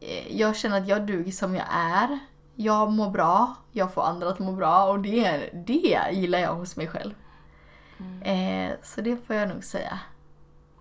Eh, 0.00 0.36
Jag 0.36 0.56
känner 0.56 0.80
att 0.80 0.88
jag 0.88 1.06
duger 1.06 1.32
som 1.32 1.54
jag 1.54 1.66
är. 1.70 2.18
Jag 2.56 2.90
mår 2.92 3.10
bra, 3.10 3.54
jag 3.72 3.94
får 3.94 4.02
andra 4.02 4.28
att 4.28 4.38
må 4.38 4.52
bra 4.52 4.84
och 4.84 4.98
det, 5.00 5.50
det 5.66 5.98
gillar 6.12 6.38
jag 6.38 6.54
hos 6.54 6.76
mig 6.76 6.88
själv. 6.88 7.14
Eh, 8.22 8.70
så 8.82 9.00
det 9.00 9.26
får 9.26 9.36
jag 9.36 9.48
nog 9.48 9.64
säga. 9.64 9.98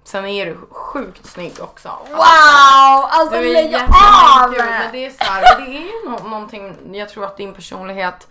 Sen 0.04 0.26
är 0.26 0.46
du 0.46 0.58
sjukt 0.72 1.26
snygg 1.26 1.54
också. 1.62 1.90
Wow! 2.10 2.18
Alltså 3.10 3.42
lägg 3.42 3.76
av! 3.76 3.80
kul, 4.54 4.64
men 4.66 4.92
det 4.92 5.06
är 5.06 5.10
så 5.10 5.24
här, 5.24 5.60
det 5.66 5.78
är 5.78 5.82
ju 5.82 6.10
nå- 6.10 6.30
någonting, 6.30 6.96
jag 6.96 7.10
tror 7.10 7.26
att 7.26 7.38
din 7.38 7.54
personlighet 7.54 8.28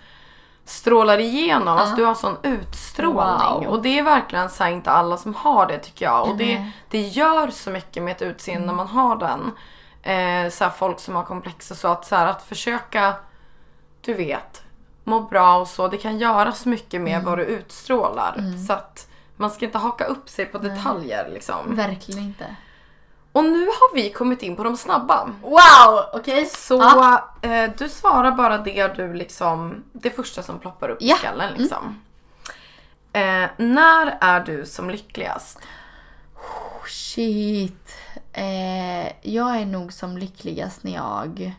strålar 0.65 1.19
igenom. 1.19 1.79
Alltså 1.79 1.97
du 1.97 2.05
har 2.05 2.15
sån 2.15 2.37
utstrålning. 2.43 3.65
Wow. 3.65 3.67
Och 3.67 3.83
det 3.83 3.99
är 3.99 4.03
verkligen 4.03 4.51
så 4.51 4.65
här, 4.65 4.71
inte 4.71 4.91
alla 4.91 5.17
som 5.17 5.35
har 5.35 5.67
det 5.67 5.79
tycker 5.79 6.05
jag. 6.05 6.29
Och 6.29 6.37
det, 6.37 6.59
Nej. 6.59 6.73
det 6.91 7.01
gör 7.01 7.49
så 7.51 7.71
mycket 7.71 8.03
med 8.03 8.13
ett 8.17 8.23
utseende 8.23 8.67
när 8.67 8.75
man 8.75 8.89
har 8.89 9.17
den. 9.17 9.41
Eh, 10.03 10.51
så 10.51 10.65
här, 10.65 10.71
folk 10.71 11.01
som 11.01 11.15
har 11.17 11.23
komplex 11.25 11.71
och 11.71 11.77
så 11.77 11.89
att, 11.89 12.07
så 12.07 12.17
här, 12.17 12.27
att 12.27 12.43
försöka, 12.43 13.15
du 14.05 14.15
vet, 14.15 14.63
må 15.05 15.21
bra 15.21 15.57
och 15.61 15.69
så. 15.69 15.89
Det 15.89 15.97
kan 15.97 16.19
göra 16.19 16.53
så 16.53 16.69
mycket 16.69 17.01
med 17.01 17.23
vad 17.23 17.39
du 17.39 17.45
utstrålar. 17.45 18.43
Så 18.67 18.73
att 18.73 19.09
man 19.37 19.51
ska 19.51 19.65
inte 19.65 19.79
haka 19.79 20.05
upp 20.05 20.29
sig 20.29 20.47
på 20.47 20.59
detaljer 20.59 21.31
liksom. 21.33 21.77
Verkligen 21.77 22.23
inte. 22.25 22.57
Och 23.33 23.45
nu 23.45 23.67
har 23.67 23.95
vi 23.95 24.11
kommit 24.11 24.43
in 24.43 24.57
på 24.57 24.65
de 24.65 24.77
snabba. 24.77 25.31
Wow! 25.43 26.05
Okej. 26.13 26.47
Så 26.47 26.75
Ja. 26.75 27.29
eh, 27.43 27.71
du 27.79 27.89
svarar 27.89 28.31
bara 28.33 28.59
det 28.59 28.89
du 28.97 29.15
liksom, 29.15 29.85
det 29.93 30.11
första 30.11 30.43
som 30.43 30.59
ploppar 30.59 30.89
upp 30.89 30.99
Ja. 31.01 31.15
i 31.15 31.19
skallen 31.19 31.55
liksom. 31.57 32.01
Eh, 33.13 33.47
när 33.57 34.19
är 34.21 34.41
du 34.41 34.67
som 34.67 34.91
lyckligast? 34.91 35.59
Shit. 36.87 37.97
Eh, 38.33 39.07
jag 39.23 39.57
är 39.57 39.67
nog 39.67 39.93
som 39.93 40.19
lyckligast 40.19 40.83
när 40.85 40.95
jag... 40.95 41.55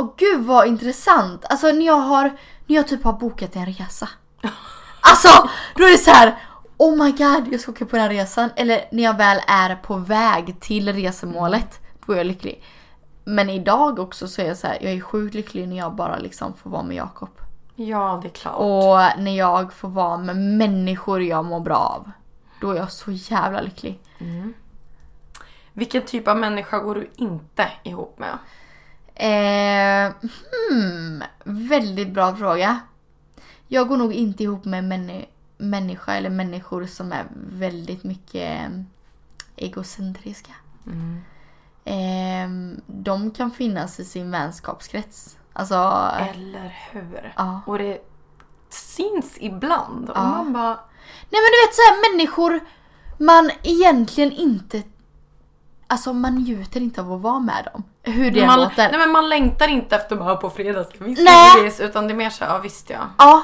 Åh 0.00 0.14
gud 0.16 0.44
vad 0.44 0.66
intressant! 0.66 1.44
Alltså 1.44 1.66
när 1.66 1.86
jag 1.86 1.98
har, 1.98 2.24
när 2.66 2.76
jag 2.76 2.88
typ 2.88 3.04
har 3.04 3.12
bokat 3.12 3.56
en 3.56 3.66
resa. 3.66 4.08
Alltså 5.00 5.48
då 5.76 5.84
är 5.84 5.92
det 5.92 5.98
så 5.98 6.10
här. 6.10 6.38
Oh 6.76 7.04
my 7.04 7.10
god, 7.10 7.52
jag 7.52 7.60
ska 7.60 7.72
åka 7.72 7.86
på 7.86 7.96
den 7.96 8.02
här 8.02 8.10
resan. 8.10 8.50
Eller 8.56 8.84
när 8.92 9.02
jag 9.02 9.16
väl 9.16 9.40
är 9.46 9.76
på 9.76 9.96
väg 9.96 10.60
till 10.60 10.92
resemålet. 10.92 11.80
Då 12.06 12.12
är 12.12 12.16
jag 12.16 12.26
lycklig. 12.26 12.64
Men 13.24 13.50
idag 13.50 13.98
också 13.98 14.28
så 14.28 14.42
är 14.42 14.46
jag 14.46 14.56
så 14.56 14.66
här, 14.66 14.78
jag 14.80 14.92
är 14.92 15.00
sjukt 15.00 15.34
lycklig 15.34 15.68
när 15.68 15.76
jag 15.76 15.94
bara 15.94 16.18
liksom 16.18 16.54
får 16.54 16.70
vara 16.70 16.82
med 16.82 16.96
Jakob. 16.96 17.40
Ja, 17.74 18.18
det 18.22 18.28
är 18.28 18.32
klart. 18.32 18.56
Och 18.58 19.22
när 19.22 19.36
jag 19.36 19.72
får 19.72 19.88
vara 19.88 20.16
med 20.16 20.36
människor 20.36 21.22
jag 21.22 21.44
mår 21.44 21.60
bra 21.60 21.76
av. 21.76 22.10
Då 22.60 22.70
är 22.70 22.76
jag 22.76 22.92
så 22.92 23.10
jävla 23.10 23.60
lycklig. 23.60 24.00
Vilken 25.72 26.02
typ 26.02 26.28
av 26.28 26.36
människa 26.36 26.78
går 26.78 26.94
du 26.94 27.10
inte 27.16 27.68
ihop 27.82 28.18
med? 28.18 28.38
Eh, 29.20 30.12
hmm, 30.70 31.22
väldigt 31.44 32.08
bra 32.08 32.36
fråga. 32.36 32.80
Jag 33.68 33.88
går 33.88 33.96
nog 33.96 34.12
inte 34.12 34.42
ihop 34.42 34.64
med 34.64 34.84
männi- 34.84 35.26
människa 35.58 36.14
eller 36.14 36.30
människor 36.30 36.86
som 36.86 37.12
är 37.12 37.24
väldigt 37.34 38.04
mycket 38.04 38.60
eh, 38.60 38.68
egocentriska. 39.56 40.52
Eh, 41.84 42.48
de 42.86 43.30
kan 43.30 43.50
finnas 43.50 44.00
i 44.00 44.04
sin 44.04 44.30
vänskapskrets. 44.30 45.36
Alltså, 45.52 45.74
Eller 46.20 46.74
hur? 46.92 47.32
Ja. 47.36 47.60
Och 47.66 47.78
det 47.78 47.98
syns 48.68 49.36
ibland. 49.40 50.10
Och 50.10 50.16
Ja. 50.16 50.22
man 50.28 50.52
bara, 50.52 50.74
nej 51.30 51.40
men 51.40 51.50
du 51.52 51.66
vet 51.66 51.74
så 51.74 51.82
här 51.82 52.10
människor 52.12 52.60
man 53.18 53.50
egentligen 53.62 54.32
inte 54.32 54.82
Alltså 55.90 56.12
man 56.12 56.34
njuter 56.34 56.80
inte 56.80 57.00
av 57.00 57.12
att 57.12 57.20
vara 57.20 57.38
med 57.40 57.68
dem. 57.72 57.84
Hur 58.02 58.30
det 58.30 58.46
man, 58.46 58.60
låter. 58.60 58.88
nej 58.90 58.98
men 58.98 59.10
man 59.10 59.28
längtar 59.28 59.68
inte 59.68 59.96
efter 59.96 60.16
bara 60.16 60.36
på 60.36 60.50
fredag 60.50 60.84
ska 60.84 61.04
vi 61.04 61.14
Nej. 61.24 61.66
ses. 61.66 61.80
Utan 61.80 62.06
det 62.06 62.12
är 62.12 62.16
mer 62.16 62.30
så 62.30 62.44
ja 62.44 62.58
visst 62.58 62.90
ja. 62.90 62.98
Ja. 63.18 63.42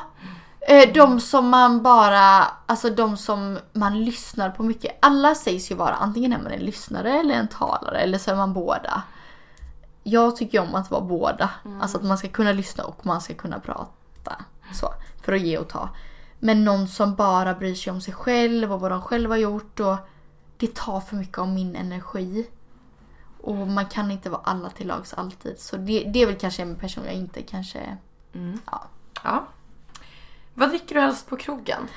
Eh, 0.69 0.93
De 0.95 1.21
som 1.21 1.49
man 1.49 1.83
bara, 1.83 2.47
alltså 2.67 2.91
de 2.91 3.17
som 3.17 3.59
man 3.73 4.05
lyssnar 4.05 4.51
på 4.51 4.63
mycket. 4.63 4.99
Alla 5.03 5.35
sägs 5.35 5.71
ju 5.71 5.75
vara 5.75 5.95
antingen 5.95 6.33
är 6.33 6.39
man 6.43 6.53
en 6.53 6.61
lyssnare 6.61 7.13
eller 7.21 7.35
en 7.35 7.49
talare 7.49 7.99
eller 7.99 8.19
så 8.19 8.31
är 8.31 8.37
man 8.37 8.53
båda. 8.53 9.03
Jag 10.03 10.37
tycker 10.37 10.61
om 10.61 10.75
att 10.75 10.91
vara 10.91 11.01
båda. 11.01 11.51
Alltså 11.83 11.99
att 11.99 12.05
man 12.05 12.19
ska 12.19 12.29
kunna 12.29 12.53
lyssna 12.53 12.85
och 12.85 13.07
man 13.07 13.21
ska 13.21 13.35
kunna 13.35 13.61
prata. 13.61 14.37
Så, 14.73 14.89
för 15.25 15.33
att 15.33 15.41
ge 15.41 15.59
och 15.59 15.69
ta. 15.69 15.89
Men 16.39 16.65
någon 16.65 16.89
som 16.89 17.15
bara 17.15 17.55
bryr 17.55 17.75
sig 17.75 17.93
om 17.93 18.01
sig 18.01 18.15
själv 18.15 18.73
och 18.73 18.81
vad 18.81 18.91
de 18.91 19.03
själva 19.03 19.35
har 19.35 19.39
gjort 19.41 19.81
och 19.81 19.97
det 20.57 20.75
tar 20.75 21.01
för 21.01 21.17
mycket 21.17 21.39
av 21.39 21.49
min 21.49 21.77
energi. 21.77 22.47
Och 23.41 23.55
man 23.57 23.87
kan 23.87 24.11
inte 24.11 24.31
vara 24.31 24.41
alla 24.45 24.71
till 24.71 24.87
lags 24.87 25.15
alltid. 25.15 25.61
Så 25.61 25.77
det, 25.77 26.05
det 26.05 26.23
är 26.23 26.27
väl 26.27 26.39
kanske 26.39 26.63
en 26.63 26.77
person 26.77 27.05
jag 27.05 27.15
inte 27.15 27.43
kanske... 27.43 27.97
Ja. 28.67 28.85
Ja. 29.25 29.47
Vad 30.55 30.69
dricker 30.69 30.95
du 30.95 31.01
helst 31.01 31.29
på 31.29 31.37
krogen? 31.37 31.89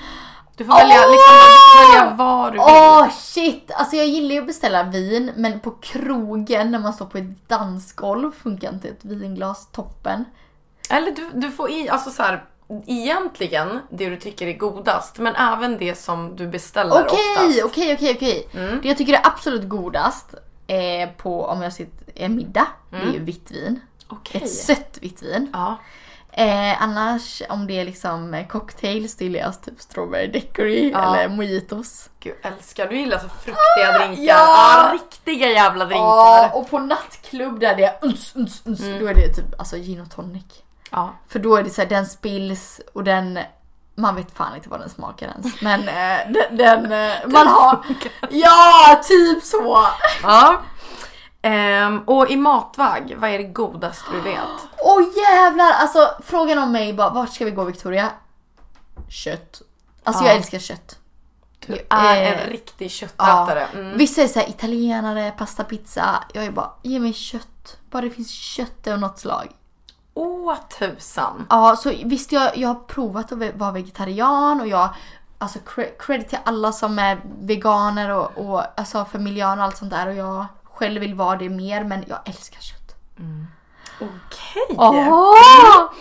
Du 0.55 0.65
får 0.65 0.73
välja, 0.73 0.95
liksom, 0.95 1.35
du 1.35 1.77
får 1.77 1.87
välja 1.87 2.15
vad 2.15 2.47
du 2.47 2.51
vill. 2.51 2.61
Åh 2.61 3.09
shit! 3.09 3.71
Alltså 3.71 3.95
jag 3.95 4.07
gillar 4.07 4.35
ju 4.35 4.41
att 4.41 4.47
beställa 4.47 4.83
vin 4.83 5.31
men 5.35 5.59
på 5.59 5.71
krogen 5.71 6.71
när 6.71 6.79
man 6.79 6.93
står 6.93 7.05
på 7.05 7.17
ett 7.17 7.49
dansgolv 7.49 8.31
funkar 8.31 8.73
inte 8.73 8.89
ett 8.89 9.05
vinglas 9.05 9.67
toppen. 9.71 10.25
Eller 10.89 11.11
du, 11.11 11.29
du 11.33 11.51
får 11.51 11.69
i, 11.69 11.89
alltså 11.89 12.09
så 12.09 12.23
här, 12.23 12.45
egentligen 12.87 13.79
det 13.89 14.09
du 14.09 14.17
tycker 14.17 14.47
är 14.47 14.53
godast 14.57 15.17
men 15.19 15.35
även 15.35 15.77
det 15.77 15.95
som 15.95 16.35
du 16.35 16.47
beställer 16.47 16.91
Okej, 17.05 17.19
oftast. 17.37 17.63
okej, 17.65 17.93
okej, 17.93 18.13
okej. 18.15 18.47
Det 18.81 18.87
jag 18.87 18.97
tycker 18.97 19.13
är 19.13 19.27
absolut 19.27 19.69
godast 19.69 20.33
eh, 20.67 21.09
på 21.17 21.45
om 21.45 21.61
jag 21.61 21.73
sitter 21.73 22.05
en 22.15 22.35
middag, 22.35 22.67
det 22.89 22.97
är 22.97 23.13
ju 23.13 23.19
vitt 23.19 23.51
vin. 23.51 23.79
Okej. 24.07 24.41
Ett 24.43 24.51
sött 24.51 24.97
vitt 25.01 25.23
vin. 25.23 25.49
Ja. 25.53 25.77
Eh, 26.31 26.81
annars 26.83 27.41
om 27.49 27.67
det 27.67 27.79
är 27.79 27.85
liksom 27.85 28.45
cocktails, 28.49 29.15
då 29.15 29.23
gillar 29.23 29.39
jag 29.39 29.61
typ 29.61 29.81
strawberry 29.81 30.27
daiquiri 30.27 30.91
Ja. 30.91 31.15
eller 31.15 31.29
mojitos. 31.35 32.09
Gud 32.19 32.35
älskar, 32.43 32.87
du 32.87 32.97
gillar 32.97 33.17
så 33.17 33.29
fruktiga 33.29 33.97
drinkar. 33.99 34.23
ja! 34.23 34.89
Ja, 34.91 34.93
riktiga 34.93 35.47
jävla 35.49 35.85
drinkar. 35.85 36.03
Ja, 36.05 36.51
och 36.53 36.69
på 36.69 36.79
nattklubb 36.79 37.59
där 37.59 37.75
det 37.75 37.83
är 37.83 37.97
uns, 38.01 38.35
uns, 38.35 38.61
uns, 38.65 38.79
då 38.99 39.07
är 39.07 39.13
det 39.13 39.33
typ 39.33 39.59
alltså 39.59 39.75
gin 39.77 40.01
och 40.01 40.11
tonic. 40.11 40.43
Ja. 40.89 41.13
För 41.27 41.39
då 41.39 41.55
är 41.55 41.63
det 41.63 41.69
så 41.69 41.81
här, 41.81 41.89
den 41.89 42.05
spills 42.05 42.81
och 42.93 43.03
den 43.03 43.39
man 43.95 44.15
vet 44.15 44.31
fan 44.37 44.55
inte 44.55 44.69
vad 44.69 44.79
den 44.79 44.89
smakar 44.89 45.27
ens. 45.27 45.61
Men 45.61 45.79
eh, 45.79 46.33
den, 46.33 46.57
den 46.57 46.91
eh, 46.91 47.15
man 47.27 47.47
har... 47.47 47.83
Ja, 48.29 49.01
typ 49.07 49.43
så! 49.43 49.87
ja. 50.23 50.61
Ehm, 51.41 51.99
och 51.99 52.29
i 52.29 52.35
matväg, 52.35 53.15
vad 53.17 53.29
är 53.29 53.37
det 53.37 53.43
godaste 53.43 54.11
du 54.11 54.21
vet? 54.21 54.39
Åh 54.77 55.01
jävlar! 55.17 55.71
Alltså 55.73 56.11
frågan 56.23 56.57
om 56.57 56.71
mig 56.71 56.93
bara, 56.93 57.09
vart 57.09 57.33
ska 57.33 57.45
vi 57.45 57.51
gå 57.51 57.63
Victoria? 57.63 58.09
Kött. 59.09 59.61
Alltså 60.03 60.23
jag 60.23 60.33
Ja. 60.33 60.37
älskar 60.37 60.59
kött. 60.59 60.99
Du 61.67 61.73
är 61.89 62.21
Eh, 62.21 62.41
en 62.43 62.49
riktig 62.49 62.91
köttätare. 62.91 63.65
Mm. 63.73 63.97
Vissa 63.97 64.21
är 64.21 64.27
såhär 64.27 64.49
italienare, 64.49 65.31
pasta, 65.37 65.63
pizza. 65.63 66.23
Jag 66.33 66.45
är 66.45 66.51
bara, 66.51 66.71
ge 66.83 66.99
mig 66.99 67.13
kött. 67.13 67.77
Bara 67.89 68.01
det 68.01 68.09
finns 68.09 68.31
kött 68.31 68.87
av 68.87 68.99
något 68.99 69.19
slag. 69.19 69.47
Åh 70.21 70.55
tusan. 70.79 71.45
Ja, 71.49 71.75
så 71.75 71.93
visst 72.05 72.31
jag, 72.31 72.57
jag 72.57 72.67
har 72.67 72.75
provat 72.75 73.31
att 73.31 73.55
vara 73.55 73.71
vegetarian 73.71 74.61
och 74.61 74.67
jag 74.67 74.89
Alltså 75.41 75.59
cre- 75.59 75.97
credit 75.99 76.29
till 76.29 76.37
alla 76.43 76.71
som 76.71 76.99
är 76.99 77.21
veganer 77.41 78.09
och, 78.09 78.37
och 78.37 78.79
alltså 78.79 79.05
för 79.05 79.19
miljön 79.19 79.59
och 79.59 79.65
allt 79.65 79.77
sånt 79.77 79.91
där 79.91 80.07
och 80.07 80.13
jag 80.15 80.45
själv 80.63 80.99
vill 81.01 81.13
vara 81.15 81.35
det 81.37 81.49
mer 81.49 81.83
men 81.83 82.03
jag 82.07 82.17
älskar 82.25 82.59
kött. 82.61 82.95
Okej. 83.99 84.75
Åh! 84.77 85.91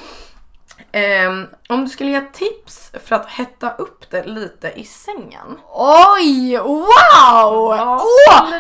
Ehm, 0.93 1.47
om 1.69 1.85
du 1.85 1.89
skulle 1.91 2.11
ge 2.11 2.21
tips 2.21 2.93
för 3.05 3.17
att 3.17 3.27
hetta 3.27 3.71
upp 3.71 4.11
det 4.11 4.25
lite 4.25 4.73
i 4.77 4.85
sängen. 4.85 5.59
Oj! 5.73 6.59
Wow! 6.59 7.77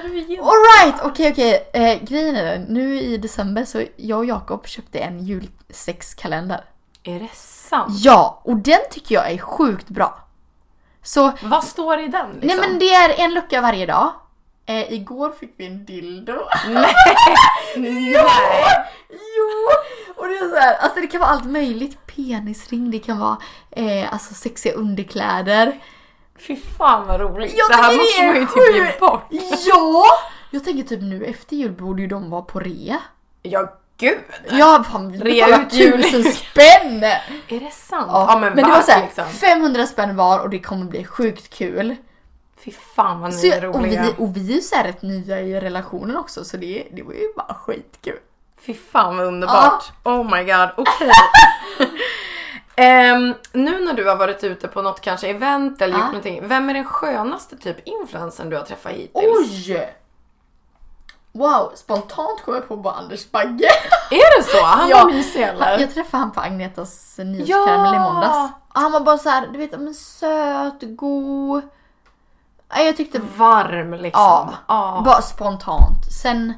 Du 0.02 0.20
ge? 0.20 0.38
Alright, 0.38 0.94
okej 1.02 1.32
okej. 1.32 1.70
Eh, 1.72 2.02
grejen 2.02 2.36
är 2.36 2.58
nu 2.68 3.00
i 3.00 3.16
december 3.16 3.64
så 3.64 3.82
jag 3.96 4.18
och 4.18 4.24
Jakob 4.24 4.66
köpte 4.66 4.98
en 4.98 5.20
julsexkalender. 5.20 6.64
Är 7.02 7.20
det 7.20 7.34
sant? 7.34 7.94
Ja, 8.04 8.40
och 8.44 8.56
den 8.56 8.80
tycker 8.90 9.14
jag 9.14 9.30
är 9.30 9.38
sjukt 9.38 9.88
bra. 9.88 10.18
Så 11.02 11.32
Vad 11.42 11.64
står 11.64 11.98
i 12.00 12.08
den 12.08 12.30
liksom? 12.32 12.60
Nej 12.60 12.68
men 12.70 12.78
det 12.78 12.94
är 12.94 13.24
en 13.24 13.34
lucka 13.34 13.60
varje 13.60 13.86
dag. 13.86 14.12
Eh, 14.66 14.92
igår 14.92 15.30
fick 15.30 15.54
vi 15.56 15.66
en 15.66 15.84
dildo. 15.84 16.34
Nej. 16.68 16.94
jo! 18.16 18.28
Och 20.28 20.34
det 20.34 20.38
är 20.44 20.48
så 20.48 20.56
här, 20.56 20.76
alltså 20.76 21.00
det 21.00 21.06
kan 21.06 21.20
vara 21.20 21.30
allt 21.30 21.44
möjligt. 21.44 22.06
Penisring, 22.06 22.90
det 22.90 22.98
kan 22.98 23.18
vara 23.18 23.36
eh, 23.70 24.12
alltså 24.12 24.34
sexiga 24.34 24.74
underkläder. 24.74 25.80
Fy 26.38 26.56
fan 26.56 27.06
vad 27.06 27.20
roligt. 27.20 27.54
Jag 27.56 27.70
det 27.70 27.74
här 27.74 27.96
måste 27.96 28.22
man 28.22 28.34
ju 28.34 28.46
typ 28.46 28.92
ge 28.92 29.00
bort. 29.00 29.26
Ja! 29.66 30.04
Jag 30.50 30.64
tänker 30.64 30.82
typ 30.82 31.02
nu 31.02 31.24
efter 31.24 31.56
jul 31.56 31.72
borde 31.72 32.02
ju 32.02 32.08
de 32.08 32.30
vara 32.30 32.42
på 32.42 32.60
rea. 32.60 33.00
Ja 33.42 33.72
gud! 33.96 34.18
Ja, 34.50 34.84
fan 34.90 35.14
Rea 35.14 35.62
ut 35.62 35.70
tusen 35.70 36.24
spänn! 36.24 37.04
Är 37.48 37.60
det 37.60 37.72
sant? 37.72 38.10
Ja, 38.12 38.38
men, 38.40 38.56
det 38.56 38.62
var 38.62 38.82
såhär, 38.82 39.02
liksom. 39.02 39.24
500 39.28 39.86
spänn 39.86 40.16
var 40.16 40.38
och 40.40 40.50
det 40.50 40.58
kommer 40.58 40.84
bli 40.84 41.04
sjukt 41.04 41.50
kul. 41.50 41.96
Fy 42.64 42.70
fan 42.70 43.20
vad 43.20 43.30
ni 43.30 43.36
Så, 43.36 43.46
är 43.46 43.64
och, 43.64 43.84
vi, 43.84 43.88
roliga. 43.88 44.14
och 44.18 44.36
vi 44.36 44.50
är 44.50 44.54
ju 44.54 44.60
såhär 44.60 44.84
rätt 44.84 45.02
nya 45.02 45.40
i 45.40 45.60
relationen 45.60 46.16
också 46.16 46.44
så 46.44 46.56
det, 46.56 46.88
det 46.92 47.02
var 47.02 47.12
ju 47.12 47.32
bara 47.36 47.54
skitkul. 47.54 48.18
Fy 48.66 48.74
fan 48.74 49.16
vad 49.16 49.26
underbart. 49.26 49.92
Oh 50.04 50.30
my 50.36 50.44
god, 50.44 50.68
okej. 50.76 51.10
Ehm, 52.76 53.34
nu 53.52 53.84
när 53.84 53.92
du 53.92 54.08
har 54.08 54.16
varit 54.16 54.44
ute 54.44 54.68
på 54.68 54.82
något 54.82 55.00
kanske 55.00 55.28
event 55.28 55.82
eller 55.82 55.92
gjort 55.94 56.00
Ja. 56.02 56.06
någonting. 56.06 56.48
Vem 56.48 56.70
är 56.70 56.74
den 56.74 56.84
skönaste 56.84 57.56
typ 57.56 57.86
influencern 57.88 58.50
du 58.50 58.56
har 58.56 58.64
träffat 58.64 58.92
hittills? 58.92 59.68
Oj! 59.68 59.94
Wow, 61.32 61.72
spontant 61.74 62.42
kom 62.44 62.54
jag 62.54 62.68
på 62.68 62.76
bara 62.76 62.94
Anders 62.94 63.30
Bagge. 63.30 63.68
Är 64.10 64.38
det 64.38 64.44
så? 64.44 64.64
Han 64.64 64.88
Ja. 64.88 64.96
var 65.04 65.10
mysig 65.12 65.42
eller? 65.42 65.78
Jag 65.78 65.94
träffade 65.94 66.16
han 66.22 66.30
på 66.32 66.40
Agnetas 66.40 67.18
nyhetskaramell 67.18 67.94
i 67.94 67.98
måndags. 67.98 68.52
Han 68.68 68.92
var 68.92 69.00
bara 69.00 69.18
så 69.18 69.28
här, 69.30 69.46
du 69.46 69.58
vet, 69.58 69.70
men 69.80 69.94
söt, 69.94 70.74
god. 70.80 71.62
Jag 72.76 72.96
tyckte 72.96 73.20
Varm 73.36 73.92
liksom. 73.94 74.10
Ja, 74.22 74.50
Ja. 74.68 75.02
bara 75.04 75.22
spontant. 75.22 76.12
Sen, 76.22 76.54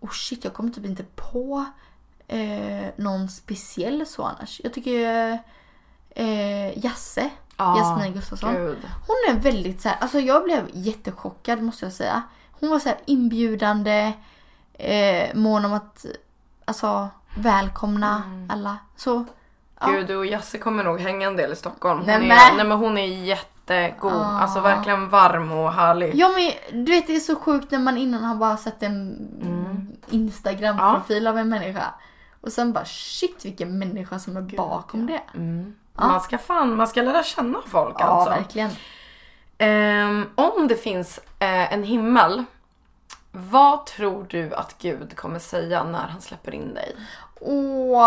oh 0.00 0.10
shit 0.10 0.44
jag 0.44 0.54
kommer 0.54 0.70
typ 0.70 0.84
inte 0.84 1.04
på 1.14 1.64
eh, 2.28 2.86
någon 2.96 3.28
speciell 3.28 4.06
så 4.06 4.22
annars. 4.22 4.60
Jag 4.64 4.72
tycker 4.74 5.32
eh, 6.10 6.78
Jasse, 6.84 7.30
Ja, 7.56 7.76
Jasmin 7.78 8.12
Gustafsson. 8.12 8.54
Gud. 8.54 8.78
Hon 9.06 9.16
är 9.36 9.40
väldigt 9.40 9.80
så 9.80 9.88
här, 9.88 9.98
alltså 10.00 10.20
jag 10.20 10.44
blev 10.44 10.68
jättechockad 10.72 11.62
måste 11.62 11.84
jag 11.86 11.92
säga. 11.92 12.22
Hon 12.60 12.70
var 12.70 12.78
så 12.78 12.88
här 12.88 12.98
inbjudande, 13.04 14.12
eh, 14.74 15.34
mån 15.34 15.64
om 15.64 15.72
att 15.72 16.06
alltså 16.64 17.08
välkomna 17.36 18.22
alla. 18.48 18.76
Så 18.96 19.24
Ja. 19.80 19.86
Gud, 19.86 20.06
du 20.06 20.16
och 20.16 20.26
Jasse 20.26 20.58
kommer 20.58 20.84
nog 20.84 21.00
hänga 21.00 21.26
en 21.26 21.36
del 21.36 21.52
i 21.52 21.56
Stockholm. 21.56 21.98
Hon, 21.98 22.06
Nej, 22.06 22.14
är, 22.16 22.20
men- 22.20 22.56
nej, 22.56 22.66
men 22.66 22.78
hon 22.78 22.98
är 22.98 23.06
jättegod. 23.74 24.12
Ah. 24.12 24.38
Alltså 24.40 24.60
verkligen 24.60 25.08
varm 25.08 25.52
och 25.52 25.72
härlig. 25.72 26.14
Ja 26.14 26.28
men 26.28 26.84
du 26.84 26.92
vet 26.92 27.06
det 27.06 27.16
är 27.16 27.20
så 27.20 27.36
sjukt 27.36 27.70
när 27.70 27.78
man 27.78 27.98
innan 27.98 28.24
har 28.24 28.36
bara 28.36 28.56
sett 28.56 28.82
en 28.82 29.96
Instagram-profil 30.10 31.26
av 31.26 31.38
en 31.38 31.48
människa. 31.48 31.94
Och 32.40 32.52
sen 32.52 32.72
bara 32.72 32.84
shit 32.84 33.44
vilken 33.44 33.78
människa 33.78 34.18
som 34.18 34.36
är 34.36 34.40
bakom 34.40 35.06
det. 35.06 35.22
Man 35.92 36.20
ska 36.20 36.38
fan, 36.38 36.76
man 36.76 36.88
ska 36.88 37.02
lära 37.02 37.22
känna 37.22 37.58
folk 37.66 37.96
Ja 37.98 38.04
alltså. 38.04 38.30
verkligen. 38.30 38.70
Ehm, 39.58 40.26
om 40.34 40.68
det 40.68 40.76
finns 40.76 41.18
eh, 41.38 41.72
en 41.72 41.82
himmel, 41.82 42.44
vad 43.32 43.86
tror 43.86 44.26
du 44.28 44.54
att 44.54 44.78
Gud 44.78 45.16
kommer 45.16 45.38
säga 45.38 45.84
när 45.84 46.08
han 46.08 46.20
släpper 46.20 46.54
in 46.54 46.74
dig? 46.74 46.96
Och 47.40 48.04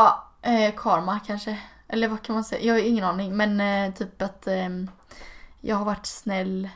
eh, 0.49 0.73
karma 0.77 1.19
kanske. 1.27 1.57
Eller 1.87 2.07
vad 2.07 2.21
kan 2.21 2.35
man 2.35 2.43
säga? 2.43 2.61
Jag 2.61 2.73
har 2.73 2.87
ingen 2.89 3.03
aning. 3.03 3.37
Men 3.37 3.61
eh, 3.61 3.93
typ 3.93 4.21
att 4.21 4.47
eh, 4.47 4.69
jag 5.61 5.75
har 5.75 5.85
varit 5.85 6.05
snäll 6.05 6.69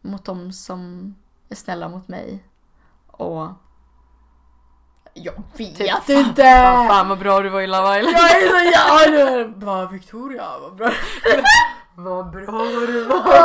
mot 0.00 0.24
dem 0.24 0.52
som 0.52 1.14
är 1.48 1.54
snälla 1.54 1.88
mot 1.88 2.08
mig. 2.08 2.44
Och 3.06 3.48
jag 5.14 5.32
vet 5.56 6.06
Typ, 6.06 6.08
inte! 6.08 6.42
Fan, 6.42 6.88
fan 6.88 7.08
vad 7.08 7.18
bra 7.18 7.40
du 7.40 7.48
var 7.48 7.60
i 7.60 7.66
Love 7.66 7.98
Island. 7.98 8.16
Jag 8.16 8.42
är 8.42 8.48
så 8.48 8.70
jävla... 8.70 9.48
Bra 9.56 9.86
Victoria, 9.86 10.58
vad 10.60 10.74
bra. 10.74 10.90
Vad 11.94 12.30
bra 12.30 12.42
du 12.86 13.04
var 13.04 13.28
i 13.28 13.40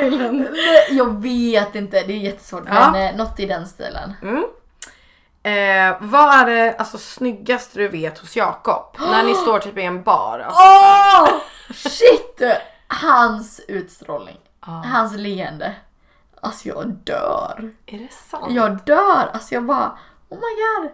Love 0.00 0.06
Island. 0.06 0.48
Jag 0.90 1.22
vet 1.22 1.74
inte, 1.74 2.02
det 2.02 2.12
är 2.12 2.18
jättesvårt. 2.18 2.64
Ja. 2.66 2.90
Men 2.90 3.08
eh, 3.08 3.16
något 3.16 3.40
i 3.40 3.46
den 3.46 3.66
stilen. 3.66 4.14
Mm. 4.22 4.44
Eh, 5.42 5.96
vad 6.00 6.34
är 6.34 6.46
det 6.46 6.76
alltså, 6.78 6.98
snyggaste 6.98 7.78
du 7.78 7.88
vet 7.88 8.18
hos 8.18 8.36
Jakob? 8.36 8.96
när 8.98 9.22
ni 9.22 9.34
står 9.42 9.58
typ 9.58 9.78
i 9.78 9.82
en 9.82 10.02
bar. 10.02 10.38
Alltså, 10.38 10.62
Åh! 10.62 11.40
shit! 11.74 12.42
Hans 12.92 13.60
utstrålning. 13.68 14.38
Hans 14.60 15.16
leende. 15.16 15.74
Alltså 16.40 16.68
jag 16.68 16.88
dör. 16.88 17.72
Är 17.86 17.98
det 17.98 18.12
sant? 18.12 18.46
Jag 18.54 18.78
dör. 18.84 19.30
Alltså 19.32 19.54
jag 19.54 19.64
bara, 19.64 19.98
oh 20.28 20.38
my 20.38 20.82
god. 20.88 20.90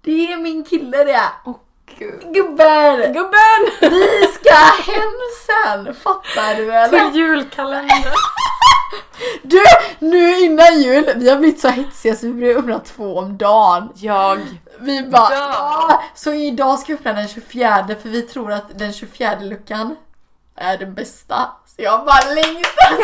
Det 0.00 0.32
är 0.32 0.36
min 0.36 0.64
kille 0.64 1.04
det. 1.04 1.22
Åh 1.44 1.56
gud. 1.98 2.34
Gubben! 2.34 3.12
Gubben! 3.12 3.70
Vi 3.80 4.26
ska 4.34 4.54
hem 4.92 5.12
sen. 5.46 5.94
Fattar 5.94 6.54
du 6.54 6.72
eller? 6.72 7.10
Till 7.10 7.20
julkalender. 7.20 8.12
Du, 9.42 9.62
nu 9.98 10.38
innan 10.40 10.80
jul, 10.82 11.12
vi 11.16 11.30
har 11.30 11.36
blivit 11.38 11.60
så 11.60 11.68
hetsiga 11.68 12.16
så 12.16 12.26
vi 12.26 12.32
blir 12.32 12.56
öppna 12.58 12.78
två 12.78 13.18
om 13.18 13.36
dagen. 13.38 13.92
Jag. 13.94 14.40
Vi 14.80 15.02
bara, 15.02 15.28
Dör. 15.28 15.50
"Ah." 15.50 16.02
så 16.14 16.32
idag 16.32 16.78
ska 16.78 16.92
vi 16.92 16.98
öppna 16.98 17.12
den 17.12 17.28
24 17.28 17.86
för 18.02 18.08
vi 18.08 18.22
tror 18.22 18.52
att 18.52 18.78
den 18.78 18.92
24 18.92 19.38
luckan 19.40 19.96
är 20.60 20.78
den 20.78 20.94
bästa. 20.94 21.50
Så 21.66 21.82
jag 21.82 22.04
bara 22.06 22.34
längtar. 22.34 22.98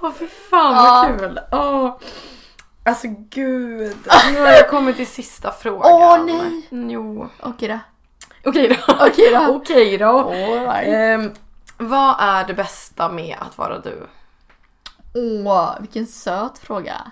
Åh 0.00 0.12
fy 0.18 0.26
fan 0.28 0.74
Ja. 0.74 1.06
vad 1.10 1.18
kul. 1.20 1.40
Åh. 1.52 1.96
Alltså 2.84 3.06
gud. 3.30 3.96
Nu 4.32 4.40
har 4.40 4.48
jag 4.50 4.70
kommit 4.70 4.96
till 4.96 5.06
sista 5.06 5.52
frågan. 5.52 5.92
Åh, 5.92 6.24
nej. 6.24 6.68
Mm, 6.70 6.90
Jo. 6.90 7.28
Okej 7.40 7.68
då. 7.68 7.78
Okej 8.50 8.68
då. 8.68 8.94
Okej 9.06 9.30
då. 9.32 9.54
Okej 9.56 9.98
då. 9.98 10.30
Right. 10.30 10.88
Ehm, 10.88 11.32
vad 11.78 12.16
är 12.18 12.44
det 12.44 12.54
bästa 12.54 13.08
med 13.08 13.36
att 13.40 13.58
vara 13.58 13.78
du? 13.78 14.06
Åh, 15.14 15.74
vilken 15.80 16.06
söt 16.06 16.58
fråga. 16.58 17.10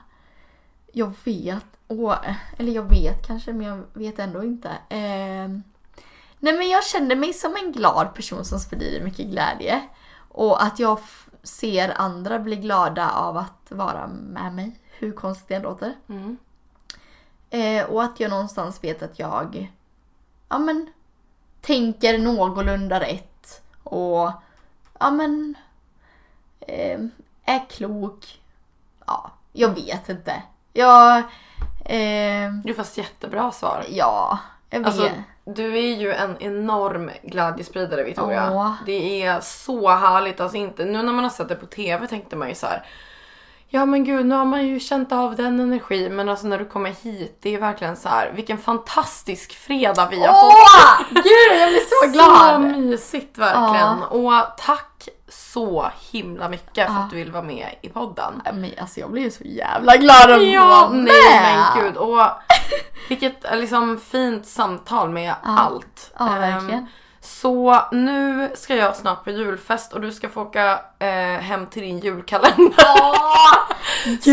Jag 0.92 1.12
vet, 1.24 1.64
åh, 1.88 2.14
eller 2.58 2.72
jag 2.72 2.82
vet 2.90 3.26
kanske 3.26 3.52
men 3.52 3.66
jag 3.66 3.82
vet 3.92 4.18
ändå 4.18 4.44
inte. 4.44 4.70
Ehm, 4.88 5.62
nej 6.40 6.58
men 6.58 6.68
jag 6.68 6.84
känner 6.84 7.16
mig 7.16 7.32
som 7.32 7.56
en 7.56 7.72
glad 7.72 8.14
person 8.14 8.44
som 8.44 8.58
sprider 8.58 9.04
mycket 9.04 9.26
glädje. 9.26 9.88
Och 10.28 10.62
att 10.62 10.78
jag 10.78 10.98
ser 11.42 12.00
andra 12.00 12.38
bli 12.38 12.56
glada 12.56 13.10
av 13.10 13.36
att 13.36 13.66
vara 13.68 14.06
med 14.06 14.54
mig. 14.54 14.78
Hur 14.98 15.12
konstigt 15.12 15.48
det 15.48 15.58
låter. 15.58 15.94
Eh, 17.50 17.84
och 17.86 18.02
att 18.04 18.20
jag 18.20 18.30
någonstans 18.30 18.84
vet 18.84 19.02
att 19.02 19.18
jag, 19.18 19.72
ja 20.48 20.58
men, 20.58 20.90
tänker 21.60 22.18
någorlunda 22.18 23.00
rätt. 23.00 23.62
Och, 23.82 24.30
ja 24.98 25.10
men, 25.10 25.54
eh, 26.60 27.00
är 27.44 27.70
klok. 27.70 28.40
Ja, 29.06 29.30
jag 29.52 29.74
vet 29.74 30.08
inte. 30.08 30.42
Jag, 30.72 31.18
eh, 31.84 32.52
Du 32.64 32.74
fast 32.74 32.98
jättebra 32.98 33.52
svar. 33.52 33.84
ja, 33.88 34.38
jag 34.70 34.78
vet. 34.78 34.86
Alltså, 34.86 35.10
du 35.54 35.78
är 35.78 35.96
ju 35.96 36.12
en 36.12 36.36
enorm 36.40 37.10
glädjespridare 37.22 38.04
Victoria. 38.04 38.50
Åh. 38.52 38.72
Det 38.86 39.22
är 39.22 39.40
så 39.40 39.88
härligt. 39.90 40.40
Alltså 40.40 40.56
inte, 40.56 40.84
nu 40.84 41.02
när 41.02 41.12
man 41.12 41.24
har 41.24 41.30
sett 41.30 41.48
det 41.48 41.54
på 41.54 41.66
TV 41.66 42.06
tänkte 42.06 42.36
man 42.36 42.48
ju 42.48 42.54
så 42.54 42.66
här. 42.66 42.86
Ja 43.70 43.86
men 43.86 44.04
gud, 44.04 44.26
nu 44.26 44.34
har 44.34 44.44
man 44.44 44.66
ju 44.66 44.80
känt 44.80 45.12
av 45.12 45.36
den 45.36 45.60
energin. 45.60 46.16
Men 46.16 46.28
alltså 46.28 46.46
när 46.46 46.58
du 46.58 46.64
kommer 46.64 46.90
hit, 46.90 47.38
det 47.42 47.54
är 47.54 47.58
verkligen 47.60 47.96
så 47.96 48.08
här. 48.08 48.32
Vilken 48.34 48.58
fantastisk 48.58 49.52
fredag 49.52 50.08
vi 50.10 50.20
har 50.20 50.26
fått. 50.32 50.52
Åh! 50.52 51.06
Gud, 51.10 51.60
jag 51.60 51.68
blir 51.68 51.80
så 51.80 52.06
Så 52.06 52.12
glad! 52.12 52.60
mysigt 52.60 53.38
verkligen. 53.38 54.02
Och 54.02 54.32
tack 54.58 55.08
så 55.28 55.90
himla 56.10 56.48
mycket 56.48 56.86
för 56.86 56.94
att 56.94 57.10
du 57.10 57.16
vill 57.16 57.32
vara 57.32 57.42
med 57.42 57.74
i 57.82 57.88
podden. 57.88 58.42
Men 58.44 58.70
alltså 58.80 59.00
jag 59.00 59.10
blir 59.10 59.22
ju 59.22 59.30
så 59.30 59.44
jävla 59.44 59.96
glad 59.96 60.30
att 60.30 60.42
Ja, 60.46 60.66
vara 60.66 60.88
nej 60.88 61.04
med. 61.04 61.42
men 61.74 61.84
gud. 61.84 61.96
Och 61.96 62.20
vilket 63.08 63.44
liksom 63.52 64.00
fint 64.00 64.46
samtal 64.46 65.10
med 65.10 65.34
allt. 65.42 66.12
Ja, 66.18 66.28
Ehm, 66.28 66.40
verkligen. 66.40 66.86
Så 67.28 67.82
nu 67.92 68.50
ska 68.54 68.74
jag 68.76 68.96
snart 68.96 69.24
på 69.24 69.30
julfest 69.30 69.92
och 69.92 70.00
du 70.00 70.12
ska 70.12 70.28
få 70.28 70.42
åka 70.42 70.80
eh, 70.98 71.08
hem 71.40 71.66
till 71.66 71.82
din 71.82 71.98
julkalender. 71.98 72.74
så 74.22 74.30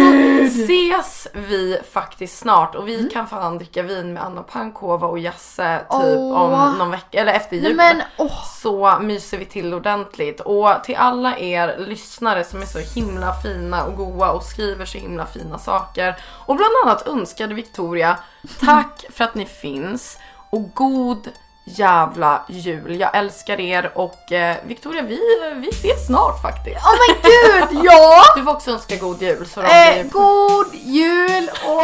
ses 0.61 1.27
vi 1.33 1.79
faktiskt 1.91 2.37
snart 2.37 2.75
och 2.75 2.87
vi 2.87 2.95
Mm. 2.99 3.09
kan 3.09 3.27
fan 3.27 3.57
dricka 3.57 3.83
vin 3.83 4.13
med 4.13 4.23
Anna 4.23 4.43
Pankova 4.43 5.07
och 5.07 5.19
Jasse 5.19 5.77
typ 5.79 5.89
Åh. 5.91 6.41
om 6.69 6.77
någon 6.77 6.91
vecka 6.91 7.21
eller 7.21 7.33
efter 7.33 7.55
jul. 7.57 7.75
men 7.75 8.01
åh, 8.17 8.43
Så 8.61 8.97
myser 9.01 9.37
vi 9.37 9.45
till 9.45 9.73
ordentligt. 9.73 10.39
Och 10.41 10.69
till 10.83 10.95
alla 10.95 11.37
er 11.37 11.75
lyssnare 11.77 12.43
som 12.43 12.61
är 12.61 12.65
så 12.65 12.79
himla 12.79 13.33
fina 13.33 13.83
och 13.83 13.95
goa 13.97 14.31
och 14.31 14.43
skriver 14.43 14.85
så 14.85 14.97
himla 14.97 15.25
fina 15.25 15.59
saker. 15.59 16.15
Och 16.45 16.55
bland 16.55 16.71
annat 16.85 17.07
önskade 17.07 17.53
Victoria, 17.53 18.17
tack 18.59 19.05
för 19.13 19.23
att 19.23 19.35
ni 19.35 19.45
finns. 19.45 20.19
Och 20.49 20.73
god 20.73 21.29
jävla 21.65 22.41
jul. 22.49 22.99
Jag 22.99 23.17
älskar 23.17 23.59
er 23.59 23.91
och 23.95 24.31
eh, 24.31 24.55
Victoria 24.67 25.01
vi, 25.01 25.19
vi 25.55 25.69
ses 25.69 26.05
snart 26.07 26.41
faktiskt. 26.41 26.75
oh 26.85 26.93
my 27.07 27.15
gud, 27.29 27.85
ja! 27.85 28.21
Du 28.35 28.43
får 28.43 28.51
också 28.51 28.71
önska 28.71 28.95
god 28.95 29.21
jul. 29.21 29.45
Så 29.53 29.61
Eh, 29.61 29.93
blir... 29.93 30.09
god 30.11 30.67
jul 30.73 31.49
och 31.65 31.83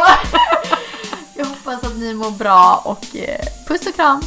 jag 1.34 1.44
hoppas 1.44 1.84
att 1.84 1.96
ni 1.96 2.14
mår 2.14 2.30
bra 2.30 2.82
och 2.84 3.16
eh, 3.16 3.40
puss 3.68 3.86
och 3.86 3.94
kram. 3.94 4.22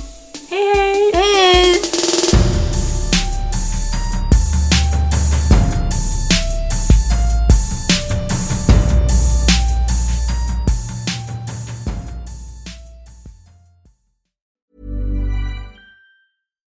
Hej 0.50 0.74
hej! 0.76 1.12
Hej! 1.14 1.82